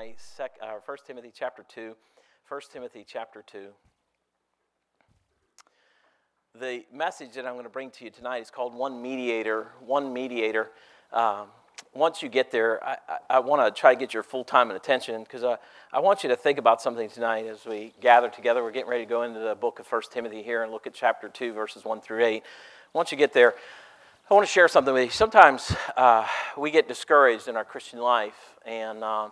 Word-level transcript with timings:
tonight, 0.00 0.16
sec, 0.18 0.52
uh, 0.62 0.76
1 0.84 0.98
Timothy 1.06 1.30
chapter 1.34 1.62
2. 1.68 1.94
1 2.48 2.60
Timothy 2.72 3.04
chapter 3.06 3.44
2. 3.46 3.66
The 6.58 6.84
message 6.92 7.34
that 7.34 7.44
I'm 7.44 7.52
going 7.52 7.64
to 7.64 7.70
bring 7.70 7.90
to 7.90 8.04
you 8.04 8.10
tonight 8.10 8.38
is 8.38 8.50
called 8.50 8.74
One 8.74 9.02
Mediator. 9.02 9.68
One 9.84 10.12
Mediator. 10.14 10.70
Um, 11.12 11.48
once 11.92 12.22
you 12.22 12.30
get 12.30 12.50
there, 12.50 12.82
I, 12.82 12.96
I, 13.08 13.18
I 13.28 13.38
want 13.40 13.62
to 13.62 13.78
try 13.78 13.92
to 13.92 14.00
get 14.00 14.14
your 14.14 14.22
full 14.22 14.42
time 14.42 14.70
and 14.70 14.76
attention 14.76 15.22
because 15.22 15.44
I, 15.44 15.58
I 15.92 16.00
want 16.00 16.22
you 16.22 16.30
to 16.30 16.36
think 16.36 16.58
about 16.58 16.80
something 16.80 17.10
tonight 17.10 17.46
as 17.46 17.66
we 17.66 17.92
gather 18.00 18.30
together. 18.30 18.62
We're 18.62 18.70
getting 18.70 18.88
ready 18.88 19.04
to 19.04 19.10
go 19.10 19.24
into 19.24 19.40
the 19.40 19.54
book 19.54 19.80
of 19.80 19.92
1 19.92 20.02
Timothy 20.10 20.42
here 20.42 20.62
and 20.62 20.72
look 20.72 20.86
at 20.86 20.94
chapter 20.94 21.28
2, 21.28 21.52
verses 21.52 21.84
1 21.84 22.00
through 22.00 22.24
8. 22.24 22.42
Once 22.94 23.12
you 23.12 23.18
get 23.18 23.34
there, 23.34 23.54
I 24.30 24.34
want 24.34 24.46
to 24.46 24.52
share 24.52 24.68
something 24.68 24.94
with 24.94 25.04
you. 25.04 25.10
Sometimes 25.10 25.74
uh, 25.94 26.26
we 26.56 26.70
get 26.70 26.88
discouraged 26.88 27.48
in 27.48 27.56
our 27.56 27.64
Christian 27.64 27.98
life, 27.98 28.54
and 28.64 29.04
uh, 29.04 29.28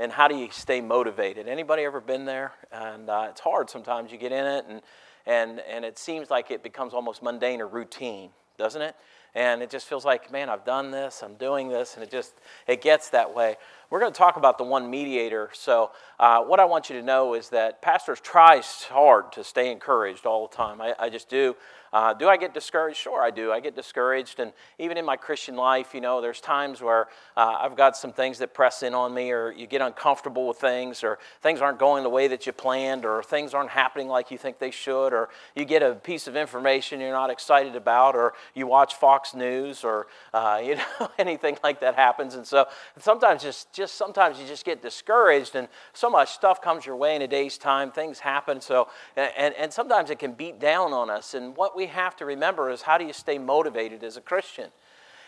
and 0.00 0.10
how 0.10 0.28
do 0.28 0.34
you 0.34 0.48
stay 0.50 0.80
motivated? 0.80 1.46
Anybody 1.46 1.82
ever 1.84 2.00
been 2.00 2.24
there? 2.24 2.52
And 2.72 3.10
uh, 3.10 3.26
it's 3.28 3.40
hard 3.40 3.68
sometimes. 3.68 4.10
You 4.10 4.16
get 4.16 4.32
in 4.32 4.46
it, 4.46 4.64
and 4.66 4.80
and 5.26 5.60
and 5.60 5.84
it 5.84 5.98
seems 5.98 6.30
like 6.30 6.50
it 6.50 6.62
becomes 6.62 6.94
almost 6.94 7.22
mundane 7.22 7.60
or 7.60 7.68
routine, 7.68 8.30
doesn't 8.56 8.80
it? 8.80 8.96
And 9.34 9.62
it 9.62 9.68
just 9.68 9.86
feels 9.86 10.04
like, 10.04 10.32
man, 10.32 10.48
I've 10.48 10.64
done 10.64 10.90
this, 10.90 11.22
I'm 11.22 11.34
doing 11.34 11.68
this, 11.68 11.94
and 11.94 12.02
it 12.02 12.10
just 12.10 12.32
it 12.66 12.80
gets 12.80 13.10
that 13.10 13.34
way. 13.34 13.56
We're 13.90 13.98
going 13.98 14.12
to 14.12 14.18
talk 14.18 14.36
about 14.36 14.56
the 14.56 14.62
one 14.62 14.88
mediator. 14.88 15.50
So, 15.52 15.90
uh, 16.20 16.42
what 16.42 16.60
I 16.60 16.64
want 16.64 16.90
you 16.90 16.96
to 17.00 17.02
know 17.02 17.34
is 17.34 17.48
that 17.48 17.82
pastors 17.82 18.20
try 18.20 18.62
hard 18.88 19.32
to 19.32 19.42
stay 19.42 19.72
encouraged 19.72 20.26
all 20.26 20.46
the 20.46 20.56
time. 20.56 20.80
I, 20.80 20.94
I 20.96 21.10
just 21.10 21.28
do. 21.28 21.56
Uh, 21.92 22.14
do 22.14 22.28
I 22.28 22.36
get 22.36 22.54
discouraged? 22.54 22.98
Sure, 22.98 23.20
I 23.20 23.30
do. 23.30 23.50
I 23.50 23.58
get 23.58 23.74
discouraged. 23.74 24.38
And 24.38 24.52
even 24.78 24.96
in 24.96 25.04
my 25.04 25.16
Christian 25.16 25.56
life, 25.56 25.92
you 25.92 26.00
know, 26.00 26.20
there's 26.20 26.40
times 26.40 26.80
where 26.80 27.08
uh, 27.36 27.58
I've 27.60 27.76
got 27.76 27.96
some 27.96 28.12
things 28.12 28.38
that 28.38 28.54
press 28.54 28.84
in 28.84 28.94
on 28.94 29.12
me, 29.12 29.32
or 29.32 29.50
you 29.50 29.66
get 29.66 29.80
uncomfortable 29.80 30.46
with 30.46 30.58
things, 30.58 31.02
or 31.02 31.18
things 31.42 31.60
aren't 31.60 31.80
going 31.80 32.04
the 32.04 32.08
way 32.10 32.28
that 32.28 32.46
you 32.46 32.52
planned, 32.52 33.04
or 33.04 33.24
things 33.24 33.54
aren't 33.54 33.70
happening 33.70 34.06
like 34.06 34.30
you 34.30 34.38
think 34.38 34.60
they 34.60 34.70
should, 34.70 35.08
or 35.12 35.30
you 35.56 35.64
get 35.64 35.82
a 35.82 35.94
piece 35.94 36.28
of 36.28 36.36
information 36.36 37.00
you're 37.00 37.10
not 37.10 37.30
excited 37.30 37.74
about, 37.74 38.14
or 38.14 38.34
you 38.54 38.68
watch 38.68 38.94
Fox 38.94 39.34
News, 39.34 39.82
or, 39.82 40.06
uh, 40.32 40.60
you 40.64 40.76
know, 40.76 41.10
anything 41.18 41.58
like 41.64 41.80
that 41.80 41.96
happens. 41.96 42.36
And 42.36 42.46
so 42.46 42.66
sometimes 42.98 43.42
just, 43.42 43.72
just 43.80 43.94
sometimes 43.94 44.38
you 44.38 44.46
just 44.46 44.64
get 44.66 44.82
discouraged, 44.82 45.56
and 45.56 45.66
so 45.94 46.10
much 46.10 46.32
stuff 46.32 46.60
comes 46.60 46.84
your 46.84 46.96
way 46.96 47.16
in 47.16 47.22
a 47.22 47.26
day's 47.26 47.56
time. 47.56 47.90
Things 47.90 48.18
happen. 48.18 48.60
So, 48.60 48.88
and, 49.16 49.54
and 49.54 49.72
sometimes 49.72 50.10
it 50.10 50.18
can 50.18 50.32
beat 50.32 50.60
down 50.60 50.92
on 50.92 51.08
us. 51.08 51.32
And 51.32 51.56
what 51.56 51.74
we 51.74 51.86
have 51.86 52.14
to 52.16 52.26
remember 52.26 52.70
is 52.70 52.82
how 52.82 52.98
do 52.98 53.06
you 53.06 53.14
stay 53.14 53.38
motivated 53.38 54.04
as 54.04 54.18
a 54.18 54.20
Christian? 54.20 54.70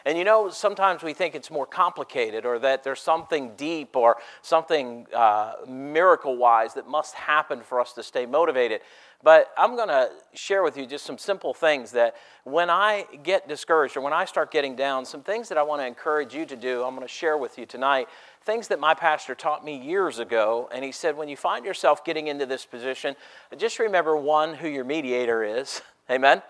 And 0.05 0.19
you 0.19 0.25
know, 0.25 0.51
sometimes 0.51 1.03
we 1.03 1.15
think 1.15 1.35
it's 1.35 1.51
more 1.51 1.67
complicated 1.67 2.45
or 2.45 2.59
that 2.59 2.83
there's 2.83 3.01
something 3.01 3.55
deep 3.57 3.97
or 3.97 4.17
something 4.43 5.07
uh, 5.15 5.55
miracle 5.69 6.37
wise 6.37 6.75
that 6.75 6.89
must 6.89 7.15
happen 7.15 7.63
for 7.63 7.81
us 7.81 7.93
to 7.95 8.03
stay 8.03 8.27
motivated. 8.27 8.81
But 9.23 9.53
I'm 9.57 9.77
going 9.77 9.89
to 9.89 10.11
share 10.35 10.65
with 10.65 10.77
you 10.77 10.85
just 10.85 11.07
some 11.07 11.17
simple 11.17 11.55
things 11.55 11.93
that 11.93 12.17
when 12.43 12.69
I 12.69 13.07
get 13.23 13.49
discouraged 13.49 13.97
or 13.97 14.01
when 14.01 14.13
I 14.13 14.25
start 14.25 14.51
getting 14.51 14.75
down, 14.75 15.05
some 15.05 15.23
things 15.23 15.49
that 15.49 15.59
I 15.59 15.63
want 15.63 15.81
to 15.81 15.87
encourage 15.87 16.35
you 16.35 16.45
to 16.47 16.57
do, 16.57 16.83
I'm 16.83 16.97
going 16.97 17.07
to 17.07 17.13
share 17.13 17.39
with 17.39 17.57
you 17.57 17.65
tonight. 17.65 18.09
Things 18.45 18.69
that 18.69 18.81
my 18.81 18.95
pastor 18.95 19.35
taught 19.35 19.65
me 19.65 19.77
years 19.77 20.19
ago. 20.19 20.69
And 20.73 20.85
he 20.85 20.93
said, 20.93 21.17
when 21.17 21.29
you 21.29 21.37
find 21.37 21.65
yourself 21.65 22.05
getting 22.05 22.27
into 22.27 22.45
this 22.45 22.65
position, 22.67 23.15
just 23.57 23.79
remember 23.79 24.17
one, 24.17 24.55
who 24.55 24.69
your 24.69 24.85
mediator 24.85 25.45
is. 25.45 25.81
Amen. 26.11 26.43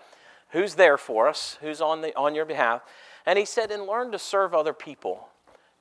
Who's 0.49 0.75
there 0.75 0.97
for 0.97 1.27
us, 1.27 1.57
who's 1.61 1.81
on, 1.81 2.01
the, 2.01 2.15
on 2.17 2.35
your 2.35 2.45
behalf. 2.45 2.81
And 3.25 3.39
he 3.39 3.45
said, 3.45 3.71
and 3.71 3.85
learn 3.85 4.11
to 4.11 4.19
serve 4.19 4.53
other 4.53 4.73
people. 4.73 5.29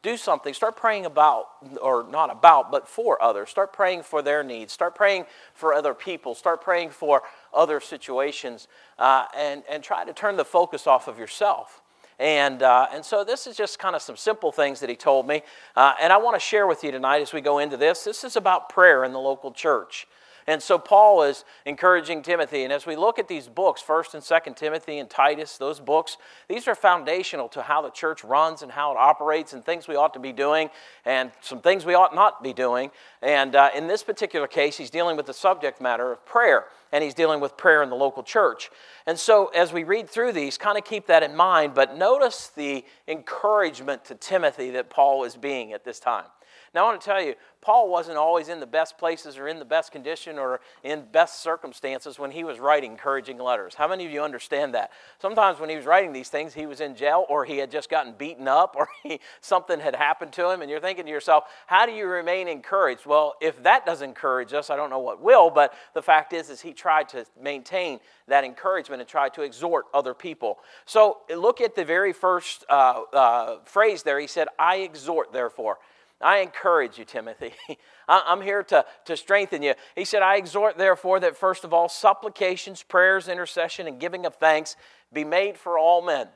Do 0.02 0.16
something. 0.16 0.52
Start 0.52 0.76
praying 0.76 1.06
about, 1.06 1.46
or 1.80 2.04
not 2.10 2.30
about, 2.30 2.72
but 2.72 2.88
for 2.88 3.22
others. 3.22 3.50
Start 3.50 3.72
praying 3.72 4.02
for 4.02 4.20
their 4.20 4.42
needs. 4.42 4.72
Start 4.72 4.94
praying 4.94 5.26
for 5.54 5.72
other 5.72 5.94
people. 5.94 6.34
Start 6.34 6.60
praying 6.60 6.90
for 6.90 7.22
other 7.54 7.80
situations. 7.80 8.66
Uh, 8.98 9.26
and, 9.36 9.62
and 9.70 9.82
try 9.82 10.04
to 10.04 10.12
turn 10.12 10.36
the 10.36 10.44
focus 10.44 10.86
off 10.86 11.06
of 11.06 11.18
yourself. 11.18 11.81
And, 12.22 12.62
uh, 12.62 12.86
and 12.92 13.04
so 13.04 13.24
this 13.24 13.48
is 13.48 13.56
just 13.56 13.80
kind 13.80 13.96
of 13.96 14.00
some 14.00 14.16
simple 14.16 14.52
things 14.52 14.78
that 14.78 14.88
he 14.88 14.94
told 14.94 15.26
me. 15.26 15.42
Uh, 15.74 15.94
and 16.00 16.12
I 16.12 16.18
want 16.18 16.36
to 16.36 16.40
share 16.40 16.68
with 16.68 16.84
you 16.84 16.92
tonight 16.92 17.20
as 17.20 17.32
we 17.32 17.40
go 17.40 17.58
into 17.58 17.76
this. 17.76 18.04
This 18.04 18.22
is 18.22 18.36
about 18.36 18.68
prayer 18.68 19.02
in 19.02 19.12
the 19.12 19.18
local 19.18 19.50
church. 19.50 20.06
And 20.46 20.62
so 20.62 20.78
Paul 20.78 21.24
is 21.24 21.44
encouraging 21.66 22.22
Timothy. 22.22 22.62
And 22.62 22.72
as 22.72 22.86
we 22.86 22.94
look 22.94 23.18
at 23.18 23.26
these 23.26 23.48
books, 23.48 23.82
1st 23.82 24.14
and 24.14 24.22
2nd 24.22 24.54
Timothy 24.54 24.98
and 24.98 25.10
Titus, 25.10 25.58
those 25.58 25.80
books, 25.80 26.16
these 26.48 26.68
are 26.68 26.76
foundational 26.76 27.48
to 27.48 27.62
how 27.62 27.82
the 27.82 27.90
church 27.90 28.22
runs 28.22 28.62
and 28.62 28.70
how 28.70 28.92
it 28.92 28.98
operates 28.98 29.52
and 29.52 29.64
things 29.64 29.88
we 29.88 29.96
ought 29.96 30.14
to 30.14 30.20
be 30.20 30.32
doing 30.32 30.70
and 31.04 31.32
some 31.40 31.60
things 31.60 31.84
we 31.84 31.94
ought 31.94 32.14
not 32.14 32.40
be 32.40 32.52
doing. 32.52 32.92
And 33.20 33.56
uh, 33.56 33.70
in 33.74 33.88
this 33.88 34.04
particular 34.04 34.46
case, 34.46 34.76
he's 34.76 34.90
dealing 34.90 35.16
with 35.16 35.26
the 35.26 35.34
subject 35.34 35.80
matter 35.80 36.12
of 36.12 36.24
prayer 36.24 36.66
and 36.92 37.02
he's 37.02 37.14
dealing 37.14 37.40
with 37.40 37.56
prayer 37.56 37.82
in 37.82 37.90
the 37.90 37.96
local 37.96 38.22
church. 38.22 38.70
And 39.06 39.18
so 39.18 39.46
as 39.48 39.72
we 39.72 39.84
read 39.84 40.08
through 40.08 40.32
these, 40.32 40.58
kind 40.58 40.78
of 40.78 40.84
keep 40.84 41.06
that 41.06 41.22
in 41.22 41.34
mind, 41.34 41.74
but 41.74 41.96
notice 41.96 42.48
the 42.48 42.84
encouragement 43.08 44.04
to 44.06 44.14
Timothy 44.14 44.70
that 44.70 44.90
Paul 44.90 45.24
is 45.24 45.36
being 45.36 45.72
at 45.72 45.84
this 45.84 45.98
time. 45.98 46.26
Now, 46.74 46.84
I 46.84 46.88
want 46.88 47.02
to 47.02 47.04
tell 47.04 47.22
you, 47.22 47.34
Paul 47.60 47.90
wasn't 47.90 48.16
always 48.16 48.48
in 48.48 48.60
the 48.60 48.66
best 48.66 48.96
places 48.96 49.36
or 49.36 49.46
in 49.46 49.58
the 49.58 49.64
best 49.64 49.92
condition 49.92 50.38
or 50.38 50.60
in 50.82 51.04
best 51.12 51.42
circumstances 51.42 52.18
when 52.18 52.30
he 52.30 52.44
was 52.44 52.58
writing 52.58 52.92
encouraging 52.92 53.38
letters. 53.38 53.74
How 53.74 53.86
many 53.86 54.06
of 54.06 54.10
you 54.10 54.22
understand 54.22 54.74
that? 54.74 54.90
Sometimes 55.20 55.60
when 55.60 55.68
he 55.68 55.76
was 55.76 55.84
writing 55.84 56.12
these 56.12 56.28
things, 56.28 56.54
he 56.54 56.66
was 56.66 56.80
in 56.80 56.96
jail 56.96 57.26
or 57.28 57.44
he 57.44 57.58
had 57.58 57.70
just 57.70 57.90
gotten 57.90 58.14
beaten 58.14 58.48
up 58.48 58.74
or 58.76 58.88
he, 59.02 59.20
something 59.42 59.80
had 59.80 59.94
happened 59.94 60.32
to 60.32 60.50
him, 60.50 60.62
and 60.62 60.70
you're 60.70 60.80
thinking 60.80 61.04
to 61.04 61.10
yourself, 61.10 61.44
how 61.66 61.84
do 61.84 61.92
you 61.92 62.06
remain 62.06 62.48
encouraged? 62.48 63.06
Well, 63.06 63.34
if 63.40 63.62
that 63.62 63.84
doesn't 63.84 64.08
encourage 64.08 64.52
us, 64.54 64.70
I 64.70 64.76
don't 64.76 64.90
know 64.90 64.98
what 64.98 65.20
will, 65.20 65.50
but 65.50 65.74
the 65.94 66.02
fact 66.02 66.32
is, 66.32 66.48
is 66.48 66.62
he 66.62 66.72
tried 66.82 67.08
to 67.10 67.24
maintain 67.40 68.00
that 68.26 68.42
encouragement 68.42 69.00
and 69.00 69.08
tried 69.08 69.32
to 69.34 69.42
exhort 69.42 69.86
other 69.94 70.14
people. 70.14 70.58
So 70.84 71.18
look 71.34 71.60
at 71.60 71.76
the 71.76 71.84
very 71.84 72.12
first 72.12 72.64
uh, 72.68 73.02
uh, 73.12 73.58
phrase 73.64 74.02
there. 74.02 74.18
He 74.18 74.26
said, 74.26 74.48
I 74.58 74.78
exhort, 74.78 75.32
therefore. 75.32 75.78
I 76.20 76.38
encourage 76.38 76.98
you, 76.98 77.04
Timothy. 77.04 77.54
I'm 78.08 78.42
here 78.42 78.64
to, 78.64 78.84
to 79.06 79.16
strengthen 79.16 79.62
you. 79.62 79.74
He 79.94 80.04
said, 80.04 80.22
I 80.22 80.36
exhort, 80.36 80.76
therefore, 80.76 81.20
that 81.20 81.36
first 81.36 81.64
of 81.64 81.72
all, 81.72 81.88
supplications, 81.88 82.82
prayers, 82.82 83.28
intercession, 83.28 83.86
and 83.86 84.00
giving 84.00 84.26
of 84.26 84.34
thanks 84.34 84.76
be 85.12 85.24
made 85.24 85.56
for 85.56 85.78
all 85.78 86.02
men. 86.02 86.28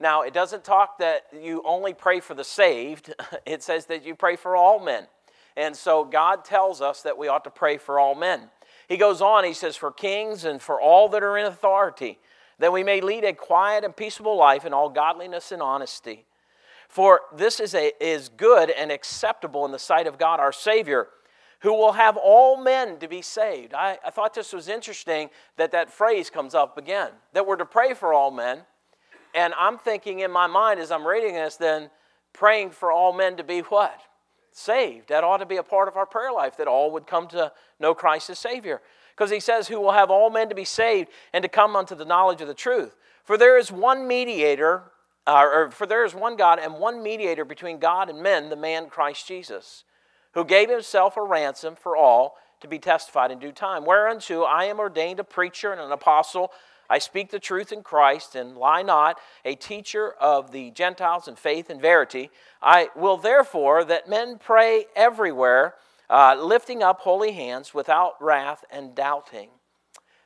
Now, 0.00 0.22
it 0.22 0.34
doesn't 0.34 0.64
talk 0.64 0.98
that 0.98 1.22
you 1.40 1.62
only 1.64 1.94
pray 1.94 2.18
for 2.18 2.34
the 2.34 2.44
saved, 2.44 3.14
it 3.46 3.62
says 3.62 3.86
that 3.86 4.04
you 4.04 4.16
pray 4.16 4.34
for 4.36 4.56
all 4.56 4.84
men. 4.84 5.06
And 5.56 5.76
so 5.76 6.04
God 6.04 6.44
tells 6.44 6.80
us 6.80 7.02
that 7.02 7.16
we 7.16 7.28
ought 7.28 7.44
to 7.44 7.50
pray 7.50 7.76
for 7.78 8.00
all 8.00 8.16
men. 8.16 8.50
He 8.88 8.96
goes 8.96 9.20
on, 9.20 9.44
he 9.44 9.54
says, 9.54 9.76
for 9.76 9.90
kings 9.90 10.44
and 10.44 10.60
for 10.60 10.80
all 10.80 11.08
that 11.10 11.22
are 11.22 11.38
in 11.38 11.46
authority, 11.46 12.18
that 12.58 12.72
we 12.72 12.84
may 12.84 13.00
lead 13.00 13.24
a 13.24 13.32
quiet 13.32 13.84
and 13.84 13.96
peaceable 13.96 14.36
life 14.36 14.64
in 14.64 14.72
all 14.72 14.88
godliness 14.88 15.52
and 15.52 15.62
honesty. 15.62 16.26
For 16.88 17.22
this 17.34 17.60
is, 17.60 17.74
a, 17.74 17.92
is 18.00 18.28
good 18.28 18.70
and 18.70 18.92
acceptable 18.92 19.64
in 19.64 19.72
the 19.72 19.78
sight 19.78 20.06
of 20.06 20.18
God 20.18 20.38
our 20.38 20.52
Savior, 20.52 21.08
who 21.60 21.72
will 21.72 21.92
have 21.92 22.16
all 22.16 22.62
men 22.62 22.98
to 22.98 23.08
be 23.08 23.22
saved. 23.22 23.72
I, 23.72 23.98
I 24.04 24.10
thought 24.10 24.34
this 24.34 24.52
was 24.52 24.68
interesting 24.68 25.30
that 25.56 25.72
that 25.72 25.90
phrase 25.90 26.30
comes 26.30 26.54
up 26.54 26.76
again, 26.76 27.10
that 27.32 27.46
we're 27.46 27.56
to 27.56 27.64
pray 27.64 27.94
for 27.94 28.12
all 28.12 28.30
men. 28.30 28.60
And 29.34 29.54
I'm 29.58 29.78
thinking 29.78 30.20
in 30.20 30.30
my 30.30 30.46
mind 30.46 30.78
as 30.78 30.92
I'm 30.92 31.06
reading 31.06 31.34
this, 31.34 31.56
then 31.56 31.90
praying 32.32 32.70
for 32.70 32.92
all 32.92 33.12
men 33.12 33.36
to 33.38 33.44
be 33.44 33.60
what? 33.60 33.98
Saved. 34.56 35.08
That 35.08 35.24
ought 35.24 35.38
to 35.38 35.46
be 35.46 35.56
a 35.56 35.62
part 35.62 35.88
of 35.88 35.96
our 35.96 36.06
prayer 36.06 36.32
life, 36.32 36.56
that 36.56 36.68
all 36.68 36.90
would 36.92 37.06
come 37.06 37.28
to 37.28 37.52
know 37.78 37.94
Christ 37.94 38.30
as 38.30 38.38
Savior. 38.38 38.80
Because 39.14 39.30
he 39.30 39.40
says, 39.40 39.68
Who 39.68 39.80
will 39.80 39.92
have 39.92 40.10
all 40.10 40.30
men 40.30 40.48
to 40.48 40.54
be 40.54 40.64
saved 40.64 41.10
and 41.32 41.42
to 41.42 41.48
come 41.48 41.76
unto 41.76 41.94
the 41.94 42.04
knowledge 42.04 42.40
of 42.40 42.48
the 42.48 42.54
truth. 42.54 42.96
For 43.24 43.36
there 43.36 43.58
is 43.58 43.70
one 43.70 44.08
mediator 44.08 44.84
uh, 45.26 45.42
or 45.42 45.70
for 45.70 45.86
there 45.86 46.04
is 46.04 46.14
one 46.14 46.36
God 46.36 46.58
and 46.58 46.74
one 46.74 47.02
mediator 47.02 47.44
between 47.44 47.78
God 47.78 48.10
and 48.10 48.22
men, 48.22 48.50
the 48.50 48.56
man 48.56 48.88
Christ 48.88 49.26
Jesus, 49.26 49.84
who 50.32 50.44
gave 50.44 50.68
himself 50.68 51.16
a 51.16 51.22
ransom 51.22 51.76
for 51.76 51.96
all 51.96 52.36
to 52.60 52.68
be 52.68 52.78
testified 52.78 53.30
in 53.30 53.38
due 53.38 53.52
time. 53.52 53.84
Whereunto 53.84 54.42
I 54.42 54.64
am 54.64 54.78
ordained 54.78 55.20
a 55.20 55.24
preacher 55.24 55.72
and 55.72 55.80
an 55.80 55.92
apostle. 55.92 56.50
I 56.88 56.98
speak 56.98 57.30
the 57.30 57.38
truth 57.38 57.72
in 57.72 57.82
Christ 57.82 58.34
and 58.34 58.56
lie 58.56 58.82
not, 58.82 59.18
a 59.44 59.54
teacher 59.54 60.12
of 60.20 60.52
the 60.52 60.70
Gentiles 60.70 61.28
in 61.28 61.36
faith 61.36 61.70
and 61.70 61.80
verity. 61.80 62.30
I 62.62 62.88
will 62.94 63.16
therefore 63.16 63.84
that 63.84 64.08
men 64.08 64.38
pray 64.38 64.86
everywhere, 64.94 65.74
uh, 66.10 66.36
lifting 66.38 66.82
up 66.82 67.00
holy 67.00 67.32
hands 67.32 67.72
without 67.72 68.22
wrath 68.22 68.64
and 68.70 68.94
doubting. 68.94 69.48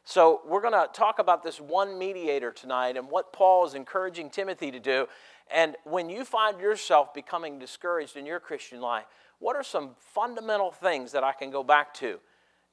So, 0.04 0.40
we're 0.46 0.62
going 0.62 0.72
to 0.72 0.88
talk 0.94 1.18
about 1.18 1.42
this 1.42 1.60
one 1.60 1.98
mediator 1.98 2.50
tonight 2.50 2.96
and 2.96 3.10
what 3.10 3.30
Paul 3.30 3.66
is 3.66 3.74
encouraging 3.74 4.30
Timothy 4.30 4.70
to 4.70 4.80
do. 4.80 5.06
And 5.50 5.76
when 5.84 6.08
you 6.08 6.24
find 6.24 6.58
yourself 6.60 7.12
becoming 7.12 7.58
discouraged 7.58 8.16
in 8.16 8.24
your 8.24 8.40
Christian 8.40 8.80
life, 8.80 9.04
what 9.38 9.54
are 9.54 9.62
some 9.62 9.90
fundamental 9.98 10.70
things 10.70 11.12
that 11.12 11.24
I 11.24 11.32
can 11.32 11.50
go 11.50 11.62
back 11.62 11.92
to 11.94 12.20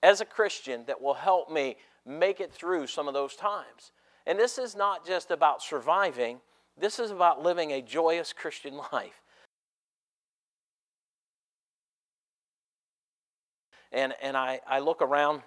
as 0.02 0.22
a 0.22 0.26
Christian 0.26 0.86
that 0.86 1.02
will 1.02 1.14
help 1.14 1.52
me 1.52 1.78
make 2.06 2.40
it 2.40 2.52
through 2.52 2.88
some 2.88 3.08
of 3.08 3.14
those 3.14 3.36
times? 3.36 3.92
And 4.26 4.40
this 4.40 4.58
is 4.58 4.76
not 4.76 5.06
just 5.06 5.32
about 5.32 5.62
surviving, 5.62 6.40
this 6.78 7.00
is 7.00 7.12
about 7.12 7.42
living 7.42 7.72
a 7.72 7.82
joyous 7.82 8.34
Christian 8.34 8.78
life. 8.94 9.22
And, 13.92 14.14
and 14.22 14.36
I, 14.36 14.60
I 14.68 14.80
look 14.80 15.02
around. 15.02 15.42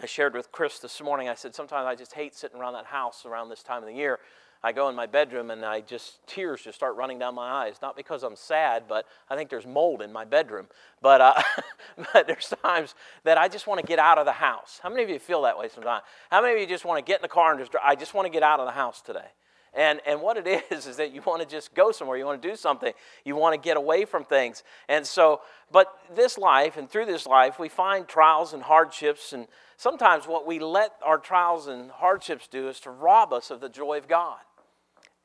I 0.00 0.06
shared 0.06 0.34
with 0.34 0.52
Chris 0.52 0.78
this 0.78 1.00
morning, 1.02 1.28
I 1.28 1.34
said, 1.34 1.56
sometimes 1.56 1.84
I 1.86 1.96
just 1.96 2.12
hate 2.12 2.36
sitting 2.36 2.60
around 2.60 2.74
that 2.74 2.84
house 2.84 3.26
around 3.26 3.48
this 3.48 3.64
time 3.64 3.82
of 3.82 3.88
the 3.88 3.94
year 3.94 4.20
I 4.62 4.72
go 4.72 4.88
in 4.88 4.96
my 4.96 5.06
bedroom 5.06 5.50
and 5.50 5.64
I 5.64 5.80
just, 5.80 6.26
tears 6.26 6.62
just 6.62 6.76
start 6.76 6.96
running 6.96 7.18
down 7.18 7.34
my 7.34 7.48
eyes. 7.48 7.76
Not 7.80 7.96
because 7.96 8.24
I'm 8.24 8.34
sad, 8.34 8.84
but 8.88 9.06
I 9.30 9.36
think 9.36 9.50
there's 9.50 9.66
mold 9.66 10.02
in 10.02 10.12
my 10.12 10.24
bedroom. 10.24 10.66
But, 11.00 11.20
uh, 11.20 11.42
but 12.12 12.26
there's 12.26 12.52
times 12.62 12.94
that 13.24 13.38
I 13.38 13.48
just 13.48 13.66
want 13.66 13.80
to 13.80 13.86
get 13.86 13.98
out 13.98 14.18
of 14.18 14.26
the 14.26 14.32
house. 14.32 14.80
How 14.82 14.88
many 14.88 15.04
of 15.04 15.10
you 15.10 15.18
feel 15.18 15.42
that 15.42 15.56
way 15.56 15.68
sometimes? 15.68 16.02
How 16.30 16.42
many 16.42 16.54
of 16.54 16.60
you 16.60 16.66
just 16.66 16.84
want 16.84 17.04
to 17.04 17.08
get 17.08 17.20
in 17.20 17.22
the 17.22 17.28
car 17.28 17.52
and 17.52 17.60
just, 17.60 17.72
I 17.82 17.94
just 17.94 18.14
want 18.14 18.26
to 18.26 18.32
get 18.32 18.42
out 18.42 18.58
of 18.58 18.66
the 18.66 18.72
house 18.72 19.00
today? 19.00 19.28
And, 19.74 20.00
and 20.06 20.20
what 20.20 20.36
it 20.36 20.64
is, 20.72 20.86
is 20.86 20.96
that 20.96 21.12
you 21.12 21.22
want 21.24 21.40
to 21.42 21.48
just 21.48 21.74
go 21.74 21.92
somewhere. 21.92 22.16
You 22.18 22.24
want 22.24 22.42
to 22.42 22.48
do 22.48 22.56
something. 22.56 22.92
You 23.24 23.36
want 23.36 23.54
to 23.54 23.64
get 23.64 23.76
away 23.76 24.04
from 24.04 24.24
things. 24.24 24.64
And 24.88 25.06
so, 25.06 25.40
but 25.70 25.92
this 26.16 26.36
life, 26.36 26.76
and 26.76 26.90
through 26.90 27.06
this 27.06 27.26
life, 27.26 27.58
we 27.60 27.68
find 27.68 28.08
trials 28.08 28.52
and 28.52 28.62
hardships. 28.62 29.32
And 29.32 29.46
sometimes 29.76 30.26
what 30.26 30.46
we 30.46 30.58
let 30.58 30.92
our 31.04 31.18
trials 31.18 31.68
and 31.68 31.90
hardships 31.92 32.48
do 32.48 32.68
is 32.68 32.80
to 32.80 32.90
rob 32.90 33.32
us 33.32 33.50
of 33.52 33.60
the 33.60 33.68
joy 33.68 33.98
of 33.98 34.08
God. 34.08 34.38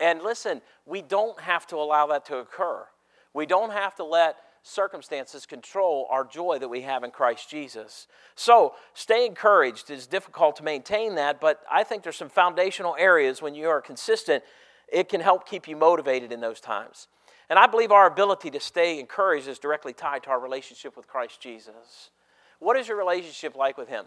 And 0.00 0.22
listen, 0.22 0.60
we 0.86 1.02
don't 1.02 1.38
have 1.40 1.66
to 1.68 1.76
allow 1.76 2.06
that 2.08 2.24
to 2.26 2.38
occur. 2.38 2.84
We 3.32 3.46
don't 3.46 3.72
have 3.72 3.94
to 3.96 4.04
let 4.04 4.36
circumstances 4.62 5.44
control 5.44 6.08
our 6.10 6.24
joy 6.24 6.58
that 6.58 6.68
we 6.68 6.80
have 6.80 7.04
in 7.04 7.10
Christ 7.10 7.50
Jesus. 7.50 8.06
So, 8.34 8.74
stay 8.94 9.26
encouraged. 9.26 9.90
It's 9.90 10.06
difficult 10.06 10.56
to 10.56 10.62
maintain 10.62 11.16
that, 11.16 11.40
but 11.40 11.60
I 11.70 11.84
think 11.84 12.02
there's 12.02 12.16
some 12.16 12.30
foundational 12.30 12.96
areas 12.98 13.42
when 13.42 13.54
you 13.54 13.68
are 13.68 13.82
consistent, 13.82 14.42
it 14.90 15.08
can 15.10 15.20
help 15.20 15.46
keep 15.46 15.68
you 15.68 15.76
motivated 15.76 16.32
in 16.32 16.40
those 16.40 16.60
times. 16.60 17.08
And 17.50 17.58
I 17.58 17.66
believe 17.66 17.92
our 17.92 18.06
ability 18.06 18.50
to 18.52 18.60
stay 18.60 18.98
encouraged 18.98 19.48
is 19.48 19.58
directly 19.58 19.92
tied 19.92 20.22
to 20.24 20.30
our 20.30 20.40
relationship 20.40 20.96
with 20.96 21.06
Christ 21.06 21.40
Jesus. 21.40 22.10
What 22.58 22.78
is 22.78 22.88
your 22.88 22.96
relationship 22.96 23.54
like 23.54 23.76
with 23.76 23.88
Him? 23.88 24.06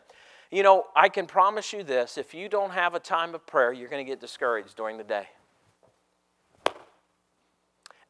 You 0.49 0.63
know, 0.63 0.85
I 0.95 1.09
can 1.09 1.27
promise 1.27 1.71
you 1.71 1.83
this 1.83 2.17
if 2.17 2.33
you 2.33 2.49
don't 2.49 2.71
have 2.71 2.95
a 2.95 2.99
time 2.99 3.35
of 3.35 3.45
prayer, 3.45 3.71
you're 3.73 3.89
going 3.89 4.03
to 4.03 4.09
get 4.09 4.19
discouraged 4.19 4.75
during 4.75 4.97
the 4.97 5.03
day. 5.03 5.27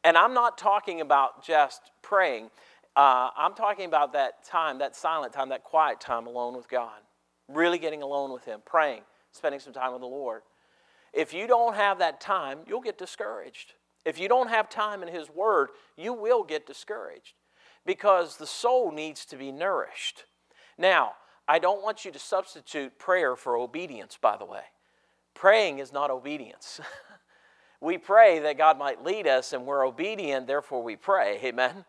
And 0.04 0.16
I'm 0.16 0.34
not 0.34 0.58
talking 0.58 1.00
about 1.00 1.44
just 1.44 1.80
praying, 2.02 2.50
uh, 2.96 3.30
I'm 3.36 3.54
talking 3.54 3.84
about 3.84 4.12
that 4.14 4.44
time, 4.44 4.78
that 4.78 4.96
silent 4.96 5.32
time, 5.32 5.48
that 5.50 5.64
quiet 5.64 6.00
time 6.00 6.26
alone 6.26 6.56
with 6.56 6.68
God. 6.68 7.00
Really 7.48 7.78
getting 7.78 8.02
alone 8.02 8.32
with 8.32 8.44
Him, 8.44 8.60
praying, 8.64 9.02
spending 9.32 9.60
some 9.60 9.72
time 9.72 9.92
with 9.92 10.00
the 10.00 10.06
Lord. 10.06 10.42
If 11.12 11.32
you 11.32 11.46
don't 11.46 11.74
have 11.74 11.98
that 12.00 12.20
time, 12.20 12.58
you'll 12.66 12.80
get 12.80 12.98
discouraged. 12.98 13.74
If 14.04 14.18
you 14.18 14.28
don't 14.28 14.48
have 14.48 14.68
time 14.68 15.02
in 15.02 15.08
His 15.08 15.30
Word, 15.30 15.70
you 15.96 16.12
will 16.12 16.44
get 16.44 16.66
discouraged 16.66 17.34
because 17.86 18.36
the 18.36 18.46
soul 18.46 18.92
needs 18.92 19.24
to 19.26 19.36
be 19.36 19.50
nourished. 19.50 20.24
Now, 20.76 21.12
I 21.48 21.58
don't 21.58 21.82
want 21.82 22.04
you 22.04 22.10
to 22.12 22.18
substitute 22.18 22.98
prayer 22.98 23.34
for 23.34 23.56
obedience, 23.56 24.18
by 24.20 24.36
the 24.36 24.44
way. 24.44 24.64
Praying 25.34 25.78
is 25.78 25.92
not 25.92 26.10
obedience. 26.10 26.80
We 27.80 27.98
pray 27.98 28.40
that 28.40 28.58
God 28.58 28.78
might 28.78 29.04
lead 29.04 29.26
us 29.26 29.52
and 29.52 29.64
we're 29.64 29.86
obedient, 29.86 30.46
therefore 30.46 30.82
we 30.82 30.96
pray. 30.96 31.40
Amen. 31.44 31.84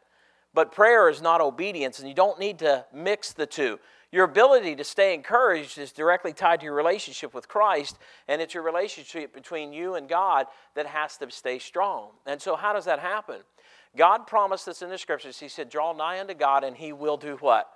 But 0.53 0.71
prayer 0.71 1.09
is 1.09 1.21
not 1.21 1.41
obedience, 1.41 2.00
and 2.00 2.07
you 2.07 2.15
don't 2.15 2.39
need 2.39 2.59
to 2.59 2.86
mix 2.94 3.33
the 3.33 3.45
two. 3.45 3.80
Your 4.12 4.25
ability 4.25 4.75
to 4.77 4.83
stay 4.83 5.13
encouraged 5.13 5.77
is 5.77 5.91
directly 5.91 6.33
tied 6.33 6.62
to 6.62 6.65
your 6.65 6.74
relationship 6.74 7.33
with 7.36 7.47
Christ, 7.47 8.00
and 8.27 8.41
it's 8.41 8.56
your 8.56 8.63
relationship 8.63 9.33
between 9.33 9.71
you 9.71 9.94
and 9.94 10.09
God 10.09 10.47
that 10.74 10.88
has 10.88 11.18
to 11.18 11.30
stay 11.30 11.59
strong. 11.59 12.09
And 12.25 12.41
so, 12.41 12.56
how 12.56 12.74
does 12.74 12.86
that 12.86 13.00
happen? 13.00 13.41
God 13.95 14.25
promised 14.25 14.68
us 14.68 14.81
in 14.81 14.89
the 14.89 14.97
scriptures, 14.97 15.39
He 15.39 15.47
said, 15.47 15.69
Draw 15.69 15.94
nigh 15.94 16.19
unto 16.19 16.33
God, 16.33 16.63
and 16.63 16.75
He 16.75 16.91
will 16.91 17.18
do 17.18 17.38
what? 17.38 17.69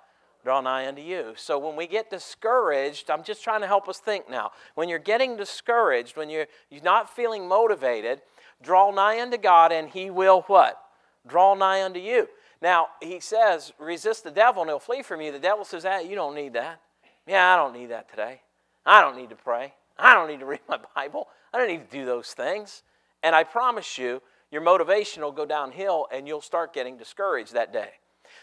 Draw 0.44 0.60
nigh 0.60 0.86
unto 0.86 1.00
you. 1.00 1.32
So 1.36 1.58
when 1.58 1.74
we 1.74 1.86
get 1.86 2.10
discouraged, 2.10 3.10
I'm 3.10 3.24
just 3.24 3.42
trying 3.42 3.62
to 3.62 3.66
help 3.66 3.88
us 3.88 3.98
think 3.98 4.28
now. 4.28 4.52
When 4.74 4.90
you're 4.90 4.98
getting 4.98 5.36
discouraged, 5.36 6.16
when 6.16 6.28
you're, 6.28 6.46
you're 6.70 6.82
not 6.82 7.08
feeling 7.08 7.48
motivated, 7.48 8.20
draw 8.62 8.90
nigh 8.90 9.20
unto 9.20 9.38
God 9.38 9.72
and 9.72 9.88
he 9.88 10.10
will 10.10 10.42
what? 10.42 10.78
Draw 11.26 11.54
nigh 11.54 11.82
unto 11.82 11.98
you. 11.98 12.28
Now, 12.60 12.88
he 13.00 13.20
says, 13.20 13.72
resist 13.78 14.22
the 14.22 14.30
devil 14.30 14.62
and 14.62 14.70
he'll 14.70 14.78
flee 14.78 15.02
from 15.02 15.22
you. 15.22 15.32
The 15.32 15.38
devil 15.38 15.64
says, 15.64 15.86
ah, 15.86 15.98
you 15.98 16.14
don't 16.14 16.34
need 16.34 16.52
that. 16.52 16.80
Yeah, 17.26 17.54
I 17.54 17.56
don't 17.56 17.72
need 17.72 17.86
that 17.86 18.10
today. 18.10 18.42
I 18.84 19.00
don't 19.00 19.16
need 19.16 19.30
to 19.30 19.36
pray. 19.36 19.72
I 19.98 20.12
don't 20.12 20.28
need 20.28 20.40
to 20.40 20.46
read 20.46 20.60
my 20.68 20.78
Bible. 20.94 21.28
I 21.52 21.58
don't 21.58 21.68
need 21.68 21.90
to 21.90 21.96
do 21.96 22.04
those 22.04 22.32
things. 22.34 22.82
And 23.22 23.34
I 23.34 23.44
promise 23.44 23.96
you, 23.96 24.20
your 24.50 24.60
motivation 24.60 25.22
will 25.22 25.32
go 25.32 25.46
downhill 25.46 26.06
and 26.12 26.28
you'll 26.28 26.42
start 26.42 26.74
getting 26.74 26.98
discouraged 26.98 27.54
that 27.54 27.72
day. 27.72 27.90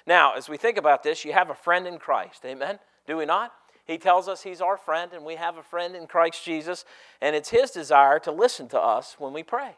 Now, 0.08 0.34
as 0.34 0.50
we 0.50 0.58
think 0.58 0.78
about 0.78 1.04
this, 1.04 1.24
you 1.26 1.34
have 1.34 1.50
a 1.50 1.56
friend 1.56 1.88
in 1.88 1.98
Christ. 1.98 2.44
Amen? 2.46 2.80
Do 3.08 3.18
we 3.18 3.26
not? 3.26 3.54
He 3.86 3.98
tells 3.98 4.28
us 4.28 4.44
he's 4.44 4.62
our 4.62 4.78
friend, 4.78 5.12
and 5.14 5.26
we 5.26 5.36
have 5.36 5.58
a 5.58 5.64
friend 5.64 5.96
in 5.96 6.08
Christ 6.08 6.46
Jesus, 6.46 6.86
and 7.20 7.36
it's 7.36 7.50
his 7.50 7.72
desire 7.72 8.20
to 8.20 8.32
listen 8.32 8.68
to 8.70 8.80
us 8.80 9.16
when 9.18 9.34
we 9.34 9.44
pray. 9.44 9.76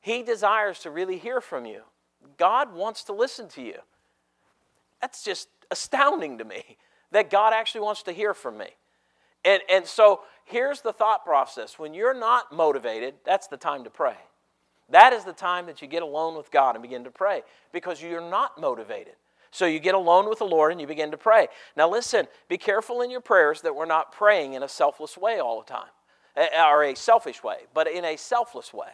He 0.00 0.22
desires 0.22 0.80
to 0.80 0.90
really 0.90 1.18
hear 1.18 1.40
from 1.40 1.64
you. 1.64 1.82
God 2.36 2.74
wants 2.74 3.04
to 3.04 3.12
listen 3.12 3.48
to 3.50 3.62
you. 3.62 3.78
That's 5.00 5.22
just 5.22 5.48
astounding 5.70 6.38
to 6.38 6.44
me 6.44 6.76
that 7.12 7.30
God 7.30 7.52
actually 7.52 7.82
wants 7.82 8.02
to 8.04 8.12
hear 8.12 8.34
from 8.34 8.58
me. 8.58 8.68
And, 9.44 9.62
and 9.70 9.86
so 9.86 10.22
here's 10.44 10.80
the 10.80 10.92
thought 10.92 11.24
process 11.24 11.78
when 11.78 11.94
you're 11.94 12.18
not 12.18 12.52
motivated, 12.52 13.14
that's 13.24 13.46
the 13.46 13.56
time 13.56 13.84
to 13.84 13.90
pray. 13.90 14.16
That 14.90 15.12
is 15.12 15.24
the 15.24 15.32
time 15.32 15.66
that 15.66 15.80
you 15.80 15.88
get 15.88 16.02
alone 16.02 16.36
with 16.36 16.50
God 16.50 16.74
and 16.74 16.82
begin 16.82 17.04
to 17.04 17.10
pray 17.10 17.42
because 17.72 18.02
you're 18.02 18.20
not 18.20 18.60
motivated. 18.60 19.14
So 19.54 19.66
you 19.66 19.78
get 19.78 19.94
alone 19.94 20.28
with 20.28 20.40
the 20.40 20.46
Lord 20.46 20.72
and 20.72 20.80
you 20.80 20.86
begin 20.88 21.12
to 21.12 21.16
pray. 21.16 21.46
Now, 21.76 21.88
listen, 21.88 22.26
be 22.48 22.58
careful 22.58 23.02
in 23.02 23.10
your 23.10 23.20
prayers 23.20 23.60
that 23.60 23.76
we're 23.76 23.86
not 23.86 24.10
praying 24.10 24.54
in 24.54 24.64
a 24.64 24.68
selfless 24.68 25.16
way 25.16 25.38
all 25.38 25.60
the 25.60 25.72
time, 25.72 25.90
eh, 26.34 26.48
eh, 26.52 26.64
or 26.68 26.82
a 26.82 26.96
selfish 26.96 27.40
way, 27.44 27.58
but 27.72 27.86
in 27.86 28.04
a 28.04 28.16
selfless 28.16 28.74
way. 28.74 28.88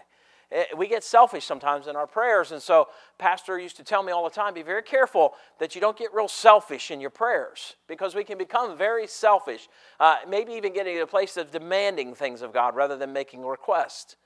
Eh, 0.53 0.65
we 0.77 0.87
get 0.87 1.03
selfish 1.03 1.47
sometimes 1.47 1.87
in 1.87 1.97
our 1.97 2.07
prayers, 2.07 2.53
and 2.53 2.61
so 2.61 2.89
Pastor 3.17 3.59
used 3.59 3.79
to 3.79 3.83
tell 3.83 4.03
me 4.03 4.13
all 4.13 4.23
the 4.23 4.29
time 4.29 4.53
be 4.53 4.61
very 4.61 4.83
careful 4.83 5.33
that 5.61 5.75
you 5.75 5.81
don't 5.81 5.97
get 5.97 6.13
real 6.13 6.29
selfish 6.29 6.91
in 6.91 7.01
your 7.01 7.09
prayers 7.09 7.77
because 7.89 8.15
we 8.15 8.23
can 8.23 8.37
become 8.37 8.77
very 8.77 9.07
selfish, 9.07 9.67
uh, 9.99 10.17
maybe 10.29 10.53
even 10.53 10.75
getting 10.75 10.95
to 10.95 11.03
a 11.05 11.07
place 11.07 11.39
of 11.39 11.51
demanding 11.51 12.15
things 12.15 12.43
of 12.43 12.53
God 12.53 12.77
rather 12.77 12.99
than 12.99 13.15
making 13.15 13.47
requests. 13.47 14.17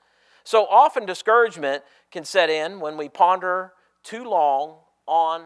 So 0.43 0.65
often 0.65 1.05
discouragement 1.05 1.81
can 2.11 2.25
set 2.25 2.49
in 2.49 2.81
when 2.81 2.97
we 2.97 3.07
ponder 3.07 3.71
too 4.03 4.25
long 4.25 4.79
on 5.07 5.45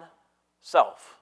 self. 0.61 1.19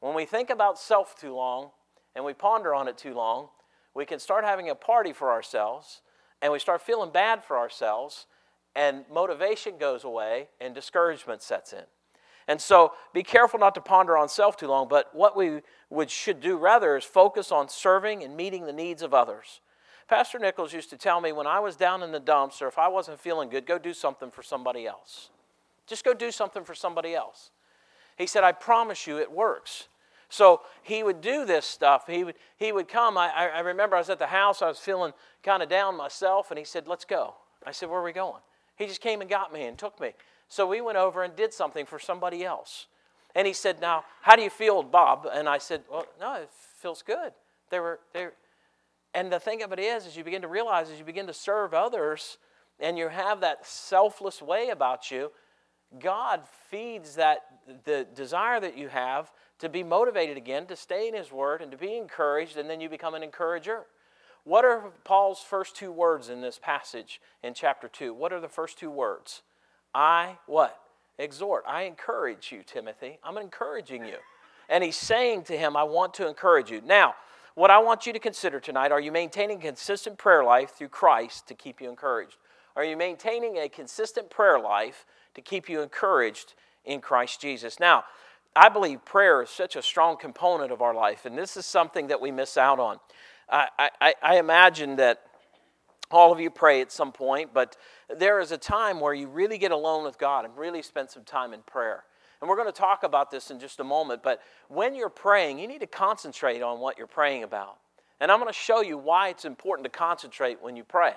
When 0.00 0.14
we 0.14 0.24
think 0.24 0.50
about 0.50 0.78
self 0.78 1.18
too 1.18 1.34
long 1.34 1.70
and 2.14 2.24
we 2.24 2.32
ponder 2.32 2.74
on 2.74 2.88
it 2.88 2.98
too 2.98 3.14
long, 3.14 3.48
we 3.94 4.06
can 4.06 4.18
start 4.18 4.44
having 4.44 4.70
a 4.70 4.74
party 4.74 5.12
for 5.12 5.30
ourselves 5.30 6.02
and 6.42 6.52
we 6.52 6.58
start 6.58 6.80
feeling 6.80 7.10
bad 7.10 7.44
for 7.44 7.58
ourselves, 7.58 8.26
and 8.74 9.04
motivation 9.12 9.76
goes 9.78 10.04
away 10.04 10.48
and 10.60 10.74
discouragement 10.74 11.42
sets 11.42 11.72
in. 11.72 11.84
And 12.48 12.60
so 12.60 12.92
be 13.12 13.22
careful 13.22 13.60
not 13.60 13.74
to 13.74 13.80
ponder 13.80 14.16
on 14.16 14.28
self 14.28 14.56
too 14.56 14.68
long, 14.68 14.88
but 14.88 15.14
what 15.14 15.36
we 15.36 15.60
would, 15.90 16.10
should 16.10 16.40
do 16.40 16.56
rather 16.56 16.96
is 16.96 17.04
focus 17.04 17.52
on 17.52 17.68
serving 17.68 18.24
and 18.24 18.36
meeting 18.36 18.66
the 18.66 18.72
needs 18.72 19.02
of 19.02 19.12
others. 19.12 19.60
Pastor 20.08 20.38
Nichols 20.38 20.72
used 20.72 20.90
to 20.90 20.96
tell 20.96 21.20
me 21.20 21.30
when 21.30 21.46
I 21.46 21.60
was 21.60 21.76
down 21.76 22.02
in 22.02 22.10
the 22.10 22.18
dumps 22.18 22.60
or 22.60 22.66
if 22.66 22.78
I 22.78 22.88
wasn't 22.88 23.20
feeling 23.20 23.48
good, 23.48 23.66
go 23.66 23.78
do 23.78 23.92
something 23.92 24.30
for 24.30 24.42
somebody 24.42 24.86
else. 24.86 25.30
Just 25.86 26.04
go 26.04 26.14
do 26.14 26.32
something 26.32 26.64
for 26.64 26.74
somebody 26.74 27.14
else. 27.14 27.50
He 28.20 28.26
said, 28.26 28.44
I 28.44 28.52
promise 28.52 29.06
you 29.06 29.18
it 29.18 29.32
works. 29.32 29.88
So 30.28 30.60
he 30.82 31.02
would 31.02 31.22
do 31.22 31.46
this 31.46 31.64
stuff. 31.64 32.06
He 32.06 32.22
would, 32.22 32.34
he 32.58 32.70
would 32.70 32.86
come. 32.86 33.16
I, 33.16 33.50
I 33.54 33.60
remember 33.60 33.96
I 33.96 34.00
was 34.00 34.10
at 34.10 34.18
the 34.18 34.26
house, 34.26 34.60
I 34.60 34.68
was 34.68 34.78
feeling 34.78 35.12
kind 35.42 35.62
of 35.62 35.70
down 35.70 35.96
myself, 35.96 36.50
and 36.50 36.58
he 36.58 36.64
said, 36.64 36.86
Let's 36.86 37.06
go. 37.06 37.34
I 37.66 37.72
said, 37.72 37.88
Where 37.88 37.98
are 37.98 38.04
we 38.04 38.12
going? 38.12 38.40
He 38.76 38.86
just 38.86 39.00
came 39.00 39.22
and 39.22 39.30
got 39.30 39.52
me 39.52 39.64
and 39.64 39.78
took 39.78 39.98
me. 40.00 40.12
So 40.48 40.66
we 40.66 40.82
went 40.82 40.98
over 40.98 41.22
and 41.22 41.34
did 41.34 41.54
something 41.54 41.86
for 41.86 41.98
somebody 41.98 42.44
else. 42.44 42.86
And 43.34 43.46
he 43.46 43.54
said, 43.54 43.80
Now, 43.80 44.04
how 44.20 44.36
do 44.36 44.42
you 44.42 44.50
feel, 44.50 44.82
Bob? 44.82 45.26
And 45.32 45.48
I 45.48 45.56
said, 45.56 45.82
Well, 45.90 46.04
no, 46.20 46.34
it 46.34 46.50
feels 46.52 47.00
good. 47.00 47.32
They 47.70 47.80
were, 47.80 48.00
they 48.12 48.28
and 49.14 49.32
the 49.32 49.40
thing 49.40 49.62
of 49.62 49.72
it 49.72 49.78
is, 49.78 50.06
as 50.06 50.14
you 50.14 50.24
begin 50.24 50.42
to 50.42 50.48
realize, 50.48 50.90
as 50.90 50.98
you 50.98 51.04
begin 51.04 51.26
to 51.26 51.34
serve 51.34 51.72
others, 51.72 52.36
and 52.78 52.98
you 52.98 53.08
have 53.08 53.40
that 53.40 53.66
selfless 53.66 54.42
way 54.42 54.68
about 54.68 55.10
you, 55.10 55.32
God 55.98 56.42
feeds 56.70 57.16
that 57.16 57.44
the 57.84 58.06
desire 58.14 58.60
that 58.60 58.76
you 58.76 58.88
have 58.88 59.32
to 59.58 59.68
be 59.68 59.82
motivated 59.82 60.36
again, 60.36 60.66
to 60.66 60.76
stay 60.76 61.08
in 61.08 61.14
His 61.14 61.30
Word, 61.30 61.60
and 61.60 61.70
to 61.70 61.76
be 61.76 61.96
encouraged, 61.96 62.56
and 62.56 62.70
then 62.70 62.80
you 62.80 62.88
become 62.88 63.14
an 63.14 63.22
encourager. 63.22 63.86
What 64.44 64.64
are 64.64 64.90
Paul's 65.04 65.40
first 65.40 65.76
two 65.76 65.92
words 65.92 66.28
in 66.30 66.40
this 66.40 66.58
passage 66.58 67.20
in 67.42 67.52
chapter 67.52 67.88
2? 67.88 68.14
What 68.14 68.32
are 68.32 68.40
the 68.40 68.48
first 68.48 68.78
two 68.78 68.90
words? 68.90 69.42
I 69.94 70.38
what? 70.46 70.80
Exhort. 71.18 71.64
I 71.66 71.82
encourage 71.82 72.50
you, 72.50 72.62
Timothy. 72.62 73.18
I'm 73.22 73.36
encouraging 73.36 74.04
you. 74.06 74.16
And 74.70 74.82
he's 74.82 74.96
saying 74.96 75.42
to 75.44 75.58
him, 75.58 75.76
I 75.76 75.82
want 75.82 76.14
to 76.14 76.26
encourage 76.26 76.70
you. 76.70 76.80
Now, 76.80 77.14
what 77.54 77.70
I 77.70 77.78
want 77.78 78.06
you 78.06 78.12
to 78.14 78.18
consider 78.18 78.60
tonight 78.60 78.92
are 78.92 79.00
you 79.00 79.12
maintaining 79.12 79.58
a 79.58 79.62
consistent 79.62 80.16
prayer 80.16 80.42
life 80.42 80.70
through 80.70 80.88
Christ 80.88 81.46
to 81.48 81.54
keep 81.54 81.80
you 81.80 81.90
encouraged? 81.90 82.36
Are 82.76 82.84
you 82.84 82.96
maintaining 82.96 83.58
a 83.58 83.68
consistent 83.68 84.30
prayer 84.30 84.58
life 84.58 85.04
to 85.34 85.40
keep 85.40 85.68
you 85.68 85.80
encouraged 85.82 86.54
in 86.84 87.00
Christ 87.00 87.40
Jesus. 87.40 87.78
Now, 87.80 88.04
I 88.54 88.68
believe 88.68 89.04
prayer 89.04 89.42
is 89.42 89.50
such 89.50 89.76
a 89.76 89.82
strong 89.82 90.16
component 90.16 90.72
of 90.72 90.82
our 90.82 90.94
life, 90.94 91.24
and 91.24 91.38
this 91.38 91.56
is 91.56 91.66
something 91.66 92.08
that 92.08 92.20
we 92.20 92.30
miss 92.30 92.56
out 92.56 92.80
on. 92.80 92.98
I, 93.48 93.90
I, 94.00 94.14
I 94.22 94.38
imagine 94.38 94.96
that 94.96 95.22
all 96.10 96.32
of 96.32 96.40
you 96.40 96.50
pray 96.50 96.80
at 96.80 96.90
some 96.90 97.12
point, 97.12 97.54
but 97.54 97.76
there 98.08 98.40
is 98.40 98.50
a 98.50 98.58
time 98.58 98.98
where 99.00 99.14
you 99.14 99.28
really 99.28 99.58
get 99.58 99.70
alone 99.70 100.04
with 100.04 100.18
God 100.18 100.44
and 100.44 100.56
really 100.56 100.82
spend 100.82 101.10
some 101.10 101.24
time 101.24 101.52
in 101.52 101.62
prayer. 101.62 102.04
And 102.40 102.48
we're 102.48 102.56
going 102.56 102.68
to 102.68 102.72
talk 102.72 103.02
about 103.02 103.30
this 103.30 103.50
in 103.50 103.60
just 103.60 103.80
a 103.80 103.84
moment, 103.84 104.22
but 104.22 104.40
when 104.68 104.94
you're 104.94 105.08
praying, 105.08 105.58
you 105.58 105.68
need 105.68 105.80
to 105.80 105.86
concentrate 105.86 106.62
on 106.62 106.80
what 106.80 106.98
you're 106.98 107.06
praying 107.06 107.42
about. 107.42 107.76
And 108.18 108.32
I'm 108.32 108.40
going 108.40 108.52
to 108.52 108.58
show 108.58 108.82
you 108.82 108.98
why 108.98 109.28
it's 109.28 109.44
important 109.44 109.84
to 109.84 109.90
concentrate 109.90 110.60
when 110.60 110.74
you 110.74 110.84
pray. 110.84 111.12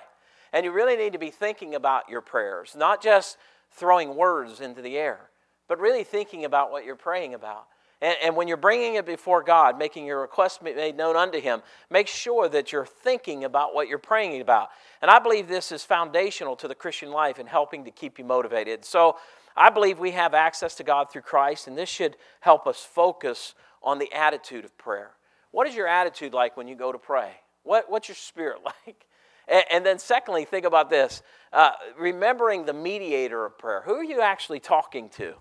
And 0.52 0.64
you 0.64 0.70
really 0.70 0.96
need 0.96 1.12
to 1.14 1.18
be 1.18 1.30
thinking 1.30 1.74
about 1.74 2.08
your 2.08 2.20
prayers, 2.20 2.76
not 2.76 3.02
just 3.02 3.36
throwing 3.74 4.16
words 4.16 4.60
into 4.60 4.82
the 4.82 4.96
air, 4.96 5.30
but 5.68 5.78
really 5.78 6.04
thinking 6.04 6.44
about 6.44 6.70
what 6.70 6.84
you're 6.84 6.96
praying 6.96 7.34
about. 7.34 7.66
And, 8.00 8.16
and, 8.22 8.36
when 8.36 8.48
you're 8.48 8.56
bringing 8.56 8.96
it 8.96 9.06
before 9.06 9.42
God, 9.42 9.78
making 9.78 10.04
your 10.04 10.20
request 10.20 10.62
made 10.62 10.96
known 10.96 11.16
unto 11.16 11.40
Him, 11.40 11.62
make 11.90 12.08
sure 12.08 12.48
that 12.48 12.72
you're 12.72 12.84
thinking 12.84 13.44
about 13.44 13.74
what 13.74 13.88
you're 13.88 13.98
praying 13.98 14.40
about. 14.40 14.68
And 15.00 15.10
I 15.10 15.20
believe 15.20 15.48
this 15.48 15.72
is 15.72 15.84
foundational 15.84 16.56
to 16.56 16.68
the 16.68 16.74
Christian 16.74 17.12
life 17.12 17.38
and 17.38 17.48
helping 17.48 17.84
to 17.84 17.90
keep 17.90 18.18
you 18.18 18.24
motivated. 18.24 18.84
So 18.84 19.16
I 19.56 19.70
believe 19.70 19.98
we 19.98 20.10
have 20.10 20.34
access 20.34 20.74
to 20.76 20.84
God 20.84 21.10
through 21.10 21.22
Christ, 21.22 21.68
and 21.68 21.78
this 21.78 21.88
should 21.88 22.16
help 22.40 22.66
us 22.66 22.80
focus 22.80 23.54
on 23.82 23.98
the 23.98 24.12
attitude 24.12 24.64
of 24.64 24.76
prayer. 24.76 25.12
What 25.52 25.68
is 25.68 25.76
your 25.76 25.86
attitude 25.86 26.34
like 26.34 26.56
when 26.56 26.66
you 26.66 26.74
go 26.74 26.90
to 26.90 26.98
pray? 26.98 27.30
What, 27.62 27.90
what's 27.90 28.08
your 28.08 28.16
spirit 28.16 28.58
like? 28.86 29.06
And, 29.46 29.64
and 29.70 29.86
then, 29.86 29.98
secondly, 29.98 30.44
think 30.44 30.66
about 30.66 30.90
this 30.90 31.22
uh, 31.54 31.72
remembering 31.98 32.66
the 32.66 32.72
mediator 32.72 33.44
of 33.46 33.56
prayer. 33.56 33.82
Who 33.84 33.94
are 33.94 34.04
you 34.04 34.20
actually 34.20 34.60
talking 34.60 35.08
to? 35.10 35.34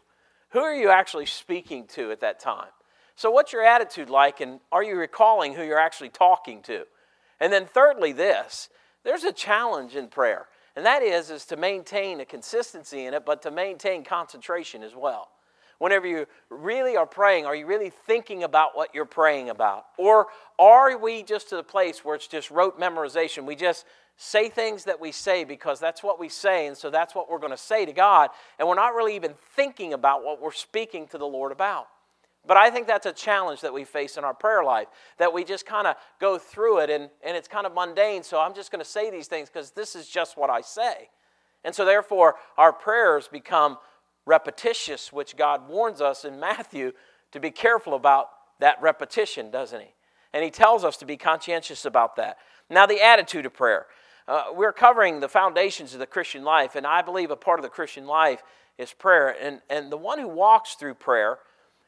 Who 0.52 0.60
are 0.60 0.76
you 0.76 0.90
actually 0.90 1.26
speaking 1.26 1.88
to 1.88 2.12
at 2.12 2.22
that 2.22 2.40
time? 2.40 2.70
So, 3.16 3.32
what's 3.32 3.52
your 3.52 3.64
attitude 3.64 4.10
like, 4.10 4.40
and 4.40 4.60
are 4.72 4.84
you 4.84 4.96
recalling 4.96 5.54
who 5.54 5.64
you're 5.64 5.80
actually 5.80 6.10
talking 6.10 6.62
to? 6.64 6.86
And 7.40 7.52
then, 7.52 7.66
thirdly, 7.66 8.12
this 8.12 8.70
there's 9.04 9.24
a 9.24 9.34
challenge 9.34 9.96
in 9.96 10.08
prayer, 10.08 10.48
and 10.76 10.86
that 10.86 11.02
is, 11.02 11.30
is 11.30 11.46
to 11.46 11.58
maintain 11.58 12.20
a 12.20 12.26
consistency 12.26 13.06
in 13.06 13.14
it, 13.14 13.26
but 13.26 13.42
to 13.42 13.52
maintain 13.52 14.04
concentration 14.04 14.84
as 14.84 14.96
well. 14.96 15.30
Whenever 15.80 16.08
you 16.08 16.28
really 16.50 16.96
are 16.96 17.06
praying, 17.06 17.46
are 17.46 17.56
you 17.56 17.66
really 17.66 17.90
thinking 17.90 18.44
about 18.44 18.78
what 18.78 18.94
you're 18.94 19.06
praying 19.06 19.50
about? 19.50 19.86
Or 19.98 20.28
are 20.58 20.98
we 20.98 21.24
just 21.24 21.50
to 21.50 21.56
the 21.56 21.64
place 21.64 22.06
where 22.06 22.16
it's 22.16 22.28
just 22.28 22.52
rote 22.52 22.80
memorization? 22.80 23.46
We 23.46 23.56
just 23.56 23.86
say 24.18 24.50
things 24.50 24.86
that 24.86 25.00
we 25.00 25.12
say 25.12 25.44
because 25.44 25.80
that's 25.80 26.04
what 26.04 26.20
we 26.20 26.30
say, 26.30 26.68
and 26.68 26.78
so 26.78 26.90
that's 26.90 27.16
what 27.16 27.30
we're 27.30 27.40
going 27.40 27.52
to 27.52 27.58
say 27.58 27.86
to 27.86 27.94
God, 27.94 28.30
and 28.60 28.68
we're 28.68 28.76
not 28.76 28.94
really 28.94 29.16
even 29.16 29.34
thinking 29.56 29.94
about 29.94 30.24
what 30.24 30.42
we're 30.42 30.52
speaking 30.52 31.08
to 31.08 31.18
the 31.18 31.26
Lord 31.26 31.52
about. 31.52 31.88
But 32.46 32.58
I 32.58 32.70
think 32.70 32.88
that's 32.88 33.06
a 33.06 33.14
challenge 33.14 33.62
that 33.62 33.74
we 33.74 33.86
face 33.86 34.18
in 34.18 34.24
our 34.24 34.34
prayer 34.34 34.64
life, 34.64 34.88
that 35.18 35.34
we 35.34 35.44
just 35.44 35.66
kind 35.66 35.88
of 35.88 35.96
go 36.20 36.38
through 36.38 36.80
it 36.80 36.90
and, 36.90 37.10
and 37.24 37.38
it's 37.38 37.48
kind 37.48 37.66
of 37.66 37.74
mundane, 37.74 38.24
so 38.24 38.40
I'm 38.40 38.54
just 38.54 38.72
going 38.72 38.84
to 38.84 38.90
say 38.90 39.10
these 39.10 39.28
things 39.28 39.50
because 39.50 39.72
this 39.72 39.96
is 39.96 40.08
just 40.08 40.38
what 40.38 40.50
I 40.50 40.62
say. 40.62 41.10
And 41.64 41.74
so, 41.74 41.86
therefore, 41.86 42.36
our 42.58 42.74
prayers 42.74 43.30
become 43.30 43.78
repetitious, 44.26 45.14
which 45.14 45.38
God 45.38 45.70
warns 45.70 46.02
us 46.02 46.26
in 46.26 46.40
Matthew 46.40 46.92
to 47.32 47.40
be 47.40 47.52
careful 47.52 47.94
about 47.94 48.30
that 48.60 48.82
repetition, 48.82 49.50
doesn't 49.50 49.80
He? 49.80 49.94
And 50.34 50.44
He 50.44 50.52
tells 50.52 50.84
us 50.84 50.98
to 50.98 51.06
be 51.06 51.16
conscientious 51.16 51.86
about 51.86 52.18
that. 52.18 52.38
Now, 52.70 52.86
the 52.86 53.02
attitude 53.02 53.46
of 53.46 53.54
prayer. 53.54 53.86
Uh, 54.28 54.46
we're 54.54 54.74
covering 54.74 55.20
the 55.20 55.28
foundations 55.28 55.94
of 55.94 56.00
the 56.00 56.08
Christian 56.08 56.44
life, 56.44 56.76
and 56.76 56.88
I 56.88 57.02
believe 57.02 57.32
a 57.32 57.36
part 57.36 57.60
of 57.60 57.64
the 57.64 57.70
Christian 57.70 58.08
life 58.08 58.42
is 58.78 58.94
prayer. 58.94 59.36
And, 59.40 59.62
and 59.70 59.92
the 59.92 59.98
one 59.98 60.20
who 60.20 60.28
walks 60.28 60.76
through 60.76 60.96
prayer, 60.96 61.40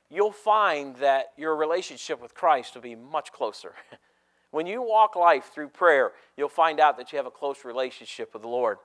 you'll 0.10 0.32
find 0.32 0.96
that 0.98 1.28
your 1.38 1.56
relationship 1.56 2.22
with 2.22 2.34
Christ 2.34 2.76
will 2.76 2.82
be 2.82 2.96
much 2.96 3.32
closer. 3.32 3.74
when 4.52 4.68
you 4.68 4.82
walk 4.82 5.16
life 5.16 5.52
through 5.54 5.70
prayer, 5.70 6.12
you'll 6.36 6.50
find 6.50 6.80
out 6.80 6.98
that 6.98 7.12
you 7.12 7.18
have 7.18 7.26
a 7.26 7.32
close 7.32 7.64
relationship 7.64 8.34
with 8.34 8.42
the 8.42 8.50
Lord. 8.50 8.78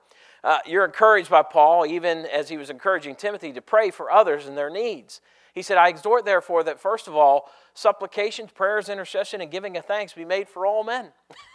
Uh, 0.43 0.59
you're 0.65 0.85
encouraged 0.85 1.29
by 1.29 1.43
Paul, 1.43 1.85
even 1.85 2.25
as 2.25 2.49
he 2.49 2.57
was 2.57 2.69
encouraging 2.69 3.15
Timothy 3.15 3.51
to 3.53 3.61
pray 3.61 3.91
for 3.91 4.11
others 4.11 4.47
and 4.47 4.57
their 4.57 4.69
needs. 4.69 5.21
He 5.53 5.61
said, 5.61 5.77
I 5.77 5.89
exhort, 5.89 6.23
therefore, 6.23 6.63
that 6.63 6.79
first 6.79 7.09
of 7.09 7.15
all, 7.15 7.49
supplications, 7.73 8.51
prayers, 8.51 8.87
intercession, 8.87 9.41
and 9.41 9.51
giving 9.51 9.75
of 9.75 9.85
thanks 9.85 10.13
be 10.13 10.23
made 10.23 10.47
for 10.47 10.65
all 10.65 10.83
men. 10.85 11.09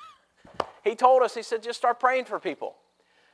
He 0.84 0.94
told 0.94 1.22
us, 1.22 1.34
he 1.34 1.42
said, 1.42 1.62
just 1.62 1.78
start 1.78 1.98
praying 1.98 2.26
for 2.26 2.38
people. 2.38 2.76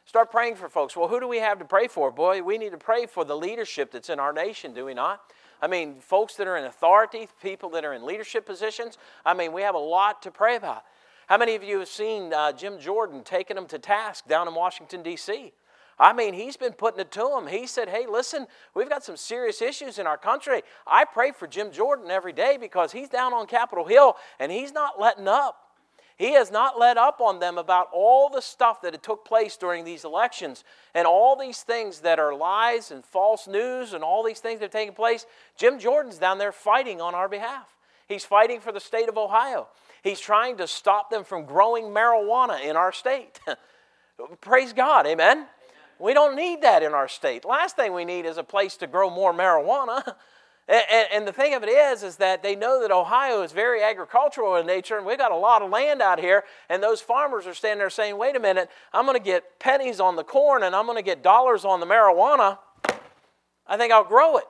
Start 0.05 0.31
praying 0.31 0.57
for 0.57 0.69
folks. 0.69 0.97
Well, 0.97 1.09
who 1.09 1.21
do 1.21 1.29
we 1.29 1.38
have 1.38 1.59
to 1.59 1.64
pray 1.64 1.87
for? 1.87 2.11
Boy, 2.11 2.43
we 2.43 2.59
need 2.59 2.73
to 2.73 2.79
pray 2.79 3.07
for 3.07 3.25
the 3.25 3.37
leadership 3.37 3.93
that's 3.93 4.11
in 4.11 4.19
our 4.19 4.33
nation, 4.33 4.75
do 4.75 4.85
we 4.85 4.95
not? 4.95 5.21
I 5.61 5.69
mean, 5.69 6.00
folks 6.00 6.35
that 6.37 6.49
are 6.49 6.57
in 6.57 6.64
authority, 6.64 7.29
people 7.41 7.71
that 7.71 7.85
are 7.85 7.93
in 7.93 8.05
leadership 8.05 8.45
positions. 8.45 8.99
I 9.25 9.33
mean, 9.33 9.52
we 9.52 9.62
have 9.62 9.76
a 9.76 9.79
lot 9.79 10.23
to 10.23 10.33
pray 10.33 10.57
about. 10.57 10.83
How 11.29 11.38
many 11.38 11.55
of 11.55 11.62
you 11.62 11.79
have 11.79 11.88
seen 11.88 12.35
uh, 12.35 12.50
Jim 12.52 12.81
Jordan 12.81 13.23
taking 13.23 13.55
them 13.55 13.67
to 13.67 13.79
task 13.79 14.26
down 14.26 14.49
in 14.49 14.55
Washington, 14.55 15.05
D.C.? 15.05 15.52
I 15.99 16.12
mean, 16.12 16.35
he's 16.35 16.57
been 16.57 16.73
putting 16.73 17.00
it 17.00 17.12
to 17.12 17.21
them. 17.21 17.47
He 17.47 17.69
said, 17.69 17.88
Hey, 17.88 18.07
listen, 18.11 18.49
we've 18.75 18.88
got 18.88 19.05
some 19.05 19.17
serious 19.17 19.62
issues 19.62 20.00
in 20.00 20.07
our 20.07 20.19
country. 20.19 20.62
I 20.85 21.05
pray 21.05 21.31
for 21.31 21.47
Jim 21.47 21.71
Jordan 21.71 22.11
every 22.11 22.33
day 22.33 22.59
because 22.61 22.91
he's 22.91 23.09
down 23.09 23.33
on 23.33 23.47
Capitol 23.47 23.85
Hill 23.85 24.17
and 24.41 24.50
he's 24.50 24.73
not 24.73 25.00
letting 25.00 25.29
up. 25.29 25.62
He 26.23 26.35
has 26.35 26.52
not 26.52 26.79
let 26.79 26.99
up 26.99 27.21
on 27.21 27.41
them 27.41 27.59
about 27.59 27.88
all 27.93 28.29
the 28.29 28.41
stuff 28.41 28.81
that 28.83 28.93
had 28.93 29.02
took 29.02 29.25
place 29.25 29.57
during 29.57 29.85
these 29.85 30.05
elections 30.05 30.62
and 30.95 31.05
all 31.05 31.35
these 31.35 31.62
things 31.62 31.99
that 32.02 32.21
are 32.21 32.33
lies 32.33 32.93
and 32.93 33.05
false 33.05 33.49
news 33.49 33.93
and 33.93 34.05
all 34.05 34.23
these 34.23 34.38
things 34.38 34.61
that 34.61 34.67
have 34.67 34.71
taken 34.71 34.95
place. 34.95 35.26
Jim 35.57 35.81
Jordan's 35.81 36.19
down 36.19 36.38
there 36.38 36.52
fighting 36.52 37.00
on 37.00 37.12
our 37.17 37.29
behalf. 37.29 37.76
He's 38.07 38.25
fighting 38.25 38.61
for 38.61 38.71
the 38.71 38.79
state 38.79 39.09
of 39.09 39.19
Ohio. 39.19 39.67
He's 40.05 40.21
trying 40.21 40.59
to 40.59 40.69
stop 40.69 41.11
them 41.11 41.25
from 41.25 41.45
growing 41.45 41.87
marijuana 41.87 42.62
in 42.62 42.76
our 42.76 42.93
state. 42.93 43.41
Praise 44.41 44.73
God, 44.73 45.09
amen? 45.09 45.47
We 45.99 46.14
don't 46.14 46.37
need 46.37 46.62
that 46.62 46.85
in 46.85 46.95
our 46.95 47.09
state. 47.09 47.45
Last 47.45 47.75
thing 47.75 47.95
we 47.95 48.05
need 48.05 48.26
is 48.26 48.37
a 48.37 48.45
place 48.45 48.76
to 48.76 48.87
grow 48.87 49.11
more 49.11 49.35
marijuana. 49.35 50.14
And, 50.69 51.09
and, 51.12 51.26
the 51.26 51.33
thing 51.33 51.54
of 51.54 51.64
it 51.64 51.69
is, 51.69 52.04
is 52.04 52.16
that 52.16 52.42
they 52.42 52.54
know 52.54 52.81
that 52.83 52.92
Ohio 52.92 53.42
is 53.42 53.50
very 53.50 53.83
agricultural 53.83 54.57
in 54.57 54.66
nature, 54.66 54.97
and 54.97 55.04
we've 55.04 55.19
got 55.19 55.33
a 55.33 55.37
lot 55.37 55.61
of 55.61 55.71
land 55.71 56.00
out 56.00 56.21
here. 56.21 56.45
And 56.69 56.81
those 56.81 57.00
farmers 57.00 57.49
are 57.49 57.54
standing 57.54 57.78
there 57.78 57.90
saying, 57.90 58.16
"Wait 58.16 58.37
a 58.37 58.40
minute, 58.40 58.71
I'm 58.92 59.04
going 59.04 59.19
to 59.19 59.25
get 59.25 59.59
pennies 59.59 59.99
on 59.99 60.14
the 60.14 60.23
corn, 60.23 60.62
and 60.62 60.75
I'm 60.76 60.87
going 60.87 60.99
to 60.99 61.02
get 61.02 61.23
dollars 61.23 61.64
on 61.64 61.81
the 61.81 61.87
marijuana. 61.87 62.59
I 63.66 63.76
think 63.76 63.92
I'll 63.92 64.04
grow 64.04 64.37
it." 64.37 64.45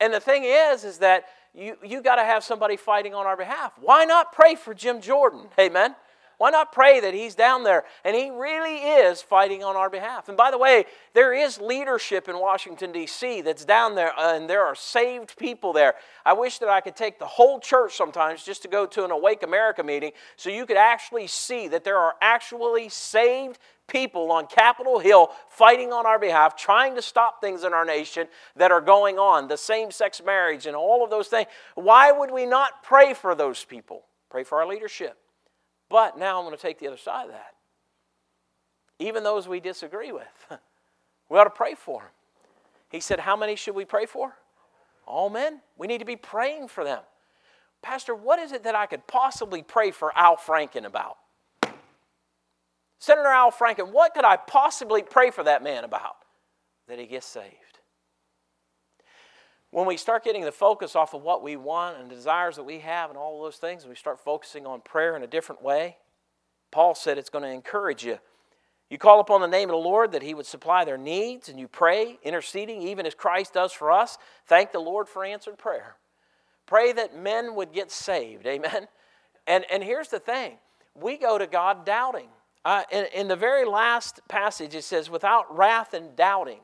And 0.00 0.12
the 0.12 0.20
thing 0.20 0.42
is, 0.44 0.82
is 0.82 0.98
that 0.98 1.26
you 1.54 1.76
you 1.84 2.02
got 2.02 2.16
to 2.16 2.24
have 2.24 2.42
somebody 2.42 2.76
fighting 2.76 3.14
on 3.14 3.24
our 3.24 3.36
behalf. 3.36 3.72
Why 3.80 4.04
not 4.04 4.32
pray 4.32 4.56
for 4.56 4.74
Jim 4.74 5.00
Jordan? 5.00 5.46
Amen. 5.58 5.94
Why 6.38 6.50
not 6.50 6.70
pray 6.70 7.00
that 7.00 7.14
he's 7.14 7.34
down 7.34 7.64
there 7.64 7.84
and 8.04 8.14
he 8.14 8.30
really 8.30 8.76
is 8.76 9.20
fighting 9.20 9.64
on 9.64 9.74
our 9.74 9.90
behalf? 9.90 10.28
And 10.28 10.36
by 10.36 10.52
the 10.52 10.58
way, 10.58 10.84
there 11.12 11.34
is 11.34 11.60
leadership 11.60 12.28
in 12.28 12.38
Washington, 12.38 12.92
D.C. 12.92 13.40
that's 13.40 13.64
down 13.64 13.96
there, 13.96 14.16
uh, 14.16 14.36
and 14.36 14.48
there 14.48 14.64
are 14.64 14.76
saved 14.76 15.36
people 15.36 15.72
there. 15.72 15.94
I 16.24 16.34
wish 16.34 16.60
that 16.60 16.68
I 16.68 16.80
could 16.80 16.94
take 16.94 17.18
the 17.18 17.26
whole 17.26 17.58
church 17.58 17.96
sometimes 17.96 18.44
just 18.44 18.62
to 18.62 18.68
go 18.68 18.86
to 18.86 19.04
an 19.04 19.10
Awake 19.10 19.42
America 19.42 19.82
meeting 19.82 20.12
so 20.36 20.48
you 20.48 20.64
could 20.64 20.76
actually 20.76 21.26
see 21.26 21.66
that 21.68 21.82
there 21.82 21.98
are 21.98 22.14
actually 22.22 22.88
saved 22.88 23.58
people 23.88 24.30
on 24.30 24.46
Capitol 24.46 25.00
Hill 25.00 25.32
fighting 25.48 25.92
on 25.92 26.06
our 26.06 26.20
behalf, 26.20 26.56
trying 26.56 26.94
to 26.94 27.02
stop 27.02 27.40
things 27.40 27.64
in 27.64 27.72
our 27.72 27.84
nation 27.84 28.28
that 28.54 28.70
are 28.70 28.80
going 28.80 29.18
on, 29.18 29.48
the 29.48 29.56
same 29.56 29.90
sex 29.90 30.22
marriage 30.24 30.66
and 30.66 30.76
all 30.76 31.02
of 31.02 31.10
those 31.10 31.26
things. 31.26 31.48
Why 31.74 32.12
would 32.12 32.30
we 32.30 32.46
not 32.46 32.84
pray 32.84 33.12
for 33.12 33.34
those 33.34 33.64
people? 33.64 34.04
Pray 34.30 34.44
for 34.44 34.60
our 34.60 34.68
leadership. 34.68 35.18
But 35.88 36.18
now 36.18 36.38
I'm 36.38 36.44
going 36.44 36.56
to 36.56 36.60
take 36.60 36.78
the 36.78 36.88
other 36.88 36.96
side 36.96 37.26
of 37.26 37.32
that. 37.32 37.54
Even 38.98 39.22
those 39.22 39.48
we 39.48 39.60
disagree 39.60 40.12
with, 40.12 40.46
we 41.28 41.38
ought 41.38 41.44
to 41.44 41.50
pray 41.50 41.74
for 41.74 42.02
them. 42.02 42.10
He 42.90 43.00
said, 43.00 43.20
How 43.20 43.36
many 43.36 43.56
should 43.56 43.74
we 43.74 43.84
pray 43.84 44.06
for? 44.06 44.34
All 45.06 45.30
men. 45.30 45.60
We 45.76 45.86
need 45.86 45.98
to 45.98 46.04
be 46.04 46.16
praying 46.16 46.68
for 46.68 46.84
them. 46.84 47.00
Pastor, 47.80 48.14
what 48.14 48.38
is 48.38 48.52
it 48.52 48.64
that 48.64 48.74
I 48.74 48.86
could 48.86 49.06
possibly 49.06 49.62
pray 49.62 49.90
for 49.90 50.16
Al 50.16 50.36
Franken 50.36 50.84
about? 50.84 51.16
Senator 52.98 53.28
Al 53.28 53.52
Franken, 53.52 53.92
what 53.92 54.14
could 54.14 54.24
I 54.24 54.36
possibly 54.36 55.02
pray 55.02 55.30
for 55.30 55.44
that 55.44 55.62
man 55.62 55.84
about? 55.84 56.16
That 56.88 56.98
he 56.98 57.06
gets 57.06 57.26
saved. 57.26 57.67
When 59.70 59.86
we 59.86 59.96
start 59.96 60.24
getting 60.24 60.44
the 60.44 60.52
focus 60.52 60.96
off 60.96 61.14
of 61.14 61.22
what 61.22 61.42
we 61.42 61.56
want 61.56 61.98
and 61.98 62.08
desires 62.08 62.56
that 62.56 62.64
we 62.64 62.78
have 62.78 63.10
and 63.10 63.18
all 63.18 63.42
those 63.42 63.56
things, 63.56 63.82
and 63.82 63.90
we 63.90 63.96
start 63.96 64.18
focusing 64.18 64.66
on 64.66 64.80
prayer 64.80 65.14
in 65.16 65.22
a 65.22 65.26
different 65.26 65.62
way, 65.62 65.98
Paul 66.70 66.94
said 66.94 67.18
it's 67.18 67.30
going 67.30 67.44
to 67.44 67.50
encourage 67.50 68.04
you. 68.04 68.18
You 68.90 68.96
call 68.96 69.20
upon 69.20 69.42
the 69.42 69.46
name 69.46 69.68
of 69.68 69.74
the 69.74 69.88
Lord 69.88 70.12
that 70.12 70.22
He 70.22 70.32
would 70.32 70.46
supply 70.46 70.84
their 70.84 70.96
needs, 70.96 71.50
and 71.50 71.60
you 71.60 71.68
pray, 71.68 72.18
interceding, 72.22 72.80
even 72.82 73.04
as 73.04 73.14
Christ 73.14 73.52
does 73.52 73.72
for 73.72 73.92
us. 73.92 74.16
Thank 74.46 74.72
the 74.72 74.78
Lord 74.78 75.08
for 75.08 75.24
answered 75.24 75.58
prayer. 75.58 75.96
Pray 76.64 76.92
that 76.92 77.16
men 77.16 77.54
would 77.54 77.72
get 77.72 77.90
saved. 77.90 78.46
Amen. 78.46 78.88
And, 79.46 79.64
and 79.70 79.82
here's 79.82 80.08
the 80.08 80.18
thing 80.18 80.58
we 80.94 81.16
go 81.18 81.38
to 81.38 81.46
God 81.46 81.84
doubting. 81.84 82.28
Uh, 82.64 82.82
in, 82.90 83.06
in 83.14 83.28
the 83.28 83.36
very 83.36 83.64
last 83.64 84.20
passage, 84.28 84.74
it 84.74 84.84
says, 84.84 85.08
without 85.08 85.56
wrath 85.56 85.94
and 85.94 86.16
doubting. 86.16 86.60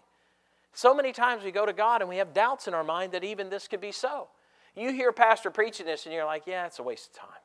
So 0.75 0.93
many 0.93 1.13
times 1.13 1.45
we 1.45 1.53
go 1.53 1.65
to 1.65 1.73
God 1.73 2.01
and 2.01 2.09
we 2.09 2.17
have 2.17 2.35
doubts 2.35 2.69
in 2.69 2.75
our 2.75 2.85
mind 2.85 3.13
that 3.13 3.25
even 3.25 3.49
this 3.49 3.69
could 3.69 3.81
be 3.81 3.93
so. 3.93 4.29
You 4.77 4.93
hear 4.93 5.13
pastor 5.13 5.51
preaching 5.51 5.87
this 5.87 6.05
and 6.05 6.15
you're 6.15 6.25
like, 6.25 6.43
yeah, 6.47 6.67
it's 6.67 6.81
a 6.81 6.83
waste 6.83 7.11
of 7.11 7.21
time. 7.21 7.41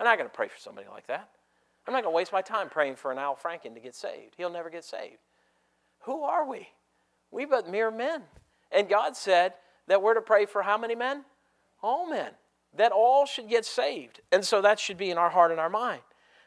I'm 0.00 0.04
not 0.04 0.18
going 0.18 0.28
to 0.28 0.34
pray 0.34 0.48
for 0.48 0.58
somebody 0.58 0.88
like 0.90 1.06
that. 1.06 1.30
I'm 1.86 1.94
not 1.94 2.02
going 2.02 2.12
to 2.12 2.16
waste 2.16 2.32
my 2.32 2.42
time 2.42 2.68
praying 2.68 2.96
for 2.96 3.12
an 3.12 3.18
Al 3.18 3.36
Franken 3.36 3.74
to 3.74 3.80
get 3.80 3.94
saved. 3.94 4.34
He'll 4.36 4.50
never 4.50 4.70
get 4.70 4.84
saved. 4.84 5.18
Who 6.00 6.22
are 6.22 6.48
we? 6.48 6.68
We 7.30 7.44
but 7.44 7.70
mere 7.70 7.90
men. 7.90 8.22
And 8.72 8.88
God 8.88 9.16
said 9.16 9.54
that 9.86 10.02
we're 10.02 10.14
to 10.14 10.20
pray 10.20 10.44
for 10.44 10.62
how 10.62 10.76
many 10.76 10.94
men? 10.94 11.24
All 11.82 12.10
men. 12.10 12.32
That 12.76 12.92
all 12.92 13.24
should 13.24 13.48
get 13.48 13.64
saved. 13.64 14.20
And 14.32 14.44
so 14.44 14.60
that 14.62 14.78
should 14.78 14.98
be 14.98 15.10
in 15.10 15.16
our 15.18 15.30
heart 15.30 15.50
and 15.50 15.60
our 15.60 15.70
mind. 15.70 16.02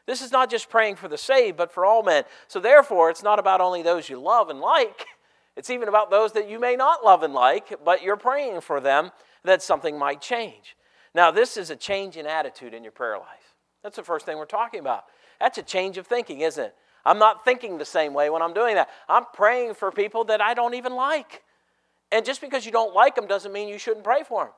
This 0.06 0.20
is 0.20 0.30
not 0.30 0.50
just 0.50 0.68
praying 0.68 0.96
for 0.96 1.08
the 1.08 1.18
saved, 1.18 1.56
but 1.56 1.72
for 1.72 1.84
all 1.84 2.02
men. 2.02 2.24
So 2.48 2.60
therefore, 2.60 3.10
it's 3.10 3.22
not 3.22 3.38
about 3.38 3.60
only 3.60 3.82
those 3.82 4.08
you 4.08 4.20
love 4.20 4.50
and 4.50 4.60
like. 4.60 5.06
It's 5.56 5.70
even 5.70 5.88
about 5.88 6.10
those 6.10 6.32
that 6.32 6.48
you 6.48 6.58
may 6.58 6.76
not 6.76 7.04
love 7.04 7.22
and 7.22 7.34
like, 7.34 7.78
but 7.84 8.02
you're 8.02 8.16
praying 8.16 8.62
for 8.62 8.80
them 8.80 9.10
that 9.44 9.62
something 9.62 9.98
might 9.98 10.20
change. 10.20 10.76
Now, 11.14 11.30
this 11.30 11.56
is 11.56 11.70
a 11.70 11.76
change 11.76 12.16
in 12.16 12.26
attitude 12.26 12.72
in 12.72 12.82
your 12.82 12.92
prayer 12.92 13.18
life. 13.18 13.54
That's 13.82 13.96
the 13.96 14.02
first 14.02 14.24
thing 14.24 14.38
we're 14.38 14.46
talking 14.46 14.80
about. 14.80 15.04
That's 15.40 15.58
a 15.58 15.62
change 15.62 15.98
of 15.98 16.06
thinking, 16.06 16.40
isn't 16.40 16.64
it? 16.64 16.74
I'm 17.04 17.18
not 17.18 17.44
thinking 17.44 17.78
the 17.78 17.84
same 17.84 18.14
way 18.14 18.30
when 18.30 18.42
I'm 18.42 18.54
doing 18.54 18.76
that. 18.76 18.88
I'm 19.08 19.24
praying 19.34 19.74
for 19.74 19.90
people 19.90 20.24
that 20.24 20.40
I 20.40 20.54
don't 20.54 20.74
even 20.74 20.94
like. 20.94 21.42
And 22.12 22.24
just 22.24 22.40
because 22.40 22.64
you 22.64 22.72
don't 22.72 22.94
like 22.94 23.14
them 23.16 23.26
doesn't 23.26 23.52
mean 23.52 23.68
you 23.68 23.78
shouldn't 23.78 24.04
pray 24.04 24.22
for 24.22 24.44
them. 24.44 24.52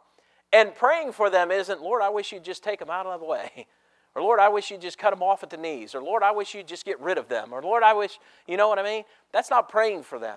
And 0.52 0.74
praying 0.74 1.12
for 1.12 1.30
them 1.30 1.50
isn't, 1.50 1.80
Lord, 1.82 2.02
I 2.02 2.10
wish 2.10 2.32
you'd 2.32 2.44
just 2.44 2.62
take 2.62 2.78
them 2.78 2.90
out 2.90 3.06
of 3.06 3.20
the 3.20 3.26
way. 3.26 3.66
Or 4.16 4.22
Lord, 4.22 4.38
I 4.38 4.48
wish 4.48 4.70
you'd 4.70 4.80
just 4.80 4.96
cut 4.96 5.10
them 5.10 5.24
off 5.24 5.42
at 5.42 5.50
the 5.50 5.56
knees. 5.56 5.92
Or 5.92 6.00
Lord, 6.00 6.22
I 6.22 6.30
wish 6.30 6.54
you'd 6.54 6.68
just 6.68 6.84
get 6.84 7.00
rid 7.00 7.18
of 7.18 7.28
them. 7.28 7.52
Or 7.52 7.60
Lord, 7.60 7.82
I 7.82 7.94
wish, 7.94 8.20
you 8.46 8.56
know 8.56 8.68
what 8.68 8.78
I 8.78 8.84
mean? 8.84 9.02
That's 9.32 9.50
not 9.50 9.68
praying 9.68 10.04
for 10.04 10.20
them. 10.20 10.36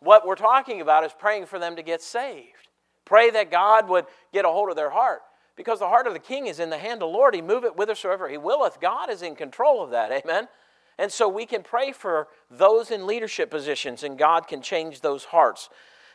What 0.00 0.26
we're 0.26 0.34
talking 0.34 0.80
about 0.80 1.04
is 1.04 1.12
praying 1.18 1.46
for 1.46 1.58
them 1.58 1.76
to 1.76 1.82
get 1.82 2.02
saved. 2.02 2.68
Pray 3.04 3.30
that 3.30 3.50
God 3.50 3.88
would 3.88 4.06
get 4.32 4.44
a 4.44 4.48
hold 4.48 4.70
of 4.70 4.76
their 4.76 4.90
heart. 4.90 5.20
Because 5.56 5.78
the 5.78 5.88
heart 5.88 6.06
of 6.06 6.14
the 6.14 6.18
king 6.18 6.46
is 6.46 6.58
in 6.58 6.70
the 6.70 6.78
hand 6.78 6.94
of 6.94 7.08
the 7.10 7.16
Lord. 7.16 7.34
He 7.34 7.42
move 7.42 7.64
it 7.64 7.74
whithersoever 7.74 8.28
he 8.28 8.36
willeth. 8.36 8.80
God 8.80 9.08
is 9.08 9.22
in 9.22 9.36
control 9.36 9.82
of 9.82 9.90
that. 9.90 10.10
Amen. 10.10 10.48
And 10.98 11.12
so 11.12 11.28
we 11.28 11.46
can 11.46 11.62
pray 11.62 11.92
for 11.92 12.28
those 12.50 12.90
in 12.90 13.06
leadership 13.06 13.50
positions, 13.50 14.02
and 14.02 14.18
God 14.18 14.46
can 14.46 14.62
change 14.62 15.00
those 15.00 15.24
hearts. 15.24 15.68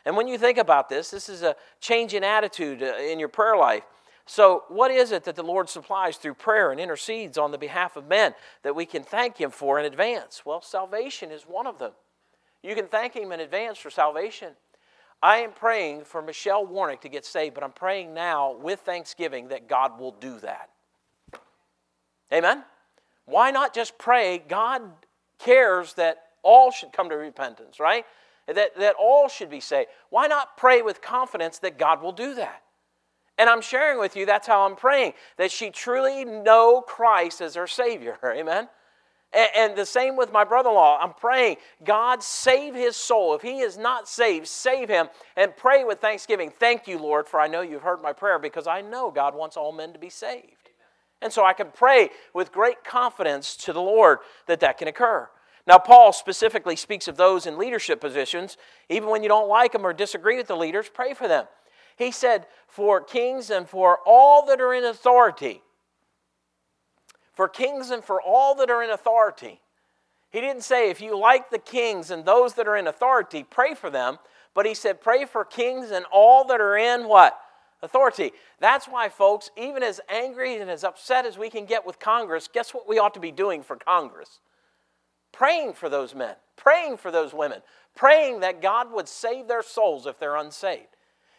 And 0.04 0.16
when 0.16 0.28
you 0.28 0.38
think 0.38 0.58
about 0.58 0.88
this, 0.88 1.10
this 1.10 1.28
is 1.28 1.42
a 1.42 1.56
change 1.80 2.14
in 2.14 2.24
attitude 2.24 2.82
uh, 2.82 2.96
in 2.96 3.18
your 3.18 3.28
prayer 3.28 3.56
life. 3.56 3.84
So, 4.26 4.64
what 4.68 4.90
is 4.90 5.12
it 5.12 5.24
that 5.24 5.34
the 5.34 5.42
Lord 5.42 5.68
supplies 5.68 6.16
through 6.16 6.34
prayer 6.34 6.70
and 6.70 6.80
intercedes 6.80 7.36
on 7.36 7.50
the 7.50 7.58
behalf 7.58 7.96
of 7.96 8.06
men 8.06 8.34
that 8.62 8.76
we 8.76 8.86
can 8.86 9.02
thank 9.02 9.36
Him 9.38 9.50
for 9.50 9.78
in 9.78 9.84
advance? 9.84 10.42
Well, 10.44 10.62
salvation 10.62 11.30
is 11.30 11.42
one 11.42 11.66
of 11.66 11.78
them. 11.78 11.92
You 12.62 12.74
can 12.74 12.86
thank 12.86 13.14
Him 13.14 13.32
in 13.32 13.40
advance 13.40 13.78
for 13.78 13.90
salvation. 13.90 14.54
I 15.22 15.38
am 15.38 15.52
praying 15.52 16.04
for 16.04 16.22
Michelle 16.22 16.66
Warnick 16.66 17.02
to 17.02 17.08
get 17.08 17.24
saved, 17.24 17.54
but 17.54 17.62
I'm 17.62 17.72
praying 17.72 18.14
now 18.14 18.54
with 18.54 18.80
thanksgiving 18.80 19.48
that 19.48 19.68
God 19.68 19.98
will 20.00 20.12
do 20.12 20.38
that. 20.40 20.70
Amen? 22.32 22.64
Why 23.26 23.50
not 23.50 23.74
just 23.74 23.98
pray? 23.98 24.38
God 24.38 24.82
cares 25.38 25.94
that 25.94 26.22
all 26.42 26.70
should 26.70 26.92
come 26.92 27.10
to 27.10 27.16
repentance, 27.16 27.78
right? 27.78 28.06
That, 28.46 28.76
that 28.78 28.96
all 28.98 29.28
should 29.28 29.50
be 29.50 29.60
saved. 29.60 29.90
Why 30.08 30.26
not 30.26 30.56
pray 30.56 30.82
with 30.82 31.02
confidence 31.02 31.58
that 31.58 31.78
God 31.78 32.02
will 32.02 32.12
do 32.12 32.34
that? 32.34 32.62
And 33.38 33.48
I'm 33.48 33.60
sharing 33.60 33.98
with 33.98 34.16
you, 34.16 34.26
that's 34.26 34.46
how 34.46 34.66
I'm 34.66 34.76
praying, 34.76 35.14
that 35.38 35.50
she 35.50 35.70
truly 35.70 36.24
know 36.24 36.82
Christ 36.86 37.40
as 37.40 37.54
her 37.54 37.66
Savior. 37.66 38.18
Amen? 38.24 38.68
And, 39.32 39.76
the 39.76 39.86
same 39.86 40.16
with 40.16 40.32
my 40.32 40.42
brother 40.42 40.70
in 40.70 40.74
law. 40.74 40.98
I'm 41.00 41.14
praying, 41.14 41.56
God, 41.84 42.22
save 42.22 42.74
his 42.74 42.96
soul. 42.96 43.34
If 43.34 43.42
he 43.42 43.60
is 43.60 43.78
not 43.78 44.08
saved, 44.08 44.48
save 44.48 44.88
him 44.88 45.08
and 45.36 45.56
pray 45.56 45.84
with 45.84 46.00
thanksgiving. 46.00 46.50
Thank 46.50 46.88
you, 46.88 46.98
Lord, 46.98 47.28
for 47.28 47.40
I 47.40 47.46
know 47.46 47.60
you've 47.60 47.82
heard 47.82 48.02
my 48.02 48.12
prayer 48.12 48.40
because 48.40 48.66
I 48.66 48.80
know 48.80 49.10
God 49.12 49.36
wants 49.36 49.56
all 49.56 49.70
men 49.70 49.92
to 49.92 50.00
be 50.00 50.10
saved. 50.10 50.70
And 51.22 51.32
so 51.32 51.44
I 51.44 51.52
can 51.52 51.68
pray 51.72 52.10
with 52.34 52.50
great 52.50 52.82
confidence 52.82 53.54
to 53.58 53.72
the 53.72 53.80
Lord 53.80 54.18
that 54.46 54.60
that 54.60 54.78
can 54.78 54.88
occur. 54.88 55.28
Now, 55.66 55.78
Paul 55.78 56.12
specifically 56.12 56.74
speaks 56.74 57.06
of 57.06 57.16
those 57.16 57.46
in 57.46 57.58
leadership 57.58 58.00
positions. 58.00 58.56
Even 58.88 59.10
when 59.10 59.22
you 59.22 59.28
don't 59.28 59.48
like 59.48 59.72
them 59.72 59.86
or 59.86 59.92
disagree 59.92 60.38
with 60.38 60.48
the 60.48 60.56
leaders, 60.56 60.90
pray 60.92 61.14
for 61.14 61.28
them. 61.28 61.44
He 61.96 62.10
said, 62.10 62.46
for 62.66 63.00
kings 63.00 63.50
and 63.50 63.68
for 63.68 63.98
all 64.06 64.46
that 64.46 64.60
are 64.60 64.74
in 64.74 64.84
authority. 64.84 65.62
For 67.40 67.48
kings 67.48 67.88
and 67.88 68.04
for 68.04 68.20
all 68.20 68.54
that 68.56 68.68
are 68.68 68.82
in 68.82 68.90
authority. 68.90 69.62
He 70.28 70.42
didn't 70.42 70.62
say, 70.62 70.90
if 70.90 71.00
you 71.00 71.16
like 71.18 71.48
the 71.48 71.58
kings 71.58 72.10
and 72.10 72.22
those 72.22 72.52
that 72.56 72.68
are 72.68 72.76
in 72.76 72.86
authority, 72.86 73.44
pray 73.44 73.72
for 73.72 73.88
them. 73.88 74.18
But 74.52 74.66
he 74.66 74.74
said, 74.74 75.00
pray 75.00 75.24
for 75.24 75.46
kings 75.46 75.90
and 75.90 76.04
all 76.12 76.44
that 76.48 76.60
are 76.60 76.76
in 76.76 77.08
what? 77.08 77.40
Authority. 77.80 78.32
That's 78.58 78.84
why, 78.84 79.08
folks, 79.08 79.50
even 79.56 79.82
as 79.82 80.02
angry 80.10 80.58
and 80.58 80.70
as 80.70 80.84
upset 80.84 81.24
as 81.24 81.38
we 81.38 81.48
can 81.48 81.64
get 81.64 81.86
with 81.86 81.98
Congress, 81.98 82.46
guess 82.46 82.74
what 82.74 82.86
we 82.86 82.98
ought 82.98 83.14
to 83.14 83.20
be 83.20 83.32
doing 83.32 83.62
for 83.62 83.76
Congress? 83.76 84.40
Praying 85.32 85.72
for 85.72 85.88
those 85.88 86.14
men, 86.14 86.34
praying 86.58 86.98
for 86.98 87.10
those 87.10 87.32
women, 87.32 87.62
praying 87.96 88.40
that 88.40 88.60
God 88.60 88.92
would 88.92 89.08
save 89.08 89.48
their 89.48 89.62
souls 89.62 90.06
if 90.06 90.18
they're 90.18 90.36
unsaved. 90.36 90.94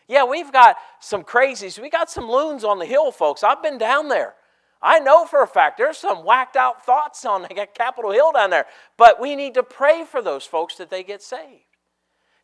Yeah, 0.08 0.24
we've 0.24 0.52
got 0.52 0.78
some 1.00 1.24
crazies. 1.24 1.78
We 1.78 1.92
got 1.92 2.10
some 2.10 2.28
loons 2.28 2.64
on 2.64 2.80
the 2.80 2.88
hill, 2.88 3.12
folks. 3.12 3.44
I've 3.44 3.62
been 3.62 3.78
down 3.78 4.10
there. 4.10 4.34
I 4.82 5.00
know 5.00 5.26
for 5.26 5.44
a 5.44 5.48
fact 5.48 5.78
there's 5.78 5.98
some 5.98 6.26
whacked 6.26 6.56
out 6.56 6.86
thoughts 6.86 7.24
on 7.26 7.48
Capitol 7.76 8.12
Hill 8.12 8.32
down 8.32 8.50
there, 8.50 8.66
but 8.98 9.20
we 9.20 9.36
need 9.36 9.54
to 9.54 9.64
pray 9.64 10.04
for 10.04 10.22
those 10.22 10.46
folks 10.46 10.76
that 10.76 10.90
they 10.90 11.04
get 11.04 11.22
saved. 11.22 11.66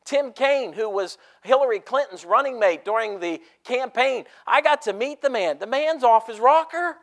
Tim 0.06 0.32
Kaine, 0.32 0.72
who 0.72 0.90
was 0.90 1.18
Hillary 1.44 1.80
Clinton's 1.80 2.24
running 2.24 2.60
mate 2.60 2.86
during 2.86 3.20
the 3.20 3.42
campaign, 3.66 4.24
I 4.46 4.62
got 4.62 4.84
to 4.84 4.94
meet 4.94 5.22
the 5.22 5.30
man. 5.30 5.60
The 5.60 5.68
man's 5.68 6.04
off 6.04 6.28
his 6.28 6.40
rocker. 6.40 6.96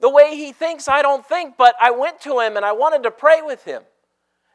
The 0.00 0.10
way 0.10 0.36
he 0.36 0.50
thinks, 0.50 0.88
I 0.88 1.00
don't 1.00 1.24
think, 1.24 1.56
but 1.56 1.76
I 1.80 1.92
went 1.92 2.20
to 2.22 2.40
him 2.40 2.56
and 2.56 2.64
I 2.64 2.72
wanted 2.72 3.04
to 3.04 3.12
pray 3.12 3.40
with 3.40 3.64
him. 3.64 3.82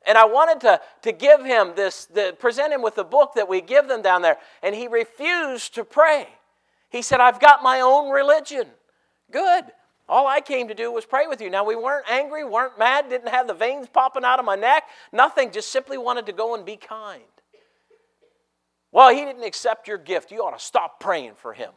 And 0.05 0.17
I 0.17 0.25
wanted 0.25 0.59
to, 0.61 0.81
to 1.03 1.11
give 1.11 1.45
him 1.45 1.73
this, 1.75 2.05
the, 2.05 2.35
present 2.37 2.73
him 2.73 2.81
with 2.81 2.95
the 2.95 3.03
book 3.05 3.33
that 3.35 3.47
we 3.47 3.61
give 3.61 3.87
them 3.87 4.01
down 4.01 4.21
there. 4.21 4.37
And 4.61 4.75
he 4.75 4.87
refused 4.87 5.75
to 5.75 5.85
pray. 5.85 6.27
He 6.89 7.01
said, 7.01 7.21
I've 7.21 7.39
got 7.39 7.63
my 7.63 7.79
own 7.79 8.09
religion. 8.09 8.67
Good. 9.31 9.65
All 10.07 10.27
I 10.27 10.41
came 10.41 10.67
to 10.69 10.73
do 10.73 10.91
was 10.91 11.05
pray 11.05 11.27
with 11.27 11.39
you. 11.39 11.49
Now, 11.49 11.63
we 11.63 11.75
weren't 11.75 12.09
angry, 12.09 12.43
weren't 12.43 12.79
mad, 12.79 13.09
didn't 13.09 13.29
have 13.29 13.47
the 13.47 13.53
veins 13.53 13.87
popping 13.87 14.23
out 14.23 14.39
of 14.39 14.45
my 14.45 14.55
neck, 14.55 14.85
nothing, 15.11 15.51
just 15.51 15.71
simply 15.71 15.99
wanted 15.99 16.25
to 16.25 16.33
go 16.33 16.55
and 16.55 16.65
be 16.65 16.77
kind. 16.77 17.21
Well, 18.91 19.13
he 19.13 19.23
didn't 19.23 19.43
accept 19.43 19.87
your 19.87 19.99
gift. 19.99 20.31
You 20.31 20.39
ought 20.39 20.57
to 20.57 20.63
stop 20.63 20.99
praying 20.99 21.33
for 21.35 21.53
him. 21.53 21.71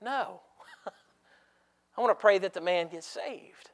No. 0.00 0.40
I 1.96 2.00
want 2.00 2.16
to 2.16 2.20
pray 2.20 2.38
that 2.38 2.54
the 2.54 2.60
man 2.60 2.86
gets 2.88 3.06
saved. 3.06 3.70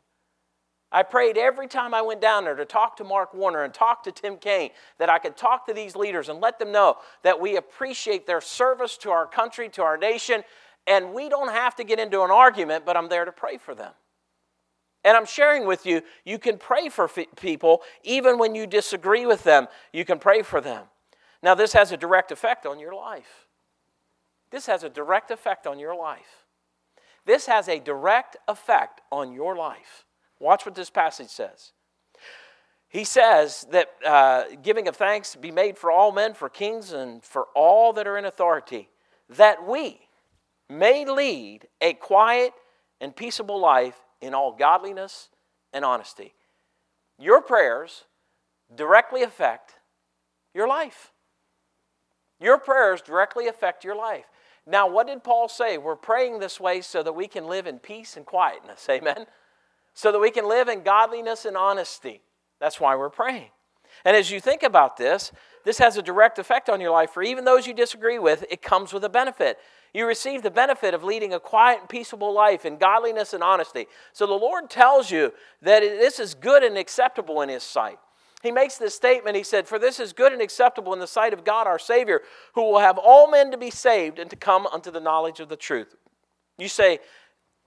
I 0.91 1.03
prayed 1.03 1.37
every 1.37 1.67
time 1.67 1.93
I 1.93 2.01
went 2.01 2.23
down 2.23 2.45
there 2.45 2.55
to 2.55 2.65
talk 2.65 2.97
to 2.97 3.05
Mark 3.05 3.35
Warner 3.35 3.63
and 3.65 3.75
talk 3.75 4.05
to 4.05 4.13
Tim 4.13 4.39
Kaine 4.39 4.71
that 4.99 5.11
I 5.11 5.19
could 5.19 5.37
talk 5.37 5.67
to 5.67 5.75
these 5.75 5.95
leaders 5.95 6.31
and 6.31 6.41
let 6.41 6.59
them 6.59 6.73
know 6.73 6.97
that 7.25 7.39
we 7.39 7.57
appreciate 7.59 8.27
their 8.27 8.41
service 8.41 8.97
to 8.99 9.11
our 9.11 9.27
country, 9.27 9.69
to 9.71 9.83
our 9.83 9.99
nation, 9.99 10.43
and 10.89 11.13
we 11.13 11.29
don't 11.29 11.51
have 11.51 11.77
to 11.77 11.85
get 11.85 11.99
into 11.99 12.23
an 12.23 12.31
argument, 12.31 12.87
but 12.87 12.97
I'm 12.97 13.09
there 13.09 13.25
to 13.25 13.33
pray 13.33 13.59
for 13.59 13.75
them. 13.75 13.93
And 15.05 15.17
I'm 15.17 15.27
sharing 15.27 15.67
with 15.67 15.87
you, 15.87 16.03
you 16.25 16.39
can 16.39 16.59
pray 16.59 16.89
for 16.89 17.05
f- 17.05 17.27
people 17.37 17.83
even 18.03 18.39
when 18.39 18.55
you 18.55 18.67
disagree 18.67 19.27
with 19.27 19.45
them. 19.45 19.69
You 19.93 20.05
can 20.05 20.19
pray 20.19 20.43
for 20.43 20.61
them. 20.61 20.85
Now, 21.43 21.55
this 21.55 21.73
has 21.73 21.93
a 21.93 21.97
direct 21.97 22.33
effect 22.33 22.67
on 22.67 22.81
your 22.81 22.95
life. 22.95 23.47
This 24.51 24.67
has 24.67 24.83
a 24.83 24.89
direct 24.89 25.31
effect 25.31 25.67
on 25.67 25.79
your 25.79 25.95
life. 25.95 26.45
This 27.27 27.47
has 27.47 27.69
a 27.69 27.79
direct 27.79 28.37
effect 28.49 29.01
on 29.13 29.33
your 29.33 29.55
life. 29.55 30.05
Watch 30.41 30.65
what 30.67 30.75
this 30.75 30.91
passage 30.91 31.29
says. 31.29 31.73
He 32.89 33.05
says 33.05 33.67
that 33.71 33.91
uh, 34.05 34.45
giving 34.63 34.89
of 34.89 34.97
thanks 34.97 35.37
be 35.37 35.51
made 35.51 35.77
for 35.77 35.91
all 35.91 36.11
men, 36.11 36.33
for 36.33 36.49
kings, 36.49 36.93
and 36.93 37.23
for 37.23 37.47
all 37.55 37.93
that 37.93 38.07
are 38.07 38.17
in 38.17 38.25
authority, 38.25 38.89
that 39.29 39.67
we 39.67 40.08
may 40.69 41.05
lead 41.05 41.69
a 41.81 41.95
quiet 41.95 42.53
and 43.01 43.15
peaceable 43.15 43.61
life 43.61 43.99
in 44.21 44.35
all 44.35 44.53
godliness 44.53 45.31
and 45.73 45.85
honesty. 45.85 46.35
Your 47.19 47.41
prayers 47.41 48.05
directly 48.75 49.23
affect 49.23 49.75
your 50.55 50.69
life. 50.69 51.13
Your 52.41 52.59
prayers 52.59 53.01
directly 53.01 53.49
affect 53.49 53.85
your 53.85 53.97
life. 53.97 54.27
Now, 54.67 54.89
what 54.89 55.07
did 55.07 55.25
Paul 55.25 55.49
say? 55.49 55.79
We're 55.79 55.97
praying 55.97 56.41
this 56.41 56.61
way 56.61 56.83
so 56.83 57.03
that 57.03 57.15
we 57.15 57.27
can 57.27 57.47
live 57.47 57.67
in 57.67 57.79
peace 57.79 58.17
and 58.17 58.27
quietness. 58.27 58.87
Amen? 58.91 59.27
so 59.99 60.13
that 60.13 60.21
we 60.21 60.31
can 60.31 60.49
live 60.49 60.69
in 60.69 60.85
godliness 60.85 61.45
and 61.45 61.57
honesty. 61.57 62.23
That's 62.61 62.79
why 62.79 62.95
we're 62.95 63.11
praying. 63.11 63.49
And 64.05 64.17
as 64.17 64.31
you 64.31 64.39
think 64.39 64.63
about 64.63 64.97
this, 64.97 65.33
this 65.65 65.79
has 65.79 65.97
a 65.97 66.03
direct 66.03 66.39
effect 66.39 66.69
on 66.69 66.81
your 66.81 66.93
life. 66.93 67.11
For 67.11 67.21
even 67.21 67.45
those 67.45 67.67
you 67.67 67.75
disagree 67.75 68.21
with, 68.21 68.45
it 68.49 68.63
comes 68.63 68.93
with 68.93 69.03
a 69.03 69.09
benefit. 69.09 69.59
You 69.95 70.07
receive 70.07 70.43
the 70.43 70.51
benefit 70.51 70.95
of 70.95 71.03
leading 71.03 71.33
a 71.33 71.41
quiet 71.41 71.81
and 71.81 71.89
peaceable 71.89 72.33
life 72.33 72.65
in 72.65 72.77
godliness 72.77 73.33
and 73.33 73.43
honesty. 73.43 73.87
So 74.13 74.27
the 74.27 74.35
Lord 74.35 74.69
tells 74.69 75.11
you 75.11 75.33
that 75.63 75.81
this 75.81 76.21
is 76.21 76.35
good 76.35 76.63
and 76.63 76.77
acceptable 76.77 77.41
in 77.41 77.49
His 77.49 77.63
sight. 77.63 77.99
he 78.43 78.51
makes 78.51 78.77
this 78.77 78.95
statement. 78.95 79.37
He 79.37 79.43
said, 79.43 79.67
For 79.67 79.79
this 79.79 79.99
is 79.99 80.13
good 80.13 80.33
and 80.33 80.43
acceptable 80.43 80.93
in 80.93 81.01
the 81.01 81.07
sight 81.07 81.33
of 81.33 81.45
God 81.45 81.67
our 81.67 81.79
Savior, 81.79 82.21
who 82.55 82.63
will 82.63 82.79
have 82.81 82.99
all 82.99 83.31
men 83.31 83.51
to 83.51 83.57
be 83.57 83.71
saved 83.71 84.19
and 84.19 84.29
to 84.31 84.37
come 84.37 84.67
unto 84.67 84.91
the 84.91 85.01
knowledge 85.01 85.41
of 85.41 85.49
the 85.49 85.57
truth. 85.57 85.95
You 86.59 86.69
say, 86.69 87.01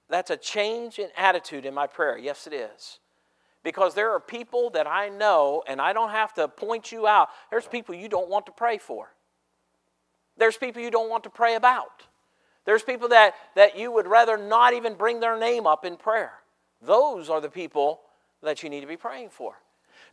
That's 0.10 0.30
a 0.30 0.38
change 0.38 1.00
in 1.00 1.10
attitude 1.18 1.66
in 1.66 1.74
my 1.74 1.88
prayer. 1.88 2.18
Yes, 2.18 2.46
it 2.46 2.54
is. 2.54 3.00
Because 3.64 3.94
there 3.94 4.12
are 4.12 4.20
people 4.20 4.72
that 4.72 4.88
I 4.88 5.10
know, 5.10 5.64
and 5.68 5.80
I 5.80 5.94
don't 5.94 6.10
have 6.10 6.34
to 6.36 6.48
point 6.48 6.92
you 6.92 7.08
out. 7.08 7.30
There's 7.52 7.68
people 7.68 7.94
you 7.94 8.10
don't 8.10 8.30
want 8.30 8.48
to 8.48 8.52
pray 8.52 8.78
for. 8.80 9.14
There's 10.38 10.58
people 10.58 10.82
you 10.82 10.90
don't 10.90 11.10
want 11.10 11.24
to 11.26 11.30
pray 11.30 11.56
about. 11.56 12.08
There's 12.65 12.84
people 12.84 13.10
that, 13.10 13.34
that 13.56 13.78
you 13.78 13.91
would 13.91 14.08
rather 14.08 14.38
not 14.38 14.74
even 14.74 14.93
bring 14.93 15.19
their 15.19 15.38
name 15.39 15.65
up 15.65 15.84
in 15.86 15.97
prayer. 15.97 16.34
Those 16.82 17.30
are 17.30 17.41
the 17.41 17.50
people 17.50 18.02
that 18.43 18.63
you 18.63 18.69
need 18.69 18.82
to 18.82 18.88
be 18.88 18.97
praying 18.97 19.30
for. 19.30 19.56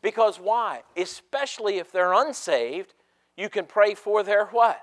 Because 0.03 0.39
why? 0.39 0.83
Especially 0.97 1.79
if 1.79 1.93
they're 1.93 2.13
unsaved, 2.13 2.95
you 3.37 3.49
can 3.49 3.67
pray 3.67 3.95
for 3.95 4.23
their 4.23 4.47
what? 4.47 4.81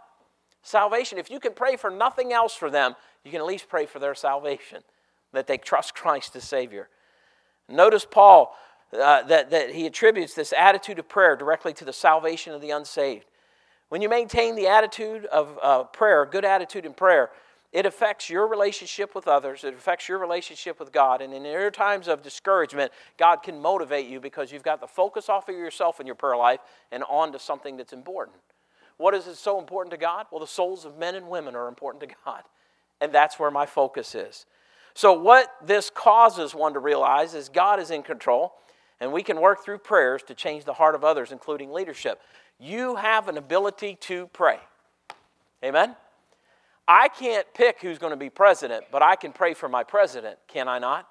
Salvation. 0.62 1.18
If 1.18 1.30
you 1.30 1.40
can 1.40 1.54
pray 1.54 1.76
for 1.76 1.90
nothing 1.90 2.34
else 2.34 2.56
for 2.56 2.70
them, 2.70 2.96
you 3.24 3.32
can 3.32 3.40
at 3.40 3.48
least 3.48 3.70
pray 3.70 3.86
for 3.86 4.00
their 4.00 4.16
salvation, 4.16 4.84
that 5.32 5.48
they 5.48 5.58
trust 5.58 5.96
Christ 5.96 6.36
as 6.36 6.44
Savior. 6.44 6.90
Notice 7.70 8.06
Paul, 8.10 8.56
uh, 8.94 9.24
that, 9.24 9.50
that 9.50 9.72
he 9.72 9.86
attributes 9.86 10.34
this 10.34 10.54
attitude 10.54 11.00
of 11.00 11.10
prayer 11.10 11.36
directly 11.36 11.74
to 11.74 11.86
the 11.86 11.94
salvation 11.94 12.54
of 12.54 12.62
the 12.62 12.72
unsaved. 12.72 13.26
When 13.90 14.02
you 14.02 14.10
maintain 14.10 14.56
the 14.56 14.68
attitude 14.68 15.26
of 15.26 15.60
uh, 15.62 15.84
prayer, 15.86 16.26
good 16.26 16.46
attitude 16.46 16.86
in 16.86 16.94
prayer, 16.94 17.30
it 17.76 17.86
affects 17.86 18.30
your 18.30 18.48
relationship 18.48 19.14
with 19.14 19.28
others. 19.28 19.66
It 19.66 19.74
affects 19.74 20.08
your 20.08 20.18
relationship 20.18 20.80
with 20.80 20.94
God. 20.94 21.22
And 21.22 21.34
in 21.34 21.44
your 21.44 21.70
times 21.70 22.08
of 22.08 22.24
discouragement, 22.24 22.94
God 23.18 23.44
can 23.44 23.62
motivate 23.62 24.08
you 24.08 24.22
because 24.22 24.50
you've 24.50 24.64
got 24.64 24.80
the 24.80 24.88
focus 24.88 25.28
off 25.28 25.50
of 25.50 25.56
yourself 25.56 26.00
in 26.00 26.06
your 26.06 26.16
prayer 26.16 26.38
life 26.38 26.62
and 26.94 27.04
on 27.10 27.34
to 27.34 27.40
something 27.40 27.76
that's 27.76 27.92
important. 27.92 28.38
What 28.96 29.14
is 29.14 29.28
it 29.28 29.36
so 29.36 29.60
important 29.60 29.92
to 29.92 29.98
God? 29.98 30.28
Well, 30.32 30.40
the 30.40 30.48
souls 30.48 30.86
of 30.86 30.98
men 30.98 31.16
and 31.16 31.28
women 31.28 31.54
are 31.54 31.68
important 31.68 32.10
to 32.10 32.16
God. 32.24 32.44
And 33.02 33.12
that's 33.12 33.38
where 33.40 33.52
my 33.52 33.66
focus 33.66 34.16
is. 34.16 34.46
So, 34.94 35.12
what 35.12 35.54
this 35.62 35.90
causes 35.90 36.56
one 36.56 36.76
to 36.76 36.80
realize 36.80 37.34
is 37.34 37.50
God 37.50 37.82
is 37.82 37.92
in 37.92 38.04
control, 38.04 38.54
and 39.02 39.12
we 39.12 39.22
can 39.22 39.42
work 39.42 39.66
through 39.66 39.80
prayers 39.80 40.24
to 40.28 40.34
change 40.34 40.64
the 40.64 40.76
heart 40.76 40.96
of 40.96 41.04
others, 41.04 41.34
including 41.34 41.74
leadership. 41.74 42.22
You 42.58 42.96
have 42.96 43.28
an 43.28 43.38
ability 43.38 43.98
to 44.04 44.28
pray. 44.28 44.60
Amen? 45.62 45.98
I 46.88 47.08
can't 47.08 47.48
pick 47.54 47.82
who's 47.82 47.98
going 47.98 48.12
to 48.12 48.18
be 48.18 48.30
president, 48.30 48.86
but 48.92 49.02
I 49.02 49.16
can 49.16 49.32
pray 49.32 49.54
for 49.54 49.68
my 49.68 49.84
president, 49.84 50.38
can 50.48 50.68
I 50.68 50.80
not? 50.80 51.08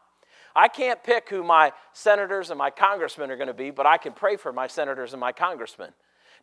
I 0.57 0.69
can't 0.69 1.03
pick 1.03 1.29
who 1.29 1.43
my 1.43 1.73
senators 1.93 2.51
and 2.51 2.59
my 2.59 2.71
congressmen 2.71 3.31
are 3.31 3.37
going 3.37 3.49
to 3.49 3.55
be, 3.55 3.71
but 3.71 3.87
I 3.87 3.99
can 3.99 4.13
pray 4.13 4.37
for 4.37 4.53
my 4.53 4.69
senators 4.69 5.13
and 5.13 5.21
my 5.21 5.33
congressmen. 5.33 5.91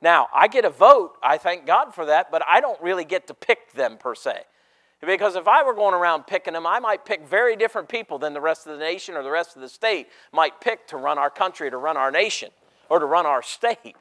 Now, 0.01 0.27
I 0.33 0.47
get 0.47 0.65
a 0.65 0.69
vote, 0.69 1.13
I 1.23 1.37
thank 1.37 1.65
God 1.65 1.93
for 1.93 2.05
that, 2.07 2.31
but 2.31 2.43
I 2.49 2.59
don't 2.59 2.81
really 2.81 3.05
get 3.05 3.27
to 3.27 3.33
pick 3.33 3.71
them 3.73 3.97
per 3.97 4.15
se. 4.15 4.43
Because 5.05 5.35
if 5.35 5.47
I 5.47 5.63
were 5.63 5.73
going 5.73 5.93
around 5.95 6.27
picking 6.27 6.53
them, 6.53 6.67
I 6.67 6.79
might 6.79 7.05
pick 7.05 7.27
very 7.27 7.55
different 7.55 7.89
people 7.89 8.19
than 8.19 8.33
the 8.33 8.41
rest 8.41 8.67
of 8.67 8.73
the 8.73 8.83
nation 8.83 9.15
or 9.15 9.23
the 9.23 9.31
rest 9.31 9.55
of 9.55 9.61
the 9.61 9.69
state 9.69 10.07
might 10.31 10.59
pick 10.59 10.87
to 10.87 10.97
run 10.97 11.17
our 11.17 11.29
country, 11.29 11.71
to 11.71 11.77
run 11.77 11.97
our 11.97 12.11
nation, 12.11 12.51
or 12.89 12.99
to 12.99 13.05
run 13.05 13.25
our 13.25 13.41
state. 13.41 13.95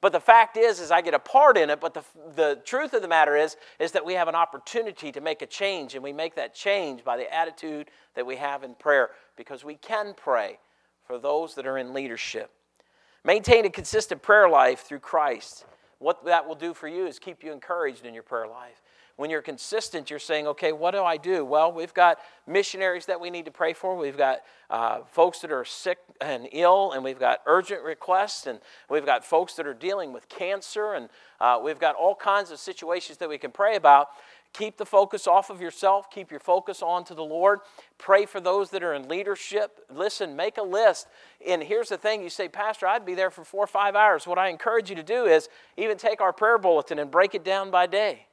But 0.00 0.12
the 0.12 0.20
fact 0.20 0.56
is, 0.56 0.80
is 0.80 0.90
I 0.90 1.02
get 1.02 1.12
a 1.12 1.18
part 1.18 1.56
in 1.56 1.68
it. 1.68 1.80
But 1.80 1.94
the, 1.94 2.02
the 2.34 2.60
truth 2.64 2.94
of 2.94 3.02
the 3.02 3.08
matter 3.08 3.36
is, 3.36 3.56
is 3.78 3.92
that 3.92 4.04
we 4.04 4.14
have 4.14 4.28
an 4.28 4.34
opportunity 4.34 5.12
to 5.12 5.20
make 5.20 5.42
a 5.42 5.46
change, 5.46 5.94
and 5.94 6.02
we 6.02 6.12
make 6.12 6.34
that 6.36 6.54
change 6.54 7.04
by 7.04 7.16
the 7.16 7.32
attitude 7.34 7.90
that 8.14 8.24
we 8.24 8.36
have 8.36 8.62
in 8.62 8.74
prayer, 8.74 9.10
because 9.36 9.64
we 9.64 9.74
can 9.74 10.14
pray 10.16 10.58
for 11.06 11.18
those 11.18 11.54
that 11.54 11.66
are 11.66 11.76
in 11.76 11.92
leadership. 11.92 12.50
Maintain 13.24 13.66
a 13.66 13.70
consistent 13.70 14.22
prayer 14.22 14.48
life 14.48 14.80
through 14.80 15.00
Christ. 15.00 15.66
What 15.98 16.24
that 16.24 16.48
will 16.48 16.54
do 16.54 16.72
for 16.72 16.88
you 16.88 17.06
is 17.06 17.18
keep 17.18 17.44
you 17.44 17.52
encouraged 17.52 18.06
in 18.06 18.14
your 18.14 18.22
prayer 18.22 18.46
life. 18.46 18.80
When 19.20 19.28
you're 19.28 19.42
consistent, 19.42 20.08
you're 20.08 20.18
saying, 20.18 20.46
okay, 20.46 20.72
what 20.72 20.92
do 20.92 21.02
I 21.02 21.18
do? 21.18 21.44
Well, 21.44 21.70
we've 21.70 21.92
got 21.92 22.20
missionaries 22.46 23.04
that 23.04 23.20
we 23.20 23.28
need 23.28 23.44
to 23.44 23.50
pray 23.50 23.74
for. 23.74 23.94
We've 23.94 24.16
got 24.16 24.38
uh, 24.70 25.00
folks 25.12 25.40
that 25.40 25.52
are 25.52 25.66
sick 25.66 25.98
and 26.22 26.48
ill, 26.52 26.92
and 26.92 27.04
we've 27.04 27.18
got 27.18 27.40
urgent 27.44 27.82
requests, 27.82 28.46
and 28.46 28.60
we've 28.88 29.04
got 29.04 29.22
folks 29.22 29.52
that 29.56 29.66
are 29.66 29.74
dealing 29.74 30.14
with 30.14 30.26
cancer, 30.30 30.94
and 30.94 31.10
uh, 31.38 31.60
we've 31.62 31.78
got 31.78 31.96
all 31.96 32.14
kinds 32.14 32.50
of 32.50 32.58
situations 32.58 33.18
that 33.18 33.28
we 33.28 33.36
can 33.36 33.50
pray 33.50 33.76
about. 33.76 34.08
Keep 34.54 34.78
the 34.78 34.86
focus 34.86 35.26
off 35.26 35.50
of 35.50 35.60
yourself. 35.60 36.10
Keep 36.10 36.30
your 36.30 36.40
focus 36.40 36.80
on 36.80 37.04
to 37.04 37.14
the 37.14 37.22
Lord. 37.22 37.58
Pray 37.98 38.24
for 38.24 38.40
those 38.40 38.70
that 38.70 38.82
are 38.82 38.94
in 38.94 39.06
leadership. 39.06 39.80
Listen, 39.92 40.34
make 40.34 40.56
a 40.56 40.62
list. 40.62 41.08
And 41.46 41.62
here's 41.62 41.90
the 41.90 41.98
thing 41.98 42.22
you 42.22 42.30
say, 42.30 42.48
Pastor, 42.48 42.86
I'd 42.86 43.04
be 43.04 43.14
there 43.14 43.30
for 43.30 43.44
four 43.44 43.64
or 43.64 43.66
five 43.66 43.94
hours. 43.94 44.26
What 44.26 44.38
I 44.38 44.48
encourage 44.48 44.88
you 44.88 44.96
to 44.96 45.02
do 45.02 45.26
is 45.26 45.50
even 45.76 45.98
take 45.98 46.22
our 46.22 46.32
prayer 46.32 46.56
bulletin 46.56 46.98
and 46.98 47.10
break 47.10 47.34
it 47.34 47.44
down 47.44 47.70
by 47.70 47.86
day 47.86 48.24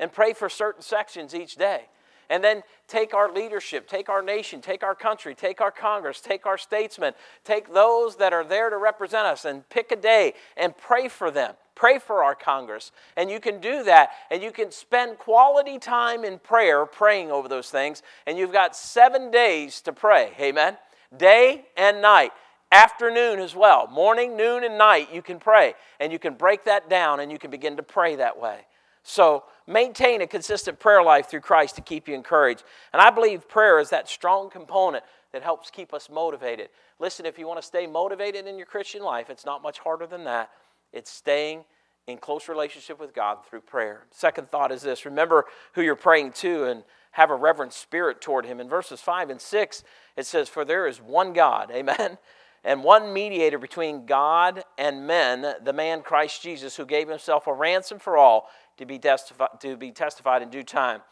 and 0.00 0.12
pray 0.12 0.32
for 0.32 0.48
certain 0.48 0.82
sections 0.82 1.32
each 1.34 1.54
day. 1.54 1.82
And 2.28 2.42
then 2.42 2.62
take 2.86 3.12
our 3.12 3.32
leadership, 3.32 3.88
take 3.88 4.08
our 4.08 4.22
nation, 4.22 4.60
take 4.60 4.82
our 4.84 4.94
country, 4.94 5.34
take 5.34 5.60
our 5.60 5.72
Congress, 5.72 6.20
take 6.20 6.46
our 6.46 6.56
statesmen, 6.56 7.12
take 7.44 7.72
those 7.72 8.16
that 8.16 8.32
are 8.32 8.44
there 8.44 8.70
to 8.70 8.76
represent 8.76 9.26
us 9.26 9.44
and 9.44 9.68
pick 9.68 9.90
a 9.92 9.96
day 9.96 10.34
and 10.56 10.76
pray 10.76 11.08
for 11.08 11.30
them. 11.30 11.54
Pray 11.74 11.98
for 11.98 12.22
our 12.22 12.34
Congress. 12.34 12.92
And 13.16 13.30
you 13.30 13.40
can 13.40 13.60
do 13.60 13.82
that. 13.84 14.10
And 14.30 14.42
you 14.42 14.52
can 14.52 14.70
spend 14.70 15.18
quality 15.18 15.78
time 15.78 16.24
in 16.24 16.38
prayer 16.38 16.86
praying 16.86 17.30
over 17.32 17.48
those 17.48 17.70
things. 17.70 18.02
And 18.26 18.38
you've 18.38 18.52
got 18.52 18.76
seven 18.76 19.30
days 19.30 19.80
to 19.82 19.92
pray. 19.92 20.32
Amen? 20.38 20.76
Day 21.16 21.64
and 21.76 22.00
night 22.00 22.32
afternoon 22.70 23.40
as 23.40 23.56
well. 23.56 23.88
Morning, 23.88 24.36
noon, 24.36 24.62
and 24.62 24.78
night, 24.78 25.12
you 25.12 25.22
can 25.22 25.40
pray. 25.40 25.74
And 25.98 26.12
you 26.12 26.18
can 26.18 26.34
break 26.34 26.64
that 26.64 26.88
down 26.88 27.18
and 27.18 27.32
you 27.32 27.38
can 27.38 27.50
begin 27.50 27.76
to 27.76 27.82
pray 27.82 28.16
that 28.16 28.40
way. 28.40 28.60
So 29.02 29.44
maintain 29.66 30.20
a 30.20 30.26
consistent 30.26 30.78
prayer 30.78 31.02
life 31.02 31.28
through 31.28 31.40
Christ 31.40 31.76
to 31.76 31.82
keep 31.82 32.08
you 32.08 32.14
encouraged. 32.14 32.64
And 32.92 33.00
I 33.00 33.10
believe 33.10 33.48
prayer 33.48 33.78
is 33.78 33.90
that 33.90 34.08
strong 34.08 34.50
component 34.50 35.04
that 35.32 35.42
helps 35.42 35.70
keep 35.70 35.94
us 35.94 36.10
motivated. 36.10 36.68
Listen, 36.98 37.24
if 37.24 37.38
you 37.38 37.46
want 37.46 37.60
to 37.60 37.66
stay 37.66 37.86
motivated 37.86 38.46
in 38.46 38.56
your 38.56 38.66
Christian 38.66 39.02
life, 39.02 39.30
it's 39.30 39.46
not 39.46 39.62
much 39.62 39.78
harder 39.78 40.06
than 40.06 40.24
that. 40.24 40.50
It's 40.92 41.10
staying 41.10 41.64
in 42.06 42.18
close 42.18 42.48
relationship 42.48 43.00
with 43.00 43.14
God 43.14 43.38
through 43.48 43.60
prayer. 43.60 44.06
Second 44.10 44.50
thought 44.50 44.72
is 44.72 44.82
this 44.82 45.04
remember 45.04 45.46
who 45.74 45.82
you're 45.82 45.94
praying 45.94 46.32
to 46.32 46.64
and 46.64 46.82
have 47.12 47.30
a 47.30 47.34
reverent 47.34 47.72
spirit 47.72 48.20
toward 48.20 48.46
Him. 48.46 48.60
In 48.60 48.68
verses 48.68 49.00
5 49.00 49.30
and 49.30 49.40
6, 49.40 49.84
it 50.16 50.26
says, 50.26 50.48
For 50.48 50.64
there 50.64 50.86
is 50.86 51.00
one 51.00 51.32
God, 51.32 51.70
amen, 51.74 52.18
and 52.64 52.84
one 52.84 53.12
mediator 53.12 53.58
between 53.58 54.06
God 54.06 54.64
and 54.76 55.06
men, 55.06 55.54
the 55.62 55.72
man 55.72 56.02
Christ 56.02 56.42
Jesus, 56.42 56.76
who 56.76 56.84
gave 56.84 57.08
Himself 57.08 57.46
a 57.46 57.54
ransom 57.54 57.98
for 57.98 58.16
all 58.16 58.48
to 58.80 58.86
be, 58.86 58.98
testifi- 58.98 59.60
to 59.60 59.76
be 59.76 59.92
testified 59.92 60.42
in 60.42 60.50
due 60.50 60.64
time. 60.64 61.02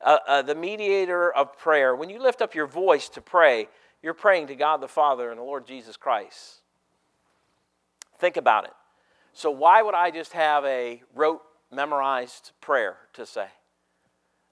Uh, 0.00 0.18
uh, 0.26 0.42
the 0.42 0.54
mediator 0.54 1.32
of 1.32 1.56
prayer, 1.58 1.94
when 1.94 2.10
you 2.10 2.20
lift 2.20 2.42
up 2.42 2.54
your 2.54 2.66
voice 2.66 3.08
to 3.10 3.20
pray, 3.20 3.68
you're 4.02 4.14
praying 4.14 4.46
to 4.48 4.54
God 4.54 4.80
the 4.80 4.88
Father 4.88 5.30
and 5.30 5.38
the 5.38 5.44
Lord 5.44 5.66
Jesus 5.66 5.96
Christ. 5.96 6.62
Think 8.18 8.36
about 8.36 8.64
it. 8.64 8.72
So, 9.32 9.50
why 9.50 9.82
would 9.82 9.94
I 9.94 10.10
just 10.10 10.32
have 10.32 10.64
a 10.64 11.02
rote, 11.14 11.42
memorized 11.70 12.52
prayer 12.60 12.96
to 13.14 13.26
say? 13.26 13.46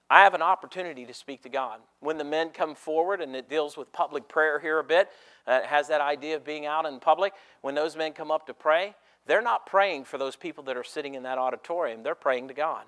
I 0.09 0.23
have 0.23 0.33
an 0.33 0.41
opportunity 0.41 1.05
to 1.05 1.13
speak 1.13 1.43
to 1.43 1.49
God. 1.49 1.81
When 1.99 2.17
the 2.17 2.23
men 2.23 2.51
come 2.51 2.75
forward, 2.75 3.19
and 3.21 3.35
it 3.35 3.49
deals 3.49 3.75
with 3.75 3.91
public 3.91 4.29
prayer 4.29 4.59
here 4.59 4.79
a 4.79 4.83
bit, 4.83 5.09
uh, 5.45 5.59
it 5.63 5.65
has 5.65 5.89
that 5.89 5.99
idea 5.99 6.37
of 6.37 6.45
being 6.45 6.65
out 6.65 6.85
in 6.85 6.99
public. 6.99 7.33
When 7.61 7.75
those 7.75 7.97
men 7.97 8.13
come 8.13 8.31
up 8.31 8.47
to 8.47 8.53
pray, 8.53 8.95
they're 9.27 9.41
not 9.41 9.65
praying 9.65 10.05
for 10.05 10.17
those 10.17 10.35
people 10.35 10.63
that 10.65 10.77
are 10.77 10.83
sitting 10.83 11.15
in 11.15 11.23
that 11.23 11.37
auditorium, 11.37 12.03
they're 12.03 12.15
praying 12.15 12.47
to 12.47 12.53
God. 12.53 12.83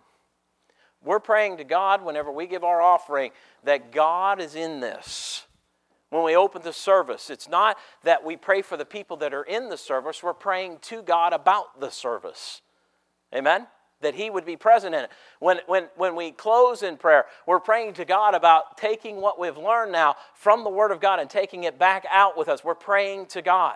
We're 1.04 1.20
praying 1.20 1.58
to 1.58 1.64
God 1.64 2.04
whenever 2.04 2.32
we 2.32 2.48
give 2.48 2.64
our 2.64 2.82
offering 2.82 3.32
that 3.64 3.92
God 3.92 4.42
is 4.42 4.56
in 4.56 4.80
this. 4.80 5.46
When 6.10 6.24
we 6.24 6.36
open 6.36 6.64
the 6.64 6.74
service, 6.74 7.30
it's 7.30 7.48
not 7.48 7.78
that 8.04 8.26
we 8.26 8.36
pray 8.36 8.62
for 8.64 8.76
the 8.76 8.86
people 8.86 9.18
that 9.18 9.34
are 9.34 9.44
in 9.44 9.70
the 9.70 9.78
service, 9.78 10.24
we're 10.24 10.34
praying 10.34 10.80
to 10.84 11.02
God 11.02 11.34
about 11.34 11.80
the 11.80 11.92
service. 11.92 12.62
Amen? 13.34 13.68
That 14.02 14.16
He 14.16 14.30
would 14.30 14.46
be 14.46 14.58
present 14.58 14.96
in 14.96 15.04
it. 15.04 15.12
When, 15.40 15.60
when, 15.68 15.88
when 15.96 16.16
we 16.16 16.32
close 16.32 16.82
in 16.82 16.98
prayer, 16.98 17.26
we're 17.46 17.60
praying 17.60 17.94
to 17.94 18.06
God 18.06 18.34
about 18.34 18.78
taking 18.78 19.22
what 19.22 19.40
we've 19.40 19.58
learned 19.58 19.92
now 19.92 20.16
from 20.34 20.64
the 20.64 20.70
Word 20.70 20.92
of 20.92 21.00
God 21.00 21.20
and 21.20 21.30
taking 21.30 21.66
it 21.66 21.78
back 21.78 22.06
out 22.12 22.36
with 22.36 22.50
us. 22.50 22.64
We're 22.64 22.74
praying 22.76 23.28
to 23.28 23.44
God 23.44 23.76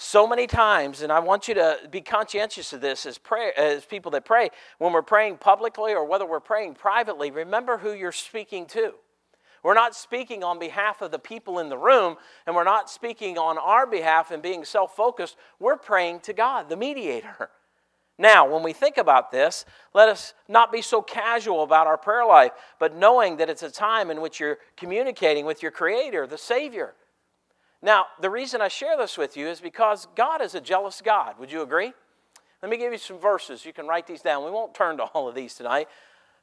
so 0.00 0.26
many 0.26 0.46
times, 0.46 1.02
and 1.02 1.12
I 1.12 1.18
want 1.18 1.46
you 1.46 1.52
to 1.54 1.78
be 1.90 2.00
conscientious 2.00 2.72
of 2.72 2.80
this 2.80 3.04
as, 3.04 3.18
pray, 3.18 3.52
as 3.54 3.84
people 3.84 4.10
that 4.12 4.24
pray, 4.24 4.48
when 4.78 4.94
we're 4.94 5.02
praying 5.02 5.36
publicly 5.36 5.92
or 5.92 6.06
whether 6.06 6.24
we're 6.24 6.40
praying 6.40 6.74
privately, 6.74 7.30
remember 7.30 7.76
who 7.76 7.92
you're 7.92 8.10
speaking 8.10 8.64
to. 8.68 8.94
We're 9.62 9.74
not 9.74 9.94
speaking 9.94 10.42
on 10.42 10.58
behalf 10.58 11.02
of 11.02 11.10
the 11.10 11.18
people 11.18 11.58
in 11.58 11.68
the 11.68 11.76
room, 11.76 12.16
and 12.46 12.56
we're 12.56 12.64
not 12.64 12.88
speaking 12.88 13.36
on 13.36 13.58
our 13.58 13.86
behalf 13.86 14.30
and 14.30 14.42
being 14.42 14.64
self 14.64 14.96
focused. 14.96 15.36
We're 15.58 15.76
praying 15.76 16.20
to 16.20 16.32
God, 16.32 16.70
the 16.70 16.76
mediator. 16.76 17.50
Now, 18.18 18.50
when 18.50 18.62
we 18.62 18.72
think 18.72 18.96
about 18.96 19.30
this, 19.30 19.66
let 19.92 20.08
us 20.08 20.32
not 20.48 20.72
be 20.72 20.80
so 20.80 21.02
casual 21.02 21.62
about 21.62 21.86
our 21.86 21.98
prayer 21.98 22.24
life, 22.24 22.52
but 22.78 22.96
knowing 22.96 23.36
that 23.36 23.50
it's 23.50 23.62
a 23.62 23.70
time 23.70 24.10
in 24.10 24.22
which 24.22 24.40
you're 24.40 24.58
communicating 24.76 25.44
with 25.44 25.62
your 25.62 25.72
Creator, 25.72 26.26
the 26.26 26.38
Savior. 26.38 26.94
Now, 27.82 28.06
the 28.20 28.30
reason 28.30 28.60
I 28.60 28.68
share 28.68 28.96
this 28.96 29.16
with 29.16 29.36
you 29.36 29.48
is 29.48 29.60
because 29.60 30.06
God 30.14 30.42
is 30.42 30.54
a 30.54 30.60
jealous 30.60 31.00
God. 31.00 31.38
Would 31.38 31.50
you 31.50 31.62
agree? 31.62 31.92
Let 32.62 32.70
me 32.70 32.76
give 32.76 32.92
you 32.92 32.98
some 32.98 33.18
verses. 33.18 33.64
You 33.64 33.72
can 33.72 33.86
write 33.86 34.06
these 34.06 34.20
down. 34.20 34.44
We 34.44 34.50
won't 34.50 34.74
turn 34.74 34.98
to 34.98 35.04
all 35.04 35.28
of 35.28 35.34
these 35.34 35.54
tonight, 35.54 35.88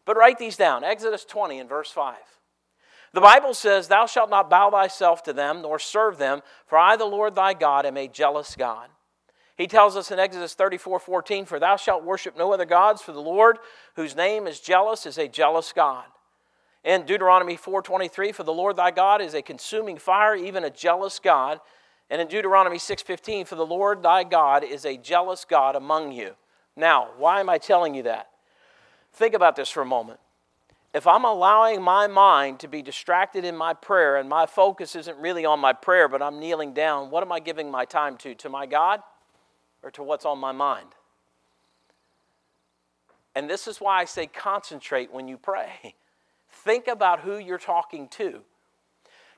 but 0.06 0.18
write 0.18 0.40
these 0.40 0.58
down. 0.58 0.84
Exodus 0.84 1.26
20 1.26 1.60
and 1.60 1.70
verse 1.70 1.92
5. 1.92 2.16
The 3.14 3.22
Bible 3.22 3.54
says, 3.54 3.88
Thou 3.88 4.06
shalt 4.06 4.30
not 4.30 4.50
bow 4.50 4.72
thyself 4.72 5.24
to 5.24 5.34
them, 5.34 5.62
nor 5.62 5.80
serve 5.80 6.18
them, 6.18 6.42
for 6.66 6.78
I, 6.78 6.96
the 6.98 7.06
Lord 7.06 7.36
thy 7.36 7.54
God, 7.54 7.86
am 7.86 7.98
a 7.98 8.08
jealous 8.08 8.56
God. 8.56 8.90
He 9.56 9.68
tells 9.68 9.96
us 9.96 10.12
in 10.12 10.20
Exodus 10.20 10.54
34 10.54 11.00
14, 11.00 11.46
For 11.46 11.60
thou 11.60 11.78
shalt 11.78 12.04
worship 12.04 12.38
no 12.38 12.52
other 12.52 12.66
gods, 12.66 13.02
for 13.02 13.12
the 13.12 13.22
Lord, 13.22 13.58
whose 13.96 14.16
name 14.16 14.48
is 14.48 14.60
jealous, 14.60 15.06
is 15.06 15.18
a 15.18 15.28
jealous 15.28 15.72
God. 15.74 16.06
In 16.84 17.06
Deuteronomy 17.06 17.58
4:23, 17.58 18.32
for 18.32 18.44
the 18.44 18.54
Lord 18.54 18.76
thy 18.76 18.92
God 18.92 19.22
is 19.22 19.34
a 19.34 19.42
consuming 19.42 19.98
fire, 19.98 20.36
even 20.36 20.64
a 20.64 20.70
jealous 20.70 21.20
God. 21.20 21.60
And 22.10 22.22
in 22.22 22.28
Deuteronomy 22.28 22.78
6:15, 22.78 23.46
for 23.46 23.56
the 23.56 23.66
Lord 23.66 24.02
thy 24.02 24.24
God 24.24 24.64
is 24.64 24.86
a 24.86 24.98
jealous 24.98 25.44
God 25.44 25.76
among 25.76 26.12
you. 26.12 26.36
Now, 26.76 27.10
why 27.18 27.40
am 27.40 27.50
I 27.50 27.58
telling 27.58 27.96
you 27.96 28.04
that? 28.04 28.30
Think 29.12 29.34
about 29.34 29.56
this 29.56 29.70
for 29.70 29.82
a 29.82 29.86
moment. 29.86 30.20
If 30.94 31.06
I'm 31.06 31.26
allowing 31.26 31.82
my 31.82 32.08
mind 32.08 32.60
to 32.62 32.68
be 32.68 32.82
distracted 32.82 33.44
in 33.44 33.58
my 33.58 33.74
prayer 33.74 34.16
and 34.16 34.30
my 34.30 34.46
focus 34.46 34.96
isn't 34.96 35.18
really 35.18 35.46
on 35.46 35.60
my 35.60 35.74
prayer, 35.74 36.08
but 36.08 36.22
I'm 36.22 36.40
kneeling 36.40 36.74
down, 36.74 37.10
what 37.10 37.24
am 37.24 37.32
I 37.32 37.40
giving 37.40 37.70
my 37.70 37.86
time 37.86 38.18
to? 38.18 38.34
To 38.36 38.50
my 38.50 38.66
God 38.66 39.02
or 39.84 39.92
to 39.92 40.04
what's 40.04 40.26
on 40.26 40.40
my 40.40 40.52
mind? 40.52 40.90
And 43.36 43.50
this 43.50 43.68
is 43.68 43.80
why 43.80 44.00
I 44.00 44.06
say 44.06 44.26
concentrate 44.26 45.12
when 45.12 45.28
you 45.28 45.38
pray. 45.38 45.96
Think 46.68 46.90
about 46.90 47.22
who 47.22 47.38
you're 47.38 47.58
talking 47.58 48.10
to. 48.10 48.42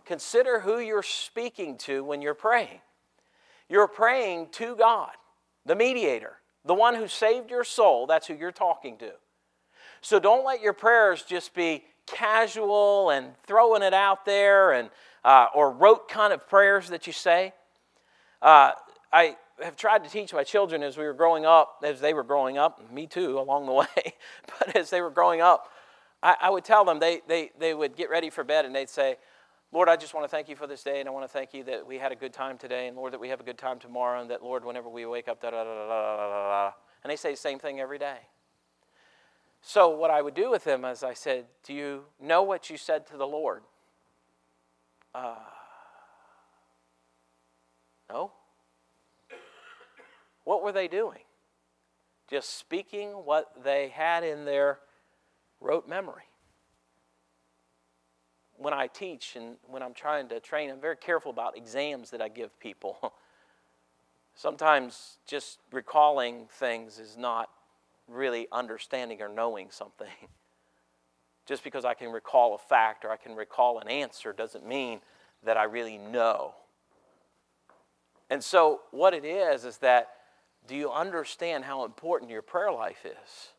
Consider 0.03 0.61
who 0.61 0.79
you're 0.79 1.03
speaking 1.03 1.77
to 1.77 2.03
when 2.03 2.23
you're 2.23 2.33
praying. 2.33 2.79
You're 3.69 3.87
praying 3.87 4.47
to 4.53 4.75
God, 4.75 5.11
the 5.63 5.75
mediator, 5.75 6.37
the 6.65 6.73
one 6.73 6.95
who 6.95 7.07
saved 7.07 7.51
your 7.51 7.63
soul. 7.63 8.07
That's 8.07 8.25
who 8.25 8.33
you're 8.33 8.51
talking 8.51 8.97
to. 8.97 9.11
So 10.01 10.19
don't 10.19 10.43
let 10.43 10.63
your 10.63 10.73
prayers 10.73 11.21
just 11.21 11.53
be 11.53 11.83
casual 12.07 13.11
and 13.11 13.35
throwing 13.45 13.83
it 13.83 13.93
out 13.93 14.25
there 14.25 14.71
and 14.71 14.89
uh, 15.23 15.49
or 15.53 15.69
rote 15.69 16.09
kind 16.09 16.33
of 16.33 16.49
prayers 16.49 16.89
that 16.89 17.05
you 17.05 17.13
say. 17.13 17.53
Uh, 18.41 18.71
I 19.13 19.37
have 19.61 19.75
tried 19.75 20.03
to 20.03 20.09
teach 20.09 20.33
my 20.33 20.43
children 20.43 20.81
as 20.81 20.97
we 20.97 21.03
were 21.03 21.13
growing 21.13 21.45
up, 21.45 21.83
as 21.83 22.01
they 22.01 22.15
were 22.15 22.23
growing 22.23 22.57
up, 22.57 22.91
me 22.91 23.05
too 23.05 23.37
along 23.37 23.67
the 23.67 23.73
way, 23.83 24.13
but 24.57 24.75
as 24.75 24.89
they 24.89 25.01
were 25.01 25.11
growing 25.11 25.41
up, 25.41 25.69
I, 26.21 26.35
I 26.41 26.49
would 26.49 26.63
tell 26.63 26.85
them, 26.85 26.99
they, 26.99 27.21
they, 27.27 27.51
they 27.57 27.73
would 27.73 27.95
get 27.95 28.09
ready 28.09 28.29
for 28.29 28.43
bed 28.43 28.65
and 28.65 28.75
they'd 28.75 28.89
say, 28.89 29.17
Lord, 29.71 29.87
I 29.87 29.95
just 29.95 30.13
want 30.13 30.23
to 30.23 30.29
thank 30.29 30.49
you 30.49 30.55
for 30.55 30.65
this 30.65 30.81
day, 30.81 30.99
and 30.99 31.07
I 31.07 31.11
want 31.11 31.25
to 31.25 31.31
thank 31.31 31.53
you 31.53 31.63
that 31.65 31.85
we 31.85 31.99
had 31.99 32.11
a 32.11 32.15
good 32.15 32.33
time 32.33 32.57
today, 32.57 32.87
and 32.87 32.97
Lord, 32.97 33.13
that 33.13 33.19
we 33.19 33.29
have 33.29 33.39
a 33.39 33.43
good 33.43 33.57
time 33.57 33.77
tomorrow, 33.77 34.19
and 34.19 34.31
that, 34.31 34.41
Lord, 34.41 34.65
whenever 34.65 34.89
we 34.89 35.05
wake 35.05 35.27
up, 35.27 35.41
da 35.41 35.51
da 35.51 35.63
da 35.63 35.73
da 35.75 35.87
da 35.87 36.17
da 36.17 36.49
da. 36.49 36.71
And 37.03 37.11
they 37.11 37.15
say 37.15 37.31
the 37.31 37.37
same 37.37 37.59
thing 37.59 37.79
every 37.79 37.99
day. 37.99 38.17
So, 39.61 39.89
what 39.89 40.09
I 40.09 40.23
would 40.23 40.33
do 40.33 40.49
with 40.49 40.63
them 40.63 40.85
is 40.85 41.03
I 41.03 41.13
said, 41.13 41.45
Do 41.63 41.73
you 41.73 42.05
know 42.19 42.41
what 42.41 42.69
you 42.71 42.77
said 42.77 43.05
to 43.07 43.17
the 43.17 43.27
Lord? 43.27 43.61
Uh, 45.13 45.35
no. 48.09 48.31
What 50.45 50.63
were 50.63 50.71
they 50.71 50.87
doing? 50.87 51.19
Just 52.27 52.57
speaking 52.57 53.09
what 53.09 53.63
they 53.63 53.89
had 53.89 54.23
in 54.23 54.45
their 54.45 54.79
rote 55.61 55.87
memory. 55.87 56.23
When 58.57 58.73
I 58.73 58.87
teach 58.87 59.35
and 59.35 59.55
when 59.67 59.81
I'm 59.81 59.93
trying 59.93 60.27
to 60.29 60.39
train, 60.39 60.69
I'm 60.69 60.81
very 60.81 60.97
careful 60.97 61.31
about 61.31 61.55
exams 61.55 62.11
that 62.11 62.21
I 62.21 62.27
give 62.27 62.59
people. 62.59 63.13
Sometimes 64.35 65.17
just 65.25 65.59
recalling 65.71 66.47
things 66.49 66.99
is 66.99 67.17
not 67.17 67.49
really 68.07 68.47
understanding 68.51 69.21
or 69.21 69.29
knowing 69.29 69.69
something. 69.71 70.07
Just 71.45 71.63
because 71.63 71.83
I 71.83 71.93
can 71.93 72.11
recall 72.11 72.53
a 72.53 72.57
fact 72.57 73.05
or 73.05 73.11
I 73.11 73.17
can 73.17 73.35
recall 73.35 73.79
an 73.79 73.87
answer 73.87 74.33
doesn't 74.33 74.67
mean 74.67 75.01
that 75.43 75.57
I 75.57 75.63
really 75.63 75.97
know. 75.97 76.53
And 78.29 78.43
so, 78.43 78.81
what 78.91 79.13
it 79.13 79.25
is, 79.25 79.65
is 79.65 79.77
that 79.77 80.09
do 80.67 80.75
you 80.75 80.91
understand 80.91 81.63
how 81.63 81.85
important 81.85 82.29
your 82.29 82.43
prayer 82.43 82.71
life 82.71 83.03
is? 83.05 83.49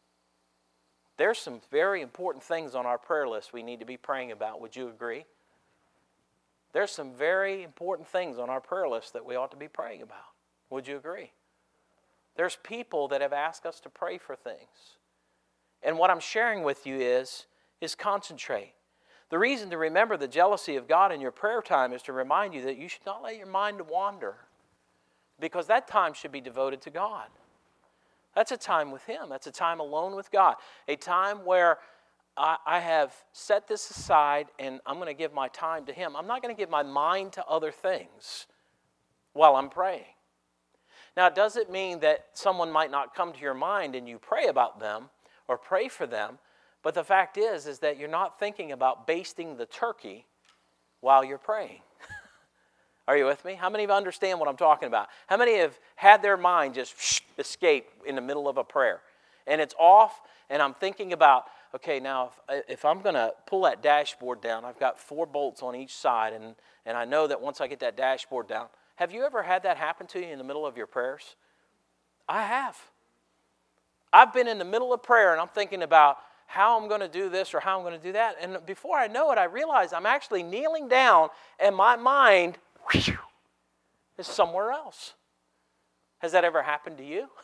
There's 1.20 1.38
some 1.38 1.60
very 1.70 2.00
important 2.00 2.42
things 2.42 2.74
on 2.74 2.86
our 2.86 2.96
prayer 2.96 3.28
list 3.28 3.52
we 3.52 3.62
need 3.62 3.80
to 3.80 3.84
be 3.84 3.98
praying 3.98 4.32
about. 4.32 4.58
Would 4.62 4.74
you 4.74 4.88
agree? 4.88 5.26
There's 6.72 6.90
some 6.90 7.12
very 7.12 7.62
important 7.62 8.08
things 8.08 8.38
on 8.38 8.48
our 8.48 8.62
prayer 8.62 8.88
list 8.88 9.12
that 9.12 9.26
we 9.26 9.36
ought 9.36 9.50
to 9.50 9.56
be 9.58 9.68
praying 9.68 10.00
about. 10.00 10.32
Would 10.70 10.88
you 10.88 10.96
agree? 10.96 11.32
There's 12.36 12.56
people 12.62 13.06
that 13.08 13.20
have 13.20 13.34
asked 13.34 13.66
us 13.66 13.80
to 13.80 13.90
pray 13.90 14.16
for 14.16 14.34
things. 14.34 14.96
And 15.82 15.98
what 15.98 16.08
I'm 16.08 16.20
sharing 16.20 16.62
with 16.62 16.86
you 16.86 16.96
is, 16.96 17.44
is 17.82 17.94
concentrate. 17.94 18.72
The 19.28 19.38
reason 19.38 19.68
to 19.68 19.76
remember 19.76 20.16
the 20.16 20.26
jealousy 20.26 20.76
of 20.76 20.88
God 20.88 21.12
in 21.12 21.20
your 21.20 21.32
prayer 21.32 21.60
time 21.60 21.92
is 21.92 22.00
to 22.04 22.14
remind 22.14 22.54
you 22.54 22.62
that 22.62 22.78
you 22.78 22.88
should 22.88 23.04
not 23.04 23.22
let 23.22 23.36
your 23.36 23.46
mind 23.46 23.82
wander 23.90 24.36
because 25.38 25.66
that 25.66 25.86
time 25.86 26.14
should 26.14 26.32
be 26.32 26.40
devoted 26.40 26.80
to 26.80 26.90
God. 26.90 27.28
That's 28.34 28.52
a 28.52 28.56
time 28.56 28.90
with 28.90 29.04
Him. 29.04 29.28
That's 29.28 29.46
a 29.46 29.52
time 29.52 29.80
alone 29.80 30.14
with 30.14 30.30
God. 30.30 30.56
A 30.88 30.96
time 30.96 31.44
where 31.44 31.78
I, 32.36 32.56
I 32.66 32.80
have 32.80 33.14
set 33.32 33.66
this 33.66 33.90
aside 33.90 34.46
and 34.58 34.80
I'm 34.86 34.96
going 34.96 35.08
to 35.08 35.14
give 35.14 35.32
my 35.32 35.48
time 35.48 35.86
to 35.86 35.92
Him. 35.92 36.16
I'm 36.16 36.26
not 36.26 36.42
going 36.42 36.54
to 36.54 36.58
give 36.58 36.70
my 36.70 36.82
mind 36.82 37.32
to 37.32 37.44
other 37.46 37.72
things 37.72 38.46
while 39.32 39.56
I'm 39.56 39.70
praying. 39.70 40.04
Now, 41.16 41.28
does 41.28 41.56
it 41.56 41.70
mean 41.70 42.00
that 42.00 42.26
someone 42.34 42.70
might 42.70 42.90
not 42.90 43.14
come 43.14 43.32
to 43.32 43.40
your 43.40 43.54
mind 43.54 43.94
and 43.94 44.08
you 44.08 44.18
pray 44.18 44.46
about 44.46 44.78
them 44.78 45.10
or 45.48 45.58
pray 45.58 45.88
for 45.88 46.06
them? 46.06 46.38
But 46.82 46.94
the 46.94 47.04
fact 47.04 47.36
is, 47.36 47.66
is 47.66 47.80
that 47.80 47.98
you're 47.98 48.08
not 48.08 48.38
thinking 48.38 48.72
about 48.72 49.06
basting 49.06 49.56
the 49.56 49.66
turkey 49.66 50.26
while 51.00 51.24
you're 51.24 51.38
praying. 51.38 51.80
Are 53.10 53.16
you 53.16 53.26
with 53.26 53.44
me? 53.44 53.54
How 53.54 53.68
many 53.68 53.82
of 53.82 53.90
you 53.90 53.96
understand 53.96 54.38
what 54.38 54.48
I'm 54.48 54.56
talking 54.56 54.86
about? 54.86 55.08
How 55.26 55.36
many 55.36 55.58
have 55.58 55.76
had 55.96 56.22
their 56.22 56.36
mind 56.36 56.74
just 56.74 56.94
escape 57.38 57.88
in 58.06 58.14
the 58.14 58.20
middle 58.20 58.48
of 58.48 58.56
a 58.56 58.62
prayer? 58.62 59.00
And 59.48 59.60
it's 59.60 59.74
off, 59.80 60.20
and 60.48 60.62
I'm 60.62 60.74
thinking 60.74 61.12
about, 61.12 61.46
okay, 61.74 61.98
now 61.98 62.30
if, 62.48 62.58
uh, 62.60 62.62
if 62.68 62.84
I'm 62.84 63.00
going 63.00 63.16
to 63.16 63.32
pull 63.48 63.62
that 63.62 63.82
dashboard 63.82 64.40
down, 64.40 64.64
I've 64.64 64.78
got 64.78 64.96
four 64.96 65.26
bolts 65.26 65.60
on 65.60 65.74
each 65.74 65.92
side, 65.92 66.34
and, 66.34 66.54
and 66.86 66.96
I 66.96 67.04
know 67.04 67.26
that 67.26 67.40
once 67.40 67.60
I 67.60 67.66
get 67.66 67.80
that 67.80 67.96
dashboard 67.96 68.46
down, 68.46 68.68
have 68.94 69.10
you 69.10 69.24
ever 69.24 69.42
had 69.42 69.64
that 69.64 69.76
happen 69.76 70.06
to 70.06 70.20
you 70.20 70.28
in 70.28 70.38
the 70.38 70.44
middle 70.44 70.64
of 70.64 70.76
your 70.76 70.86
prayers? 70.86 71.34
I 72.28 72.44
have. 72.44 72.78
I've 74.12 74.32
been 74.32 74.46
in 74.46 74.58
the 74.58 74.64
middle 74.64 74.92
of 74.92 75.02
prayer 75.02 75.32
and 75.32 75.40
I'm 75.40 75.48
thinking 75.48 75.82
about 75.82 76.18
how 76.46 76.80
I'm 76.80 76.88
going 76.88 77.00
to 77.00 77.08
do 77.08 77.28
this 77.28 77.54
or 77.54 77.60
how 77.60 77.76
I'm 77.76 77.84
going 77.84 77.98
to 77.98 78.06
do 78.06 78.12
that. 78.12 78.36
And 78.40 78.64
before 78.66 78.96
I 78.96 79.08
know 79.08 79.32
it, 79.32 79.38
I 79.38 79.44
realize 79.44 79.92
I'm 79.92 80.06
actually 80.06 80.44
kneeling 80.44 80.86
down 80.86 81.30
and 81.58 81.74
my 81.74 81.96
mind 81.96 82.58
is 84.18 84.26
somewhere 84.26 84.70
else. 84.70 85.14
Has 86.18 86.32
that 86.32 86.44
ever 86.44 86.62
happened 86.62 86.98
to 86.98 87.04
you? 87.04 87.28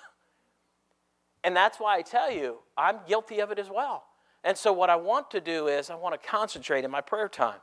And 1.44 1.54
that's 1.54 1.78
why 1.78 1.96
I 1.96 2.02
tell 2.02 2.28
you, 2.28 2.56
I'm 2.76 2.96
guilty 3.06 3.38
of 3.38 3.52
it 3.52 3.60
as 3.60 3.70
well. 3.70 4.02
And 4.42 4.58
so, 4.58 4.72
what 4.72 4.90
I 4.90 4.96
want 4.96 5.30
to 5.30 5.40
do 5.40 5.68
is, 5.68 5.90
I 5.90 5.94
want 5.94 6.20
to 6.20 6.28
concentrate 6.28 6.84
in 6.84 6.90
my 6.90 7.00
prayer 7.00 7.28
time. 7.28 7.60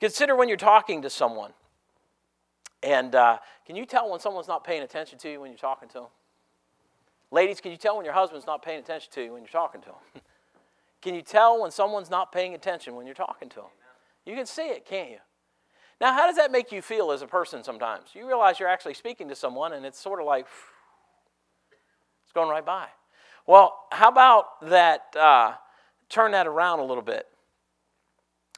Consider 0.00 0.34
when 0.34 0.48
you're 0.48 0.56
talking 0.56 1.02
to 1.02 1.10
someone. 1.10 1.52
And 2.82 3.14
uh, 3.14 3.38
can 3.66 3.76
you 3.76 3.86
tell 3.86 4.10
when 4.10 4.18
someone's 4.18 4.48
not 4.48 4.64
paying 4.64 4.82
attention 4.82 5.18
to 5.20 5.30
you 5.30 5.40
when 5.40 5.50
you're 5.52 5.58
talking 5.58 5.88
to 5.90 5.94
them? 5.94 6.06
Ladies, 7.30 7.60
can 7.60 7.70
you 7.70 7.76
tell 7.76 7.96
when 7.96 8.04
your 8.04 8.14
husband's 8.14 8.46
not 8.46 8.62
paying 8.62 8.80
attention 8.80 9.12
to 9.12 9.24
you 9.24 9.32
when 9.32 9.42
you're 9.42 9.48
talking 9.48 9.80
to 9.82 9.88
him? 9.88 9.94
can 11.00 11.14
you 11.14 11.22
tell 11.22 11.62
when 11.62 11.70
someone's 11.70 12.10
not 12.10 12.32
paying 12.32 12.54
attention 12.54 12.94
when 12.96 13.06
you're 13.06 13.14
talking 13.14 13.48
to 13.50 13.56
them? 13.56 13.70
You 14.26 14.34
can 14.34 14.46
see 14.46 14.68
it, 14.68 14.84
can't 14.86 15.10
you? 15.10 15.18
Now, 16.00 16.12
how 16.12 16.26
does 16.26 16.36
that 16.36 16.50
make 16.50 16.72
you 16.72 16.82
feel 16.82 17.12
as 17.12 17.22
a 17.22 17.26
person 17.26 17.62
sometimes? 17.62 18.10
You 18.14 18.26
realize 18.26 18.58
you're 18.58 18.68
actually 18.68 18.94
speaking 18.94 19.28
to 19.28 19.36
someone 19.36 19.72
and 19.72 19.86
it's 19.86 19.98
sort 19.98 20.20
of 20.20 20.26
like, 20.26 20.46
it's 22.24 22.32
going 22.32 22.48
right 22.48 22.64
by. 22.64 22.86
Well, 23.46 23.78
how 23.92 24.08
about 24.08 24.68
that? 24.68 25.14
Uh, 25.18 25.52
turn 26.08 26.32
that 26.32 26.46
around 26.46 26.80
a 26.80 26.84
little 26.84 27.02
bit. 27.02 27.26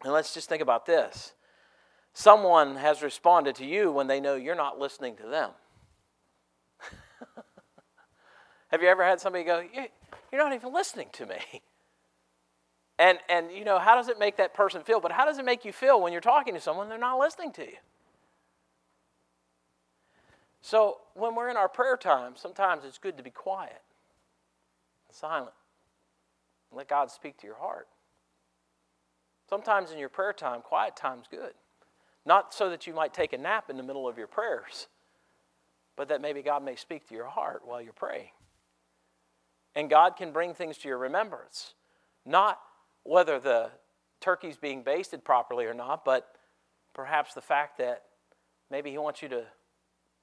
And 0.05 0.12
let's 0.12 0.35
just 0.35 0.49
think 0.49 0.62
about 0.62 0.87
this. 0.87 1.33
Someone 2.12 2.77
has 2.77 3.03
responded 3.03 3.57
to 3.57 3.66
you 3.66 3.90
when 3.92 4.07
they 4.07 4.20
know 4.20 4.37
you're 4.37 4.55
not 4.55 4.79
listening 4.79 5.16
to 5.16 5.25
them. 5.25 5.51
Have 8.68 8.83
you 8.83 8.88
ever 8.88 9.05
had 9.05 9.20
somebody 9.20 9.44
go, 9.44 9.62
You're 10.33 10.42
not 10.42 10.55
even 10.55 10.72
listening 10.72 11.09
to 11.12 11.27
me? 11.27 11.37
And, 12.99 13.19
and, 13.29 13.53
you 13.53 13.65
know, 13.65 13.79
how 13.79 13.95
does 13.95 14.09
it 14.09 14.19
make 14.19 14.37
that 14.39 14.55
person 14.55 14.83
feel? 14.83 15.01
But 15.01 15.13
how 15.13 15.27
does 15.27 15.39
it 15.39 15.45
make 15.45 15.65
you 15.65 15.73
feel 15.73 16.01
when 16.01 16.13
you're 16.13 16.21
talking 16.23 16.55
to 16.55 16.61
someone 16.61 16.89
they're 16.89 16.99
not 16.99 17.19
listening 17.19 17.53
to 17.53 17.63
you? 17.63 17.77
So, 20.63 20.99
when 21.15 21.35
we're 21.35 21.49
in 21.49 21.57
our 21.57 21.69
prayer 21.69 21.97
time, 21.97 22.33
sometimes 22.35 22.85
it's 22.85 22.99
good 22.99 23.17
to 23.19 23.23
be 23.23 23.31
quiet 23.31 23.83
and 25.09 25.15
silent. 25.15 25.53
And 26.71 26.79
let 26.79 26.89
God 26.89 27.11
speak 27.11 27.37
to 27.39 27.47
your 27.47 27.57
heart. 27.57 27.87
Sometimes 29.49 29.93
in 29.93 29.99
your 29.99 30.09
prayer 30.09 30.33
time, 30.33 30.63
quiet 30.63 30.97
time's 30.97 31.27
good. 31.31 31.53
Not 32.25 32.53
so 32.53 32.69
that 32.71 32.87
you 32.87 32.95
might 32.95 33.15
take 33.15 33.33
a 33.33 33.39
nap 33.39 33.71
in 33.71 33.77
the 33.77 33.83
middle 33.85 34.09
of 34.09 34.19
your 34.19 34.27
prayers, 34.27 34.89
but 35.95 36.09
that 36.09 36.21
maybe 36.21 36.43
God 36.43 36.65
may 36.65 36.75
speak 36.75 37.09
to 37.09 37.15
your 37.15 37.27
heart 37.27 37.63
while 37.65 37.81
you're 37.81 37.93
praying. 37.93 38.31
And 39.77 39.89
God 39.89 40.17
can 40.17 40.33
bring 40.33 40.53
things 40.53 40.79
to 40.79 40.89
your 40.89 40.99
remembrance. 40.99 41.75
Not 42.25 42.59
whether 43.09 43.38
the 43.38 43.71
turkey's 44.21 44.57
being 44.57 44.83
basted 44.83 45.25
properly 45.25 45.66
or 45.66 45.75
not, 45.75 46.05
but 46.05 46.29
perhaps 46.95 47.35
the 47.35 47.40
fact 47.40 47.79
that 47.79 48.05
maybe 48.71 48.90
He 48.90 48.99
wants 48.99 49.23
you 49.23 49.29
to 49.29 49.45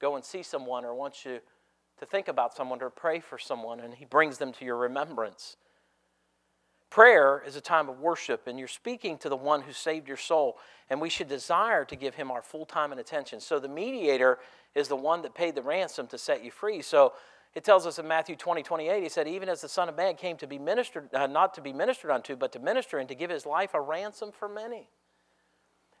go 0.00 0.16
and 0.16 0.24
see 0.24 0.42
someone 0.42 0.84
or 0.84 0.94
wants 0.94 1.24
you 1.24 1.40
to 1.98 2.06
think 2.06 2.28
about 2.28 2.54
someone 2.54 2.82
or 2.82 2.90
pray 2.90 3.20
for 3.20 3.38
someone, 3.38 3.80
and 3.80 3.94
He 3.94 4.04
brings 4.04 4.38
them 4.38 4.52
to 4.52 4.64
your 4.64 4.76
remembrance. 4.76 5.56
Prayer 6.90 7.42
is 7.44 7.56
a 7.56 7.60
time 7.60 7.88
of 7.88 7.98
worship, 7.98 8.46
and 8.46 8.56
you're 8.56 8.68
speaking 8.68 9.18
to 9.18 9.28
the 9.28 9.36
one 9.36 9.62
who 9.62 9.72
saved 9.72 10.06
your 10.06 10.16
soul, 10.16 10.56
and 10.88 11.00
we 11.00 11.08
should 11.08 11.28
desire 11.28 11.84
to 11.84 11.96
give 11.96 12.14
him 12.14 12.30
our 12.30 12.40
full 12.40 12.64
time 12.64 12.92
and 12.92 13.00
attention. 13.00 13.40
So, 13.40 13.58
the 13.58 13.66
mediator 13.66 14.38
is 14.76 14.86
the 14.86 14.94
one 14.94 15.22
that 15.22 15.34
paid 15.34 15.56
the 15.56 15.62
ransom 15.62 16.06
to 16.06 16.18
set 16.18 16.44
you 16.44 16.52
free. 16.52 16.82
So, 16.82 17.12
it 17.54 17.62
tells 17.62 17.86
us 17.86 17.98
in 17.98 18.08
Matthew 18.08 18.34
20, 18.34 18.62
28, 18.62 19.02
he 19.02 19.08
said, 19.08 19.28
Even 19.28 19.48
as 19.48 19.60
the 19.60 19.68
Son 19.68 19.88
of 19.88 19.96
Man 19.96 20.16
came 20.16 20.36
to 20.38 20.46
be 20.46 20.58
ministered, 20.58 21.08
uh, 21.14 21.26
not 21.28 21.54
to 21.54 21.60
be 21.60 21.72
ministered 21.72 22.10
unto, 22.10 22.34
but 22.34 22.52
to 22.52 22.58
minister 22.58 22.98
and 22.98 23.08
to 23.08 23.14
give 23.14 23.30
his 23.30 23.46
life 23.46 23.74
a 23.74 23.80
ransom 23.80 24.32
for 24.32 24.48
many. 24.48 24.88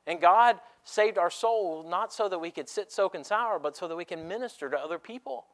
And 0.06 0.20
God 0.20 0.58
saved 0.82 1.16
our 1.16 1.30
soul 1.30 1.88
not 1.88 2.12
so 2.12 2.28
that 2.28 2.40
we 2.40 2.50
could 2.50 2.68
sit, 2.68 2.90
soak, 2.90 3.14
and 3.14 3.24
sour, 3.24 3.58
but 3.58 3.76
so 3.76 3.86
that 3.86 3.96
we 3.96 4.04
can 4.04 4.26
minister 4.26 4.68
to 4.68 4.78
other 4.78 4.98
people, 4.98 5.46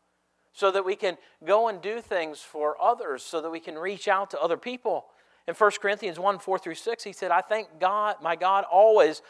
so 0.53 0.71
that 0.71 0.85
we 0.85 0.97
can 0.97 1.19
go 1.45 1.69
and 1.69 1.83
do 1.83 2.01
things 2.01 2.41
for 2.41 2.81
others, 2.83 3.23
so 3.23 3.43
that 3.43 3.51
we 3.51 3.61
can 3.61 3.77
reach 3.77 4.09
out 4.09 4.31
to 4.31 4.41
other 4.41 4.57
people. 4.57 5.07
In 5.47 5.55
1 5.55 5.71
Corinthians 5.83 6.19
1 6.19 6.39
4 6.39 6.59
through 6.59 6.75
6, 6.75 7.05
he 7.05 7.13
said, 7.13 7.31
I 7.31 7.43
thank 7.43 7.79
God, 7.79 8.17
my 8.23 8.37
God, 8.37 8.65
always 8.71 9.21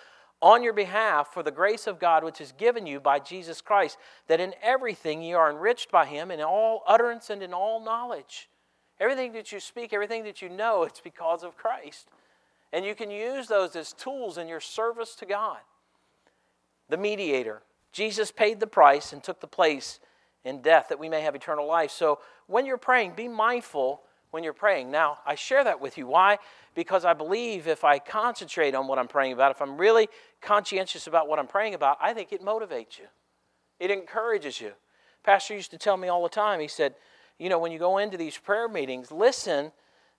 on 0.43 0.63
your 0.63 0.73
behalf 0.73 1.33
for 1.33 1.43
the 1.43 1.51
grace 1.51 1.87
of 1.87 1.99
God 1.99 2.25
which 2.25 2.41
is 2.41 2.53
given 2.53 2.87
you 2.87 3.01
by 3.01 3.19
Jesus 3.19 3.61
Christ, 3.61 3.99
that 4.27 4.41
in 4.41 4.55
everything 4.63 5.23
ye 5.23 5.35
are 5.35 5.51
enriched 5.51 5.91
by 5.91 6.07
him 6.07 6.31
in 6.31 6.41
all 6.41 6.83
utterance 6.87 7.31
and 7.31 7.43
in 7.43 7.53
all 7.53 7.85
knowledge. 7.85 8.49
Everything 8.99 9.33
that 9.33 9.53
you 9.53 9.61
speak, 9.61 9.93
everything 9.93 10.25
that 10.25 10.43
you 10.43 10.49
know, 10.49 10.83
it's 10.83 11.01
because 11.01 11.43
of 11.43 11.57
Christ. 11.57 12.09
And 12.73 12.85
you 12.85 12.95
can 12.95 13.11
use 13.11 13.49
those 13.49 13.75
as 13.77 13.93
tools 13.93 14.39
in 14.39 14.49
your 14.49 14.61
service 14.61 15.15
to 15.17 15.27
God. 15.27 15.59
The 16.89 16.97
mediator. 16.97 17.63
Jesus 17.93 18.31
paid 18.31 18.61
the 18.61 18.67
price 18.67 19.13
and 19.13 19.23
took 19.23 19.41
the 19.41 19.47
place 19.47 20.01
in 20.45 20.63
death 20.63 20.89
that 20.89 20.99
we 20.99 21.09
may 21.09 21.23
have 21.23 21.35
eternal 21.35 21.67
life. 21.67 21.91
So 21.91 22.21
when 22.47 22.67
you're 22.67 22.79
praying, 22.79 23.15
be 23.17 23.29
mindful 23.29 24.03
when 24.31 24.45
you're 24.45 24.53
praying. 24.53 24.91
Now, 24.91 25.19
I 25.27 25.35
share 25.35 25.65
that 25.65 25.81
with 25.81 25.99
you. 25.99 26.07
Why? 26.07 26.39
Because 26.75 27.05
I 27.05 27.15
believe 27.15 27.67
if 27.67 27.85
I 27.85 27.99
concentrate 27.99 28.75
on 28.75 28.87
what 28.87 28.99
I'm 28.99 29.09
praying 29.09 29.33
about, 29.33 29.51
if 29.51 29.61
I'm 29.61 29.77
really 29.77 30.09
conscientious 30.41 31.07
about 31.07 31.29
what 31.29 31.39
I'm 31.39 31.47
praying 31.47 31.75
about, 31.75 31.99
I 32.01 32.15
think 32.15 32.33
it 32.33 32.43
motivates 32.43 32.99
you. 32.99 33.07
It 33.79 33.91
encourages 33.91 34.61
you. 34.61 34.73
Pastor 35.25 35.55
used 35.55 35.73
to 35.73 35.79
tell 35.79 35.97
me 35.97 36.09
all 36.09 36.23
the 36.23 36.29
time, 36.29 36.61
he 36.61 36.69
said, 36.69 36.95
you 37.39 37.49
know, 37.49 37.59
when 37.59 37.73
you 37.73 37.79
go 37.79 37.99
into 37.99 38.17
these 38.17 38.39
prayer 38.39 38.69
meetings, 38.69 39.11
listen 39.11 39.73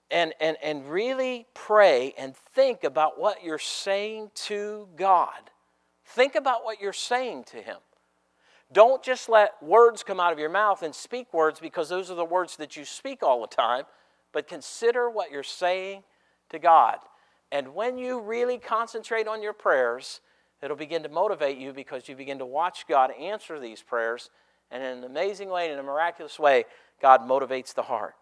and, 0.09 0.33
and, 0.41 0.57
and 0.61 0.89
really 0.89 1.45
pray 1.53 2.13
and 2.17 2.35
think 2.35 2.83
about 2.83 3.19
what 3.19 3.43
you're 3.43 3.57
saying 3.57 4.31
to 4.35 4.87
God. 4.95 5.49
Think 6.05 6.35
about 6.35 6.65
what 6.65 6.81
you're 6.81 6.91
saying 6.91 7.45
to 7.45 7.57
Him. 7.57 7.77
Don't 8.73 9.01
just 9.03 9.29
let 9.29 9.61
words 9.61 10.03
come 10.03 10.19
out 10.19 10.33
of 10.33 10.39
your 10.39 10.49
mouth 10.49 10.83
and 10.83 10.93
speak 10.93 11.33
words 11.33 11.59
because 11.59 11.87
those 11.87 12.11
are 12.11 12.15
the 12.15 12.25
words 12.25 12.57
that 12.57 12.75
you 12.75 12.83
speak 12.83 13.23
all 13.23 13.41
the 13.41 13.47
time 13.47 13.85
but 14.31 14.47
consider 14.47 15.09
what 15.09 15.31
you're 15.31 15.43
saying 15.43 16.03
to 16.51 16.59
God. 16.59 16.97
And 17.51 17.75
when 17.75 17.97
you 17.97 18.21
really 18.21 18.57
concentrate 18.57 19.27
on 19.27 19.41
your 19.41 19.53
prayers, 19.53 20.21
it'll 20.61 20.77
begin 20.77 21.03
to 21.03 21.09
motivate 21.09 21.57
you 21.57 21.73
because 21.73 22.07
you 22.07 22.15
begin 22.15 22.39
to 22.39 22.45
watch 22.45 22.85
God 22.87 23.11
answer 23.19 23.59
these 23.59 23.81
prayers. 23.81 24.29
And 24.69 24.81
in 24.81 24.99
an 24.99 25.03
amazing 25.03 25.49
way, 25.49 25.71
in 25.71 25.79
a 25.79 25.83
miraculous 25.83 26.39
way, 26.39 26.65
God 27.01 27.21
motivates 27.21 27.73
the 27.73 27.81
heart. 27.81 28.15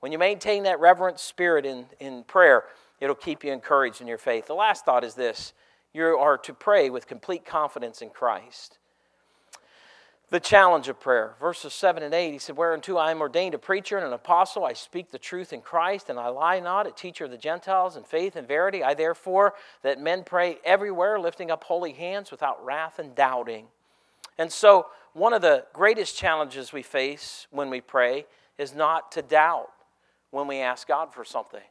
When 0.00 0.10
you 0.10 0.18
maintain 0.18 0.64
that 0.64 0.80
reverent 0.80 1.20
spirit 1.20 1.64
in, 1.64 1.86
in 2.00 2.24
prayer, 2.24 2.64
it'll 3.00 3.14
keep 3.14 3.44
you 3.44 3.52
encouraged 3.52 4.00
in 4.00 4.06
your 4.06 4.18
faith. 4.18 4.46
The 4.46 4.54
last 4.54 4.84
thought 4.84 5.04
is 5.04 5.14
this 5.14 5.52
you 5.92 6.04
are 6.04 6.36
to 6.38 6.52
pray 6.52 6.90
with 6.90 7.06
complete 7.06 7.44
confidence 7.44 8.02
in 8.02 8.10
Christ 8.10 8.78
the 10.34 10.40
challenge 10.40 10.88
of 10.88 10.98
prayer. 10.98 11.36
Verses 11.38 11.72
7 11.72 12.02
and 12.02 12.12
8, 12.12 12.32
he 12.32 12.38
said, 12.40 12.56
Whereunto 12.56 12.96
I 12.96 13.12
am 13.12 13.20
ordained 13.20 13.54
a 13.54 13.58
preacher 13.58 13.96
and 13.96 14.04
an 14.04 14.12
apostle, 14.12 14.64
I 14.64 14.72
speak 14.72 15.12
the 15.12 15.18
truth 15.18 15.52
in 15.52 15.60
Christ, 15.60 16.10
and 16.10 16.18
I 16.18 16.26
lie 16.26 16.58
not, 16.58 16.88
a 16.88 16.90
teacher 16.90 17.26
of 17.26 17.30
the 17.30 17.38
Gentiles 17.38 17.96
in 17.96 18.02
faith 18.02 18.34
and 18.34 18.48
verity. 18.48 18.82
I 18.82 18.94
therefore 18.94 19.54
that 19.82 20.00
men 20.00 20.24
pray 20.24 20.58
everywhere, 20.64 21.20
lifting 21.20 21.52
up 21.52 21.62
holy 21.62 21.92
hands 21.92 22.32
without 22.32 22.64
wrath 22.64 22.98
and 22.98 23.14
doubting. 23.14 23.66
And 24.36 24.50
so, 24.50 24.86
one 25.12 25.32
of 25.32 25.40
the 25.40 25.66
greatest 25.72 26.18
challenges 26.18 26.72
we 26.72 26.82
face 26.82 27.46
when 27.52 27.70
we 27.70 27.80
pray 27.80 28.26
is 28.58 28.74
not 28.74 29.12
to 29.12 29.22
doubt 29.22 29.68
when 30.32 30.48
we 30.48 30.56
ask 30.56 30.88
God 30.88 31.14
for 31.14 31.24
something. 31.24 31.62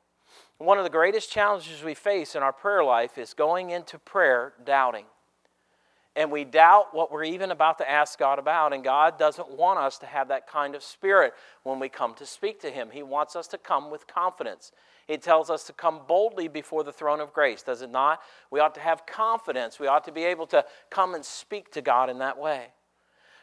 One 0.57 0.77
of 0.77 0.85
the 0.85 0.89
greatest 0.89 1.29
challenges 1.29 1.83
we 1.83 1.95
face 1.95 2.33
in 2.33 2.41
our 2.41 2.53
prayer 2.53 2.85
life 2.85 3.17
is 3.17 3.33
going 3.33 3.71
into 3.71 3.99
prayer 3.99 4.53
doubting 4.63 5.03
and 6.15 6.31
we 6.31 6.43
doubt 6.43 6.93
what 6.93 7.11
we're 7.11 7.23
even 7.23 7.51
about 7.51 7.79
to 7.79 7.89
ask 7.89 8.19
God 8.19 8.37
about. 8.37 8.73
And 8.73 8.83
God 8.83 9.17
doesn't 9.17 9.49
want 9.49 9.79
us 9.79 9.97
to 9.99 10.05
have 10.05 10.27
that 10.27 10.47
kind 10.47 10.75
of 10.75 10.83
spirit 10.83 11.33
when 11.63 11.79
we 11.79 11.89
come 11.89 12.13
to 12.15 12.25
speak 12.25 12.61
to 12.61 12.69
Him. 12.69 12.89
He 12.91 13.03
wants 13.03 13.35
us 13.35 13.47
to 13.47 13.57
come 13.57 13.89
with 13.89 14.05
confidence. 14.05 14.71
He 15.07 15.17
tells 15.17 15.49
us 15.49 15.63
to 15.65 15.73
come 15.73 16.01
boldly 16.07 16.47
before 16.47 16.83
the 16.83 16.93
throne 16.93 17.19
of 17.19 17.33
grace, 17.33 17.63
does 17.63 17.81
it 17.81 17.89
not? 17.89 18.21
We 18.51 18.59
ought 18.59 18.75
to 18.75 18.81
have 18.81 19.05
confidence. 19.05 19.79
We 19.79 19.87
ought 19.87 20.05
to 20.05 20.11
be 20.11 20.23
able 20.23 20.47
to 20.47 20.63
come 20.89 21.13
and 21.13 21.25
speak 21.25 21.71
to 21.71 21.81
God 21.81 22.09
in 22.09 22.19
that 22.19 22.37
way. 22.37 22.67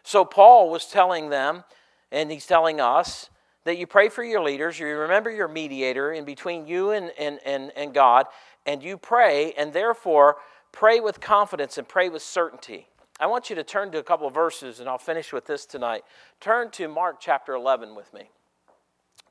So, 0.03 0.25
Paul 0.25 0.71
was 0.71 0.87
telling 0.87 1.29
them, 1.29 1.65
and 2.11 2.31
he's 2.31 2.47
telling 2.47 2.81
us, 2.81 3.29
that 3.65 3.77
you 3.77 3.87
pray 3.87 4.09
for 4.09 4.25
your 4.25 4.43
leaders, 4.43 4.79
you 4.79 4.87
remember 4.87 5.31
your 5.31 5.49
mediator 5.49 6.13
in 6.13 6.25
between 6.25 6.67
you 6.67 6.93
and, 6.93 7.13
and, 7.19 7.39
and, 7.45 7.73
and 7.77 7.93
God, 7.93 8.27
and 8.65 8.83
you 8.83 8.97
pray, 8.97 9.53
and 9.53 9.73
therefore, 9.73 10.37
Pray 10.73 11.01
with 11.01 11.21
confidence 11.21 11.79
and 11.79 11.87
pray 11.87 12.09
with 12.09 12.23
certainty. 12.23 12.87
I 13.19 13.27
want 13.27 13.51
you 13.51 13.57
to 13.57 13.65
turn 13.65 13.91
to 13.93 13.99
a 13.99 14.03
couple 14.03 14.27
of 14.27 14.35
verses, 14.35 14.81
and 14.81 14.89
I'll 14.89 14.99
finish 14.99 15.33
with 15.33 15.45
this 15.45 15.67
tonight. 15.67 16.05
Turn 16.41 16.71
to 16.73 16.89
Mark 16.89 17.17
chapter 17.21 17.55
11 17.55 17.95
with 17.95 18.13
me. 18.15 18.31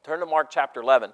Turn 0.04 0.20
to 0.20 0.26
Mark 0.26 0.50
chapter 0.52 0.80
11. 0.82 1.12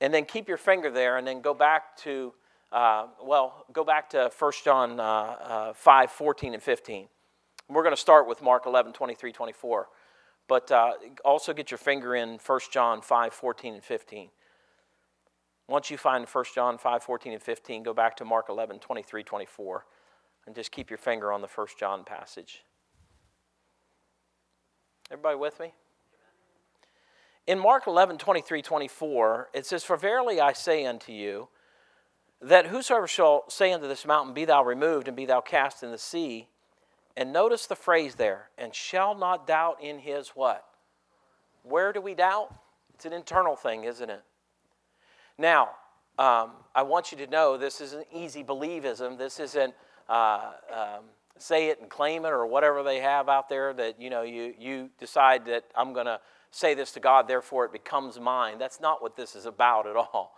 And 0.00 0.14
then 0.14 0.24
keep 0.24 0.48
your 0.48 0.56
finger 0.56 0.90
there, 0.90 1.16
and 1.16 1.26
then 1.26 1.40
go 1.40 1.52
back 1.52 1.96
to, 1.98 2.32
uh, 2.70 3.08
well, 3.22 3.66
go 3.72 3.82
back 3.82 4.10
to 4.10 4.30
1 4.38 4.52
John 4.64 5.00
uh, 5.00 5.02
uh, 5.02 5.72
5 5.72 6.10
14 6.10 6.54
and 6.54 6.62
15. 6.62 7.08
we're 7.68 7.82
going 7.82 7.94
to 7.94 8.00
start 8.00 8.28
with 8.28 8.40
Mark 8.40 8.66
11 8.66 8.92
23 8.92 9.32
24. 9.32 9.88
But 10.46 10.70
uh, 10.70 10.92
also 11.24 11.52
get 11.52 11.70
your 11.70 11.78
finger 11.78 12.14
in 12.14 12.38
1 12.44 12.60
John 12.72 13.02
5 13.02 13.32
14 13.32 13.74
and 13.74 13.84
15. 13.84 14.30
Once 15.70 15.88
you 15.88 15.96
find 15.96 16.26
1 16.26 16.44
John 16.52 16.78
5, 16.78 17.02
14 17.04 17.32
and 17.32 17.40
15, 17.40 17.84
go 17.84 17.94
back 17.94 18.16
to 18.16 18.24
Mark 18.24 18.46
11, 18.48 18.80
23, 18.80 19.22
24, 19.22 19.86
and 20.46 20.54
just 20.56 20.72
keep 20.72 20.90
your 20.90 20.98
finger 20.98 21.32
on 21.32 21.42
the 21.42 21.46
1 21.46 21.66
John 21.78 22.02
passage. 22.02 22.64
Everybody 25.12 25.36
with 25.36 25.60
me? 25.60 25.72
In 27.46 27.60
Mark 27.60 27.86
11, 27.86 28.18
23, 28.18 28.62
24, 28.62 29.50
it 29.54 29.64
says, 29.64 29.84
For 29.84 29.96
verily 29.96 30.40
I 30.40 30.54
say 30.54 30.84
unto 30.84 31.12
you, 31.12 31.48
that 32.42 32.66
whosoever 32.66 33.06
shall 33.06 33.44
say 33.48 33.72
unto 33.72 33.86
this 33.86 34.04
mountain, 34.04 34.34
Be 34.34 34.44
thou 34.44 34.64
removed, 34.64 35.06
and 35.06 35.16
be 35.16 35.24
thou 35.24 35.40
cast 35.40 35.84
in 35.84 35.92
the 35.92 35.98
sea, 35.98 36.48
and 37.16 37.32
notice 37.32 37.66
the 37.66 37.76
phrase 37.76 38.16
there, 38.16 38.50
and 38.58 38.74
shall 38.74 39.14
not 39.14 39.46
doubt 39.46 39.80
in 39.80 40.00
his 40.00 40.30
what? 40.30 40.64
Where 41.62 41.92
do 41.92 42.00
we 42.00 42.14
doubt? 42.14 42.52
It's 42.92 43.04
an 43.04 43.12
internal 43.12 43.54
thing, 43.54 43.84
isn't 43.84 44.10
it? 44.10 44.24
Now, 45.40 45.70
um, 46.18 46.50
I 46.74 46.82
want 46.82 47.12
you 47.12 47.18
to 47.18 47.26
know 47.26 47.56
this 47.56 47.80
isn't 47.80 48.06
easy 48.12 48.44
believism. 48.44 49.16
This 49.16 49.40
isn't 49.40 49.72
uh, 50.06 50.52
um, 50.70 51.04
say 51.38 51.68
it 51.68 51.80
and 51.80 51.88
claim 51.88 52.26
it 52.26 52.28
or 52.28 52.46
whatever 52.46 52.82
they 52.82 53.00
have 53.00 53.30
out 53.30 53.48
there 53.48 53.72
that 53.72 53.98
you 53.98 54.10
know 54.10 54.20
you 54.20 54.52
you 54.58 54.90
decide 54.98 55.46
that 55.46 55.64
I'm 55.74 55.94
going 55.94 56.04
to 56.04 56.20
say 56.50 56.74
this 56.74 56.92
to 56.92 57.00
God, 57.00 57.26
therefore 57.26 57.64
it 57.64 57.72
becomes 57.72 58.20
mine. 58.20 58.58
That's 58.58 58.80
not 58.80 59.00
what 59.00 59.16
this 59.16 59.34
is 59.34 59.46
about 59.46 59.86
at 59.86 59.96
all. 59.96 60.36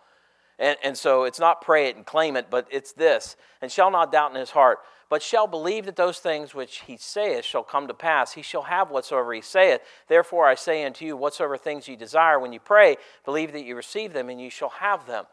And, 0.59 0.77
and 0.85 0.97
so 0.97 1.25
it's 1.25 1.41
not 1.41 1.63
pray 1.63 1.89
it 1.89 1.97
and 1.97 2.07
claim 2.07 2.37
it, 2.37 2.47
but 2.49 2.69
it's 2.71 2.93
this 2.93 3.37
and 3.61 3.73
shall 3.73 3.91
not 3.91 4.13
doubt 4.13 4.31
in 4.31 4.39
his 4.39 4.51
heart, 4.51 4.79
but 5.13 5.23
shall 5.23 5.47
believe 5.47 5.85
that 5.85 5.97
those 5.97 6.21
things 6.21 6.55
which 6.55 6.85
he 6.87 6.97
saith 6.97 7.45
shall 7.45 7.63
come 7.63 7.87
to 7.87 7.93
pass. 7.93 8.33
He 8.33 8.41
shall 8.41 8.63
have 8.63 8.91
whatsoever 8.91 9.35
he 9.35 9.43
saith. 9.43 9.83
Therefore 10.09 10.47
I 10.47 10.55
say 10.55 10.87
unto 10.87 11.05
you, 11.05 11.19
whatsoever 11.19 11.59
things 11.59 11.87
ye 11.87 11.97
desire 11.97 12.39
when 12.39 12.55
you 12.55 12.61
pray, 12.61 12.97
believe 13.27 13.53
that 13.53 13.67
you 13.67 13.77
receive 13.77 14.15
them, 14.15 14.31
and 14.31 14.41
you 14.41 14.49
shall 14.49 14.71
have 14.71 15.07
them. 15.07 15.27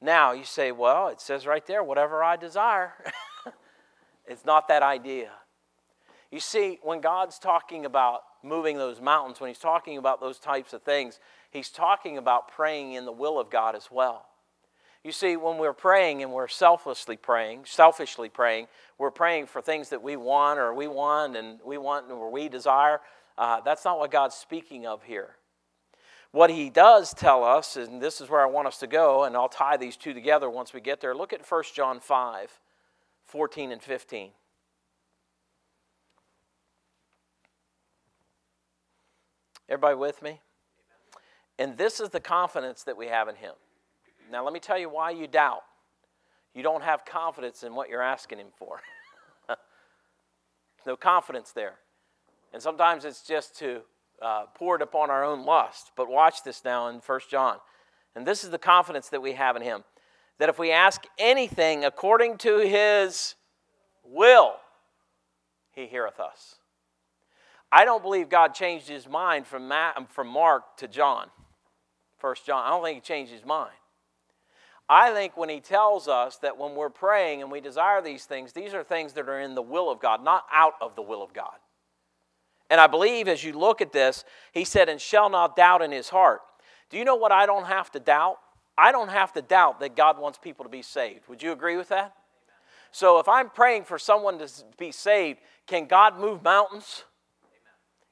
Now 0.00 0.32
you 0.32 0.42
say, 0.42 0.72
well, 0.72 1.06
it 1.06 1.20
says 1.20 1.46
right 1.46 1.64
there, 1.68 1.84
whatever 1.84 2.24
I 2.24 2.34
desire. 2.34 2.94
it's 4.26 4.44
not 4.44 4.66
that 4.66 4.82
idea. 4.82 5.30
You 6.32 6.40
see, 6.40 6.80
when 6.82 7.00
God's 7.00 7.38
talking 7.38 7.84
about 7.84 8.22
moving 8.42 8.76
those 8.76 9.00
mountains, 9.00 9.40
when 9.40 9.46
He's 9.46 9.58
talking 9.58 9.98
about 9.98 10.20
those 10.20 10.40
types 10.40 10.72
of 10.72 10.82
things, 10.82 11.20
He's 11.52 11.68
talking 11.68 12.18
about 12.18 12.48
praying 12.48 12.94
in 12.94 13.04
the 13.04 13.12
will 13.12 13.38
of 13.38 13.50
God 13.50 13.76
as 13.76 13.88
well. 13.88 14.26
You 15.06 15.12
see, 15.12 15.36
when 15.36 15.58
we're 15.58 15.72
praying 15.72 16.24
and 16.24 16.32
we're 16.32 16.48
selflessly 16.48 17.16
praying, 17.16 17.66
selfishly 17.66 18.28
praying, 18.28 18.66
we're 18.98 19.12
praying 19.12 19.46
for 19.46 19.62
things 19.62 19.90
that 19.90 20.02
we 20.02 20.16
want 20.16 20.58
or 20.58 20.74
we 20.74 20.88
want 20.88 21.36
and 21.36 21.60
we 21.64 21.78
want 21.78 22.10
or 22.10 22.28
we 22.28 22.48
desire. 22.48 23.00
Uh, 23.38 23.60
that's 23.60 23.84
not 23.84 24.00
what 24.00 24.10
God's 24.10 24.34
speaking 24.34 24.84
of 24.84 25.04
here. 25.04 25.36
What 26.32 26.50
he 26.50 26.70
does 26.70 27.14
tell 27.14 27.44
us, 27.44 27.76
and 27.76 28.02
this 28.02 28.20
is 28.20 28.28
where 28.28 28.40
I 28.40 28.46
want 28.46 28.66
us 28.66 28.78
to 28.78 28.88
go, 28.88 29.22
and 29.22 29.36
I'll 29.36 29.48
tie 29.48 29.76
these 29.76 29.96
two 29.96 30.12
together 30.12 30.50
once 30.50 30.74
we 30.74 30.80
get 30.80 31.00
there. 31.00 31.14
Look 31.14 31.32
at 31.32 31.48
1 31.48 31.62
John 31.72 32.00
5 32.00 32.58
14 33.26 33.70
and 33.70 33.80
15. 33.80 34.30
Everybody 39.68 39.94
with 39.94 40.20
me? 40.20 40.40
And 41.60 41.78
this 41.78 42.00
is 42.00 42.08
the 42.08 42.18
confidence 42.18 42.82
that 42.82 42.96
we 42.96 43.06
have 43.06 43.28
in 43.28 43.36
him. 43.36 43.52
Now, 44.30 44.44
let 44.44 44.52
me 44.52 44.60
tell 44.60 44.78
you 44.78 44.88
why 44.88 45.10
you 45.10 45.26
doubt. 45.26 45.62
You 46.54 46.62
don't 46.62 46.82
have 46.82 47.04
confidence 47.04 47.62
in 47.62 47.74
what 47.74 47.88
you're 47.88 48.02
asking 48.02 48.38
him 48.38 48.48
for. 48.58 48.80
no 50.86 50.96
confidence 50.96 51.52
there. 51.52 51.74
And 52.52 52.62
sometimes 52.62 53.04
it's 53.04 53.22
just 53.22 53.58
to 53.58 53.82
uh, 54.22 54.44
pour 54.54 54.76
it 54.76 54.82
upon 54.82 55.10
our 55.10 55.24
own 55.24 55.44
lust. 55.44 55.92
But 55.96 56.08
watch 56.08 56.42
this 56.42 56.64
now 56.64 56.88
in 56.88 56.96
1 56.96 57.20
John. 57.30 57.58
And 58.14 58.26
this 58.26 58.42
is 58.42 58.50
the 58.50 58.58
confidence 58.58 59.10
that 59.10 59.20
we 59.20 59.32
have 59.32 59.56
in 59.56 59.62
him 59.62 59.84
that 60.38 60.48
if 60.48 60.58
we 60.58 60.70
ask 60.70 61.04
anything 61.18 61.84
according 61.84 62.38
to 62.38 62.58
his 62.58 63.34
will, 64.04 64.56
he 65.72 65.86
heareth 65.86 66.20
us. 66.20 66.56
I 67.72 67.84
don't 67.84 68.02
believe 68.02 68.28
God 68.28 68.54
changed 68.54 68.88
his 68.88 69.08
mind 69.08 69.46
from, 69.46 69.72
from 70.08 70.28
Mark 70.28 70.76
to 70.78 70.88
John, 70.88 71.28
First 72.18 72.46
John. 72.46 72.64
I 72.64 72.70
don't 72.70 72.82
think 72.82 72.96
he 72.96 73.00
changed 73.00 73.32
his 73.32 73.44
mind. 73.44 73.72
I 74.88 75.12
think 75.12 75.36
when 75.36 75.48
he 75.48 75.60
tells 75.60 76.06
us 76.06 76.36
that 76.38 76.58
when 76.58 76.74
we're 76.74 76.90
praying 76.90 77.42
and 77.42 77.50
we 77.50 77.60
desire 77.60 78.00
these 78.00 78.24
things, 78.24 78.52
these 78.52 78.72
are 78.72 78.84
things 78.84 79.14
that 79.14 79.28
are 79.28 79.40
in 79.40 79.54
the 79.54 79.62
will 79.62 79.90
of 79.90 80.00
God, 80.00 80.22
not 80.22 80.44
out 80.52 80.74
of 80.80 80.94
the 80.94 81.02
will 81.02 81.22
of 81.22 81.32
God. 81.32 81.56
And 82.70 82.80
I 82.80 82.86
believe 82.86 83.28
as 83.28 83.42
you 83.42 83.52
look 83.52 83.80
at 83.80 83.92
this, 83.92 84.24
he 84.52 84.64
said, 84.64 84.88
and 84.88 85.00
shall 85.00 85.28
not 85.28 85.56
doubt 85.56 85.82
in 85.82 85.90
his 85.90 86.08
heart. 86.08 86.40
Do 86.90 86.98
you 86.98 87.04
know 87.04 87.16
what 87.16 87.32
I 87.32 87.46
don't 87.46 87.66
have 87.66 87.90
to 87.92 88.00
doubt? 88.00 88.38
I 88.78 88.92
don't 88.92 89.08
have 89.08 89.32
to 89.32 89.42
doubt 89.42 89.80
that 89.80 89.96
God 89.96 90.18
wants 90.18 90.38
people 90.38 90.64
to 90.64 90.70
be 90.70 90.82
saved. 90.82 91.28
Would 91.28 91.42
you 91.42 91.52
agree 91.52 91.76
with 91.76 91.88
that? 91.88 92.14
So 92.92 93.18
if 93.18 93.28
I'm 93.28 93.50
praying 93.50 93.84
for 93.84 93.98
someone 93.98 94.38
to 94.38 94.48
be 94.78 94.92
saved, 94.92 95.40
can 95.66 95.86
God 95.86 96.18
move 96.18 96.42
mountains? 96.42 97.04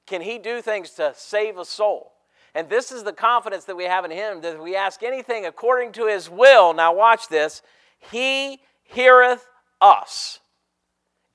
Can 0.06 0.20
he 0.20 0.38
do 0.38 0.60
things 0.60 0.90
to 0.92 1.12
save 1.16 1.56
a 1.56 1.64
soul? 1.64 2.13
And 2.54 2.68
this 2.68 2.92
is 2.92 3.02
the 3.02 3.12
confidence 3.12 3.64
that 3.64 3.76
we 3.76 3.84
have 3.84 4.04
in 4.04 4.12
him 4.12 4.40
that 4.42 4.62
we 4.62 4.76
ask 4.76 5.02
anything 5.02 5.44
according 5.44 5.92
to 5.92 6.06
his 6.06 6.30
will, 6.30 6.72
now 6.72 6.94
watch 6.94 7.28
this, 7.28 7.62
he 7.98 8.60
heareth 8.84 9.46
us. 9.80 10.38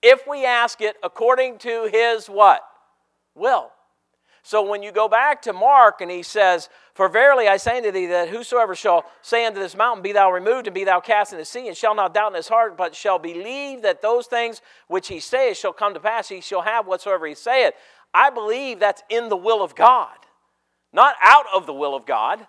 If 0.01 0.25
we 0.27 0.45
ask 0.45 0.79
it 0.79 0.95
according 1.03 1.57
to 1.59 1.89
his 1.91 2.27
what? 2.27 2.61
Will. 3.35 3.69
So 4.43 4.67
when 4.67 4.81
you 4.81 4.93
go 4.93 5.09
back 5.09 5.41
to 5.41 5.51
Mark 5.51 5.99
and 5.99 6.09
he 6.09 6.23
says, 6.23 6.69
For 6.93 7.09
verily 7.09 7.49
I 7.49 7.57
say 7.57 7.77
unto 7.77 7.91
thee 7.91 8.05
that 8.05 8.29
whosoever 8.29 8.73
shall 8.73 9.03
say 9.21 9.45
unto 9.45 9.59
this 9.59 9.75
mountain, 9.75 10.01
Be 10.01 10.13
thou 10.13 10.31
removed 10.31 10.67
and 10.67 10.73
be 10.73 10.85
thou 10.85 11.01
cast 11.01 11.33
into 11.33 11.41
the 11.41 11.45
sea, 11.45 11.67
and 11.67 11.75
shall 11.75 11.93
not 11.93 12.13
doubt 12.13 12.31
in 12.31 12.37
his 12.37 12.47
heart, 12.47 12.77
but 12.77 12.95
shall 12.95 13.19
believe 13.19 13.81
that 13.81 14.01
those 14.01 14.27
things 14.27 14.61
which 14.87 15.09
he 15.09 15.19
saith 15.19 15.57
shall 15.57 15.73
come 15.73 15.93
to 15.93 15.99
pass, 15.99 16.29
he 16.29 16.39
shall 16.39 16.61
have 16.61 16.87
whatsoever 16.87 17.27
he 17.27 17.35
saith. 17.35 17.73
I 18.13 18.29
believe 18.29 18.79
that's 18.79 19.03
in 19.09 19.27
the 19.27 19.37
will 19.37 19.61
of 19.61 19.75
God 19.75 20.15
not 20.93 21.15
out 21.23 21.45
of 21.53 21.65
the 21.65 21.73
will 21.73 21.95
of 21.95 22.05
God, 22.05 22.45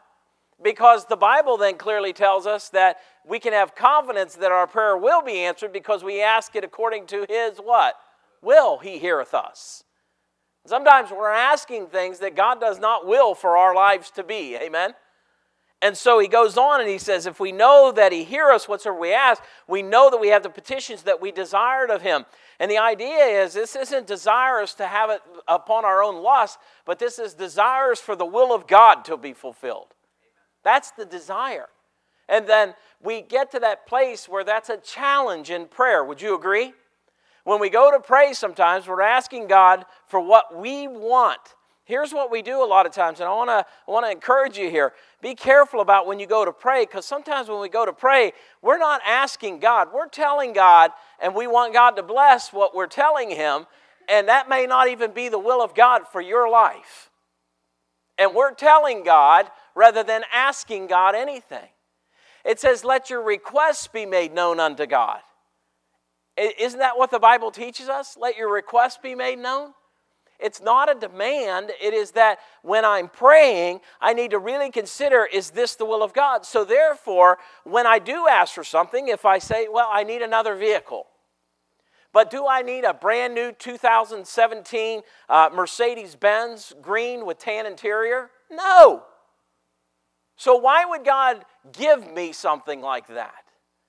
because 0.63 1.07
the 1.07 1.17
Bible 1.17 1.57
then 1.57 1.77
clearly 1.77 2.13
tells 2.13 2.47
us 2.47 2.69
that 2.71 2.99
we 3.27 3.39
can 3.39 3.53
have 3.53 3.75
confidence 3.75 4.35
that 4.35 4.53
our 4.53 4.67
prayer 4.67 4.97
will 4.97 5.23
be 5.23 5.39
answered 5.39 5.73
because 5.73 6.05
we 6.05 6.23
ask 6.23 6.55
it 6.55 6.65
according 6.65 7.07
to 7.09 7.27
His 7.29 7.59
what? 7.59 7.95
Will 8.43 8.79
He 8.79 8.99
heareth 8.99 9.35
us. 9.35 9.85
Sometimes 10.67 11.11
we're 11.11 11.31
asking 11.31 11.87
things 11.87 12.19
that 12.19 12.37
God 12.37 12.61
does 12.61 12.79
not 12.79 13.07
will 13.07 13.35
for 13.35 13.57
our 13.57 13.75
lives 13.75 14.11
to 14.13 14.23
be. 14.23 14.57
Amen? 14.57 14.95
And 15.83 15.97
so 15.97 16.19
he 16.19 16.29
goes 16.29 16.59
on 16.59 16.81
and 16.81 16.91
he 16.91 16.99
says, 16.99 17.27
If 17.27 17.41
we 17.41 17.53
know 17.53 17.91
that 17.93 18.13
he 18.13 18.25
hears 18.25 18.53
us 18.53 18.69
whatsoever 18.69 18.99
we 19.01 19.15
ask, 19.15 19.43
we 19.67 19.83
know 19.83 20.11
that 20.11 20.21
we 20.21 20.29
have 20.29 20.43
the 20.43 20.51
petitions 20.51 21.03
that 21.05 21.21
we 21.21 21.33
desired 21.33 21.91
of 21.91 22.03
him. 22.03 22.27
And 22.61 22.71
the 22.71 22.79
idea 22.79 23.25
is 23.25 23.55
this 23.55 23.75
isn't 23.75 24.07
desirous 24.07 24.75
to 24.75 24.87
have 24.87 25.09
it 25.09 25.23
upon 25.49 25.87
our 25.87 26.03
own 26.03 26.23
lust, 26.23 26.59
but 26.85 26.99
this 26.99 27.19
is 27.19 27.33
desirous 27.33 28.01
for 28.01 28.15
the 28.15 28.27
will 28.27 28.55
of 28.55 28.67
God 28.67 29.03
to 29.07 29.17
be 29.17 29.33
fulfilled. 29.33 29.95
That's 30.63 30.91
the 30.91 31.07
desire. 31.07 31.69
And 32.29 32.47
then 32.47 32.75
we 33.03 33.23
get 33.23 33.51
to 33.53 33.61
that 33.61 33.87
place 33.87 34.29
where 34.29 34.45
that's 34.45 34.69
a 34.69 34.77
challenge 34.77 35.51
in 35.51 35.69
prayer. 35.69 36.05
Would 36.05 36.21
you 36.21 36.35
agree? 36.35 36.75
When 37.45 37.61
we 37.61 37.71
go 37.71 37.91
to 37.91 37.99
pray, 37.99 38.35
sometimes 38.35 38.87
we're 38.87 39.01
asking 39.01 39.49
God 39.49 39.87
for 40.07 40.21
what 40.21 40.55
we 40.55 40.87
want. 40.87 41.41
Here's 41.91 42.13
what 42.13 42.31
we 42.31 42.41
do 42.41 42.63
a 42.63 42.65
lot 42.65 42.87
of 42.87 42.93
times, 42.93 43.19
and 43.19 43.29
I 43.29 43.33
want 43.33 43.51
to 43.51 43.67
I 43.67 43.91
want 43.91 44.07
to 44.07 44.13
encourage 44.13 44.57
you 44.57 44.71
here. 44.71 44.93
Be 45.21 45.35
careful 45.35 45.81
about 45.81 46.07
when 46.07 46.21
you 46.21 46.27
go 46.29 46.45
to 46.45 46.53
pray, 46.53 46.85
because 46.85 47.05
sometimes 47.05 47.49
when 47.49 47.61
we 47.61 47.69
go 47.69 47.85
to 47.85 47.93
pray, 47.93 48.33
we're 48.63 48.79
not 48.79 49.01
asking 49.05 49.59
God. 49.59 49.89
We're 49.93 50.07
telling 50.07 50.53
God, 50.53 50.93
and 51.21 51.35
we 51.35 51.49
want 51.49 51.75
God 51.75 51.97
to 51.97 52.05
bless 52.05 52.53
what 52.53 52.77
we're 52.77 52.87
telling 52.87 53.31
Him, 53.31 53.67
and 54.09 54.29
that 54.29 54.49
may 54.49 54.67
not 54.67 54.87
even 54.87 55.11
be 55.11 55.29
the 55.29 55.39
will 55.41 55.61
of 55.61 55.75
God 55.75 56.03
for 56.07 56.21
your 56.21 56.49
life. 56.49 57.11
And 58.17 58.37
we're 58.37 58.55
telling 58.55 59.03
God 59.03 59.51
rather 59.75 60.05
than 60.05 60.23
asking 60.33 60.87
God 60.87 61.17
anything. 61.17 61.71
It 62.45 62.61
says, 62.61 62.85
Let 62.85 63.11
your 63.11 63.25
requests 63.25 63.89
be 63.89 64.07
made 64.07 64.33
known 64.33 64.61
unto 64.61 64.87
God. 64.87 65.19
Isn't 66.37 66.79
that 66.79 66.97
what 66.97 67.11
the 67.11 67.19
Bible 67.19 67.51
teaches 67.51 67.89
us? 67.89 68.17
Let 68.17 68.37
your 68.37 68.53
requests 68.53 68.99
be 69.03 69.17
made 69.17 69.41
known? 69.41 69.73
It's 70.43 70.61
not 70.61 70.91
a 70.91 70.99
demand. 70.99 71.73
It 71.81 71.95
is 71.95 72.13
that 72.13 72.39
when 72.63 72.85
I'm 72.85 73.09
praying, 73.09 73.81
I 74.01 74.13
need 74.13 74.31
to 74.33 74.39
really 74.39 74.71
consider 74.71 75.25
is 75.25 75.51
this 75.51 75.75
the 75.75 75.85
will 75.85 76.03
of 76.03 76.13
God? 76.13 76.45
So, 76.45 76.65
therefore, 76.65 77.39
when 77.65 77.87
I 77.87 77.99
do 77.99 78.27
ask 78.29 78.55
for 78.55 78.65
something, 78.65 79.09
if 79.09 79.25
I 79.25 79.39
say, 79.39 79.69
well, 79.71 79.89
I 79.91 80.05
need 80.05 80.23
another 80.23 80.55
vehicle, 80.55 81.07
but 82.13 82.31
do 82.31 82.47
I 82.47 82.63
need 82.63 82.85
a 82.85 82.95
brand 82.95 83.35
new 83.35 83.53
2017 83.53 85.03
uh, 85.29 85.51
Mercedes 85.53 86.17
Benz 86.17 86.73
green 86.83 87.25
with 87.25 87.39
tan 87.39 87.67
interior? 87.67 88.31
No. 88.51 89.05
So, 90.37 90.57
why 90.57 90.85
would 90.87 91.05
God 91.05 91.45
give 91.73 92.11
me 92.13 92.33
something 92.33 92.81
like 92.81 93.09
that? 93.09 93.45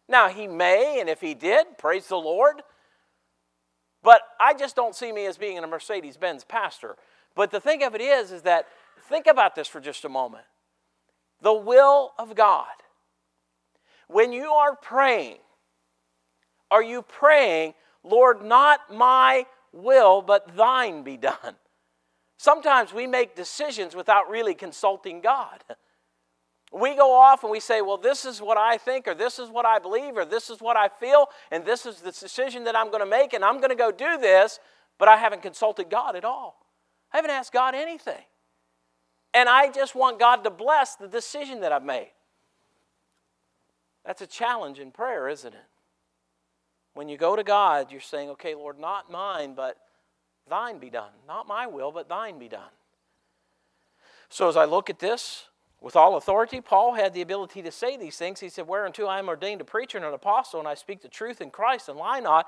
Now, 0.10 0.28
He 0.28 0.48
may, 0.48 1.00
and 1.00 1.10
if 1.10 1.22
He 1.22 1.34
did, 1.34 1.78
praise 1.78 2.08
the 2.08 2.18
Lord. 2.18 2.62
But 4.04 4.22
I 4.40 4.54
just 4.54 4.76
don't 4.76 4.96
see 4.96 5.12
me 5.12 5.26
as 5.26 5.38
being 5.38 5.58
a 5.60 5.68
Mercedes 5.68 6.18
Benz 6.18 6.44
pastor. 6.44 6.96
But 7.36 7.52
the 7.52 7.60
thing 7.60 7.84
of 7.84 7.96
it 7.96 8.02
is, 8.02 8.32
is 8.32 8.42
that 8.44 8.68
think 9.08 9.28
about 9.28 9.56
this 9.56 9.68
for 9.68 9.80
just 9.80 10.06
a 10.06 10.10
moment. 10.10 10.46
The 11.42 11.54
will 11.54 12.14
of 12.18 12.36
God. 12.36 12.68
When 14.08 14.34
you 14.34 14.52
are 14.52 14.76
praying, 14.76 15.38
are 16.70 16.84
you 16.84 17.02
praying, 17.02 17.74
Lord, 18.04 18.44
not 18.44 18.94
my 18.94 19.46
will, 19.72 20.22
but 20.22 20.56
thine 20.56 21.04
be 21.04 21.18
done? 21.18 21.56
Sometimes 22.38 22.94
we 22.94 23.08
make 23.08 23.36
decisions 23.36 23.96
without 23.96 24.30
really 24.30 24.56
consulting 24.56 25.22
God. 25.22 25.64
We 26.72 26.96
go 26.96 27.14
off 27.14 27.44
and 27.44 27.52
we 27.52 27.60
say, 27.60 27.82
well, 27.82 27.98
this 27.98 28.24
is 28.24 28.42
what 28.42 28.58
I 28.58 28.78
think, 28.78 29.08
or 29.08 29.14
this 29.14 29.40
is 29.40 29.50
what 29.50 29.66
I 29.66 29.78
believe, 29.78 30.16
or 30.16 30.24
this 30.24 30.50
is 30.50 30.62
what 30.62 30.78
I 30.78 30.88
feel, 30.88 31.28
and 31.52 31.66
this 31.66 31.86
is 31.86 31.98
the 31.98 32.12
decision 32.12 32.64
that 32.64 32.78
I'm 32.78 32.88
going 32.88 33.02
to 33.02 33.10
make, 33.10 33.34
and 33.34 33.44
I'm 33.44 33.58
going 33.58 33.72
to 33.72 33.76
go 33.76 33.92
do 33.92 34.18
this, 34.18 34.60
but 34.98 35.10
I 35.10 35.18
haven't 35.18 35.42
consulted 35.42 35.90
God 35.90 36.16
at 36.16 36.24
all. 36.24 36.66
I 37.14 37.18
haven't 37.18 37.32
asked 37.32 37.52
God 37.52 37.76
anything. 37.76 38.24
And 39.34 39.50
I 39.50 39.70
just 39.70 39.96
want 39.96 40.20
God 40.20 40.44
to 40.46 40.50
bless 40.50 40.96
the 40.96 41.08
decision 41.08 41.62
that 41.62 41.74
I've 41.74 41.84
made. 41.84 42.12
That's 44.06 44.22
a 44.22 44.28
challenge 44.28 44.80
in 44.80 44.92
prayer, 44.92 45.28
isn't 45.28 45.54
it? 45.54 45.66
When 46.94 47.08
you 47.08 47.18
go 47.18 47.36
to 47.36 47.44
God, 47.44 47.92
you're 47.92 48.02
saying, 48.02 48.30
okay, 48.32 48.56
Lord, 48.56 48.80
not 48.80 49.12
mine, 49.12 49.56
but 49.56 49.78
thine 50.50 50.80
be 50.80 50.90
done. 50.90 51.12
Not 51.28 51.48
my 51.48 51.68
will, 51.68 51.92
but 51.92 52.10
thine 52.10 52.40
be 52.40 52.50
done. 52.50 52.72
So 54.30 54.48
as 54.48 54.58
I 54.58 54.66
look 54.66 54.90
at 54.90 55.00
this, 55.00 55.46
with 55.82 55.96
all 55.96 56.16
authority, 56.16 56.62
Paul 56.62 56.94
had 56.94 57.14
the 57.14 57.22
ability 57.22 57.64
to 57.64 57.72
say 57.72 57.98
these 57.98 58.16
things. 58.16 58.40
He 58.40 58.50
said, 58.50 58.68
Whereunto 58.68 59.08
I 59.08 59.18
am 59.18 59.28
ordained 59.28 59.62
a 59.62 59.66
preacher 59.66 59.98
and 59.98 60.06
an 60.06 60.14
apostle, 60.14 60.60
and 60.60 60.68
I 60.68 60.76
speak 60.76 61.02
the 61.02 61.08
truth 61.08 61.42
in 61.42 61.50
Christ 61.50 61.90
and 61.90 61.98
lie 61.98 62.20
not, 62.20 62.46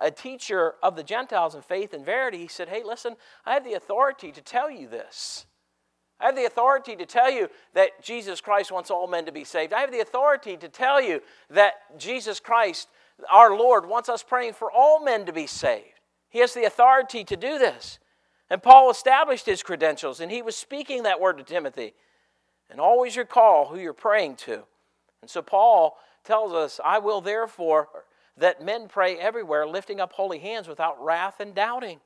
a 0.00 0.10
teacher 0.10 0.74
of 0.82 0.94
the 0.94 1.02
Gentiles 1.02 1.54
in 1.54 1.62
faith 1.62 1.92
and 1.92 2.04
verity. 2.04 2.38
He 2.38 2.48
said, 2.48 2.68
Hey, 2.68 2.82
listen, 2.84 3.16
I 3.44 3.54
have 3.54 3.64
the 3.64 3.74
authority 3.74 4.30
to 4.30 4.40
tell 4.40 4.70
you 4.70 4.86
this. 4.86 5.46
I 6.20 6.26
have 6.26 6.36
the 6.36 6.46
authority 6.46 6.94
to 6.96 7.04
tell 7.04 7.30
you 7.30 7.48
that 7.74 8.02
Jesus 8.02 8.40
Christ 8.40 8.70
wants 8.70 8.90
all 8.90 9.06
men 9.06 9.26
to 9.26 9.32
be 9.32 9.44
saved. 9.44 9.72
I 9.72 9.80
have 9.80 9.92
the 9.92 10.00
authority 10.00 10.56
to 10.56 10.68
tell 10.68 11.02
you 11.02 11.20
that 11.50 11.98
Jesus 11.98 12.40
Christ, 12.40 12.88
our 13.30 13.54
Lord, 13.54 13.86
wants 13.86 14.08
us 14.08 14.22
praying 14.22 14.54
for 14.54 14.70
all 14.70 15.04
men 15.04 15.26
to 15.26 15.32
be 15.32 15.46
saved. 15.46 16.00
He 16.30 16.38
has 16.38 16.54
the 16.54 16.64
authority 16.64 17.24
to 17.24 17.36
do 17.36 17.58
this. 17.58 17.98
And 18.48 18.62
Paul 18.62 18.90
established 18.90 19.44
his 19.44 19.62
credentials, 19.62 20.20
and 20.20 20.30
he 20.30 20.40
was 20.40 20.56
speaking 20.56 21.02
that 21.02 21.20
word 21.20 21.36
to 21.38 21.44
Timothy. 21.44 21.94
And 22.70 22.80
always 22.80 23.16
recall 23.16 23.66
who 23.66 23.78
you're 23.78 23.92
praying 23.92 24.36
to. 24.36 24.64
And 25.22 25.30
so 25.30 25.42
Paul 25.42 25.96
tells 26.24 26.52
us, 26.52 26.80
I 26.84 26.98
will 26.98 27.20
therefore 27.20 27.88
that 28.36 28.62
men 28.62 28.88
pray 28.88 29.16
everywhere, 29.16 29.66
lifting 29.66 30.00
up 30.00 30.12
holy 30.12 30.38
hands 30.38 30.68
without 30.68 31.02
wrath 31.02 31.40
and 31.40 31.54
doubting. 31.54 32.00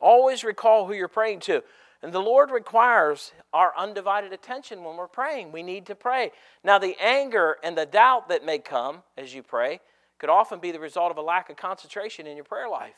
Always 0.00 0.44
recall 0.44 0.86
who 0.86 0.94
you're 0.94 1.08
praying 1.08 1.40
to. 1.40 1.62
And 2.02 2.12
the 2.12 2.20
Lord 2.20 2.50
requires 2.50 3.32
our 3.52 3.74
undivided 3.76 4.32
attention 4.32 4.82
when 4.82 4.96
we're 4.96 5.06
praying. 5.06 5.52
We 5.52 5.62
need 5.62 5.86
to 5.86 5.94
pray. 5.94 6.32
Now, 6.64 6.78
the 6.78 6.96
anger 6.98 7.56
and 7.62 7.76
the 7.76 7.84
doubt 7.84 8.30
that 8.30 8.44
may 8.44 8.58
come 8.58 9.02
as 9.18 9.34
you 9.34 9.42
pray 9.42 9.80
could 10.18 10.30
often 10.30 10.60
be 10.60 10.70
the 10.70 10.80
result 10.80 11.10
of 11.10 11.18
a 11.18 11.22
lack 11.22 11.50
of 11.50 11.56
concentration 11.56 12.26
in 12.26 12.36
your 12.36 12.44
prayer 12.44 12.68
life. 12.68 12.94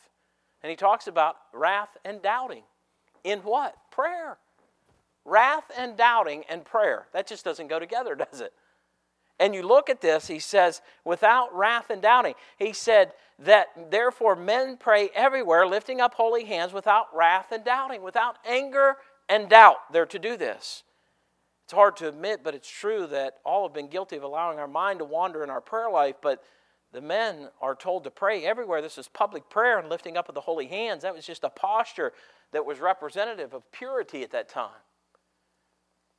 And 0.63 0.71
he 0.71 0.77
talks 0.77 1.09
about 1.09 1.37
wrath 1.53 1.97
and 2.05 2.23
doubting. 2.23 2.63
In 3.25 3.41
what? 3.41 3.75
Prayer. 3.91 4.39
Wrath 5.25 5.71
and 5.77 5.97
doubting 5.97 6.45
and 6.49 6.65
prayer. 6.65 7.07
That 7.13 7.27
just 7.27 7.45
doesn't 7.45 7.69
go 7.69 7.79
together, 7.79 8.15
does 8.33 8.41
it? 8.41 8.53
And 9.39 9.55
you 9.55 9.63
look 9.63 9.91
at 9.91 10.01
this, 10.01 10.29
he 10.29 10.39
says, 10.39 10.83
without 11.05 11.55
wrath 11.57 11.91
and 11.91 12.01
doubting. 12.01 12.35
He 12.59 12.73
said 12.73 13.13
that 13.41 13.91
therefore 13.91 14.37
men 14.37 14.77
pray 14.77 15.11
everywhere, 15.15 15.67
lifting 15.67 16.01
up 16.01 16.15
holy 16.15 16.45
hands 16.45 16.73
without 16.73 17.07
wrath 17.15 17.51
and 17.51 17.65
doubting, 17.65 18.03
without 18.03 18.37
anger 18.47 18.97
and 19.29 19.49
doubt. 19.49 19.79
They're 19.93 20.07
to 20.07 20.19
do 20.19 20.37
this. 20.37 20.85
It's 21.65 21.73
hard 21.73 21.97
to 21.97 22.09
admit, 22.09 22.41
but 22.45 22.55
it's 22.55 22.69
true 22.69 23.07
that 23.09 23.39
all 23.45 23.67
have 23.67 23.75
been 23.75 23.89
guilty 23.89 24.17
of 24.17 24.23
allowing 24.23 24.59
our 24.59 24.69
mind 24.69 24.99
to 24.99 25.05
wander 25.05 25.43
in 25.43 25.51
our 25.51 25.61
prayer 25.61 25.91
life, 25.91 26.17
but 26.21 26.43
the 26.93 27.01
men 27.01 27.49
are 27.61 27.75
told 27.75 28.05
to 28.05 28.11
pray 28.11 28.45
everywhere. 28.45 28.83
This 28.83 28.99
is 28.99 29.09
public 29.09 29.49
prayer 29.49 29.79
and 29.79 29.89
lifting 29.89 30.17
up 30.17 30.29
of 30.29 30.35
the 30.35 30.43
holy 30.43 30.67
hands. 30.67 31.03
That 31.03 31.15
was 31.15 31.27
just 31.27 31.45
a 31.45 31.49
posture 31.49 32.13
that 32.53 32.67
was 32.67 32.79
representative 32.79 33.55
of 33.55 33.71
purity 33.73 34.23
at 34.23 34.31
that 34.33 34.49
time. 34.49 34.71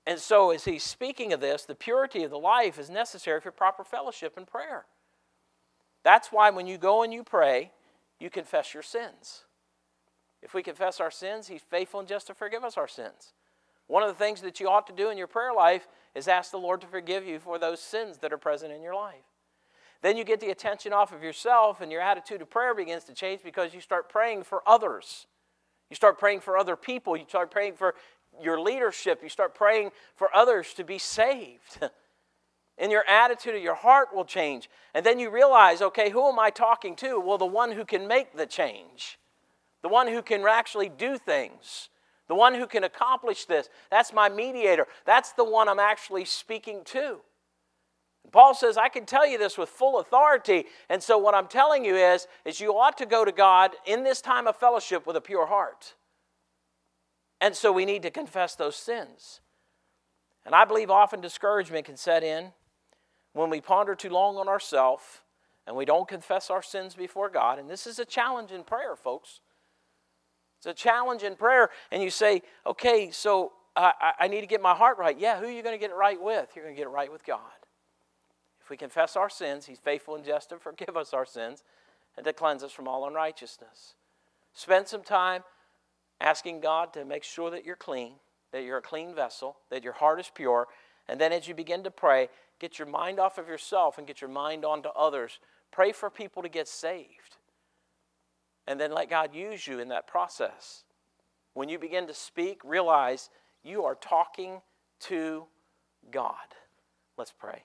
And 0.05 0.19
so, 0.19 0.51
as 0.51 0.65
he's 0.65 0.83
speaking 0.83 1.31
of 1.31 1.39
this, 1.39 1.63
the 1.63 1.75
purity 1.75 2.23
of 2.23 2.31
the 2.31 2.37
life 2.37 2.77
is 2.77 2.89
necessary 2.89 3.39
for 3.39 3.51
proper 3.51 3.83
fellowship 3.83 4.35
and 4.35 4.45
prayer. 4.45 4.85
That's 6.03 6.29
why 6.31 6.49
when 6.49 6.67
you 6.67 6.77
go 6.77 7.03
and 7.03 7.13
you 7.13 7.23
pray, 7.23 7.71
you 8.19 8.29
confess 8.29 8.73
your 8.73 8.83
sins. 8.83 9.43
If 10.41 10.53
we 10.53 10.61
confess 10.61 10.99
our 10.99 11.11
sins, 11.11 11.47
he's 11.47 11.61
faithful 11.61 12.01
and 12.01 12.09
just 12.09 12.27
to 12.27 12.33
forgive 12.33 12.65
us 12.65 12.77
our 12.77 12.87
sins. 12.87 13.33
One 13.87 14.03
of 14.03 14.09
the 14.09 14.15
things 14.15 14.41
that 14.41 14.59
you 14.59 14.67
ought 14.67 14.87
to 14.87 14.93
do 14.93 15.09
in 15.09 15.17
your 15.17 15.27
prayer 15.27 15.53
life 15.53 15.87
is 16.15 16.27
ask 16.27 16.51
the 16.51 16.57
Lord 16.57 16.81
to 16.81 16.87
forgive 16.87 17.25
you 17.25 17.39
for 17.39 17.57
those 17.57 17.79
sins 17.79 18.17
that 18.17 18.33
are 18.33 18.37
present 18.37 18.73
in 18.73 18.81
your 18.81 18.95
life. 18.95 19.23
Then 20.01 20.17
you 20.17 20.25
get 20.25 20.41
the 20.41 20.49
attention 20.49 20.91
off 20.91 21.13
of 21.13 21.23
yourself, 21.23 21.79
and 21.79 21.89
your 21.89 22.01
attitude 22.01 22.41
of 22.41 22.49
prayer 22.49 22.75
begins 22.75 23.05
to 23.05 23.13
change 23.13 23.41
because 23.41 23.73
you 23.73 23.79
start 23.79 24.09
praying 24.09 24.43
for 24.43 24.61
others. 24.67 25.27
You 25.89 25.95
start 25.95 26.19
praying 26.19 26.41
for 26.41 26.57
other 26.57 26.75
people. 26.75 27.15
You 27.15 27.25
start 27.27 27.51
praying 27.51 27.75
for 27.75 27.95
your 28.41 28.59
leadership. 28.59 29.21
You 29.23 29.29
start 29.29 29.55
praying 29.55 29.91
for 30.15 30.33
others 30.35 30.73
to 30.75 30.83
be 30.83 30.97
saved. 30.97 31.79
and 32.77 32.91
your 32.91 33.07
attitude 33.07 33.55
of 33.55 33.61
your 33.61 33.75
heart 33.75 34.13
will 34.13 34.25
change. 34.25 34.69
And 34.93 35.05
then 35.05 35.19
you 35.19 35.29
realize, 35.29 35.81
okay, 35.81 36.09
who 36.09 36.27
am 36.27 36.39
I 36.39 36.49
talking 36.49 36.95
to? 36.97 37.19
Well, 37.19 37.37
the 37.37 37.45
one 37.45 37.71
who 37.71 37.85
can 37.85 38.07
make 38.07 38.35
the 38.35 38.45
change, 38.45 39.19
the 39.81 39.89
one 39.89 40.07
who 40.07 40.21
can 40.21 40.45
actually 40.47 40.89
do 40.89 41.17
things, 41.17 41.89
the 42.27 42.35
one 42.35 42.55
who 42.55 42.67
can 42.67 42.83
accomplish 42.83 43.45
this. 43.45 43.69
That's 43.91 44.13
my 44.13 44.29
mediator. 44.29 44.87
That's 45.05 45.33
the 45.33 45.43
one 45.43 45.69
I'm 45.69 45.79
actually 45.79 46.25
speaking 46.25 46.83
to. 46.85 47.19
Paul 48.31 48.55
says, 48.55 48.77
I 48.77 48.89
can 48.89 49.05
tell 49.05 49.27
you 49.27 49.37
this 49.37 49.57
with 49.57 49.69
full 49.69 49.99
authority. 49.99 50.65
And 50.89 51.03
so 51.03 51.17
what 51.17 51.35
I'm 51.35 51.47
telling 51.47 51.83
you 51.85 51.95
is, 51.95 52.27
is 52.45 52.59
you 52.59 52.71
ought 52.77 52.97
to 52.97 53.05
go 53.05 53.25
to 53.25 53.31
God 53.31 53.71
in 53.85 54.03
this 54.03 54.21
time 54.21 54.47
of 54.47 54.55
fellowship 54.55 55.05
with 55.05 55.15
a 55.15 55.21
pure 55.21 55.45
heart. 55.45 55.93
And 57.43 57.53
so 57.57 57.73
we 57.73 57.83
need 57.83 58.03
to 58.03 58.09
confess 58.09 58.55
those 58.55 58.77
sins. 58.77 59.41
And 60.45 60.55
I 60.55 60.63
believe 60.63 60.89
often 60.89 61.19
discouragement 61.19 61.85
can 61.85 61.97
set 61.97 62.23
in 62.23 62.53
when 63.33 63.49
we 63.49 63.59
ponder 63.59 63.95
too 63.95 64.09
long 64.09 64.37
on 64.37 64.47
ourselves 64.47 65.03
and 65.67 65.75
we 65.75 65.83
don't 65.83 66.07
confess 66.07 66.49
our 66.49 66.61
sins 66.61 66.95
before 66.95 67.29
God. 67.29 67.59
And 67.59 67.69
this 67.69 67.85
is 67.85 67.99
a 67.99 68.05
challenge 68.05 68.51
in 68.51 68.63
prayer, 68.63 68.95
folks. 68.95 69.41
It's 70.57 70.67
a 70.67 70.73
challenge 70.73 71.23
in 71.23 71.35
prayer. 71.35 71.69
And 71.91 72.01
you 72.01 72.09
say, 72.09 72.43
okay, 72.65 73.11
so 73.11 73.51
I, 73.75 74.13
I 74.19 74.27
need 74.29 74.39
to 74.39 74.47
get 74.47 74.61
my 74.61 74.73
heart 74.73 74.97
right. 74.97 75.19
Yeah, 75.19 75.37
who 75.37 75.45
are 75.45 75.51
you 75.51 75.63
going 75.63 75.75
to 75.75 75.79
get 75.79 75.91
it 75.91 75.97
right 75.97 76.21
with? 76.21 76.47
You're 76.55 76.63
going 76.63 76.75
to 76.75 76.79
get 76.79 76.87
it 76.87 76.93
right 76.93 77.11
with 77.11 77.25
God. 77.25 77.41
If 78.61 78.69
we 78.69 78.77
confess 78.77 79.17
our 79.17 79.29
sins, 79.29 79.65
He's 79.65 79.79
faithful 79.79 80.15
and 80.15 80.23
just 80.23 80.47
to 80.51 80.59
forgive 80.59 80.95
us 80.95 81.13
our 81.13 81.25
sins 81.25 81.61
and 82.15 82.23
to 82.23 82.31
cleanse 82.31 82.63
us 82.63 82.71
from 82.71 82.87
all 82.87 83.05
unrighteousness. 83.05 83.95
Spend 84.53 84.87
some 84.87 85.03
time 85.03 85.43
asking 86.21 86.61
God 86.61 86.93
to 86.93 87.05
make 87.05 87.23
sure 87.23 87.51
that 87.51 87.65
you're 87.65 87.75
clean, 87.75 88.13
that 88.51 88.63
you're 88.63 88.77
a 88.77 88.81
clean 88.81 89.13
vessel, 89.13 89.57
that 89.69 89.83
your 89.83 89.93
heart 89.93 90.19
is 90.19 90.31
pure. 90.33 90.67
And 91.07 91.19
then 91.19 91.33
as 91.33 91.47
you 91.47 91.53
begin 91.53 91.83
to 91.83 91.91
pray, 91.91 92.29
get 92.59 92.79
your 92.79 92.87
mind 92.87 93.19
off 93.19 93.37
of 93.37 93.47
yourself 93.47 93.97
and 93.97 94.07
get 94.07 94.21
your 94.21 94.29
mind 94.29 94.63
onto 94.63 94.89
others. 94.89 95.39
Pray 95.71 95.91
for 95.91 96.09
people 96.09 96.43
to 96.43 96.49
get 96.49 96.67
saved. 96.67 97.37
And 98.67 98.79
then 98.79 98.91
let 98.93 99.09
God 99.09 99.35
use 99.35 99.67
you 99.67 99.79
in 99.79 99.89
that 99.89 100.07
process. 100.07 100.83
When 101.53 101.67
you 101.67 101.77
begin 101.77 102.07
to 102.07 102.13
speak, 102.13 102.61
realize 102.63 103.29
you 103.63 103.83
are 103.83 103.95
talking 103.95 104.61
to 105.01 105.45
God. 106.11 106.35
Let's 107.17 107.33
pray. 107.37 107.63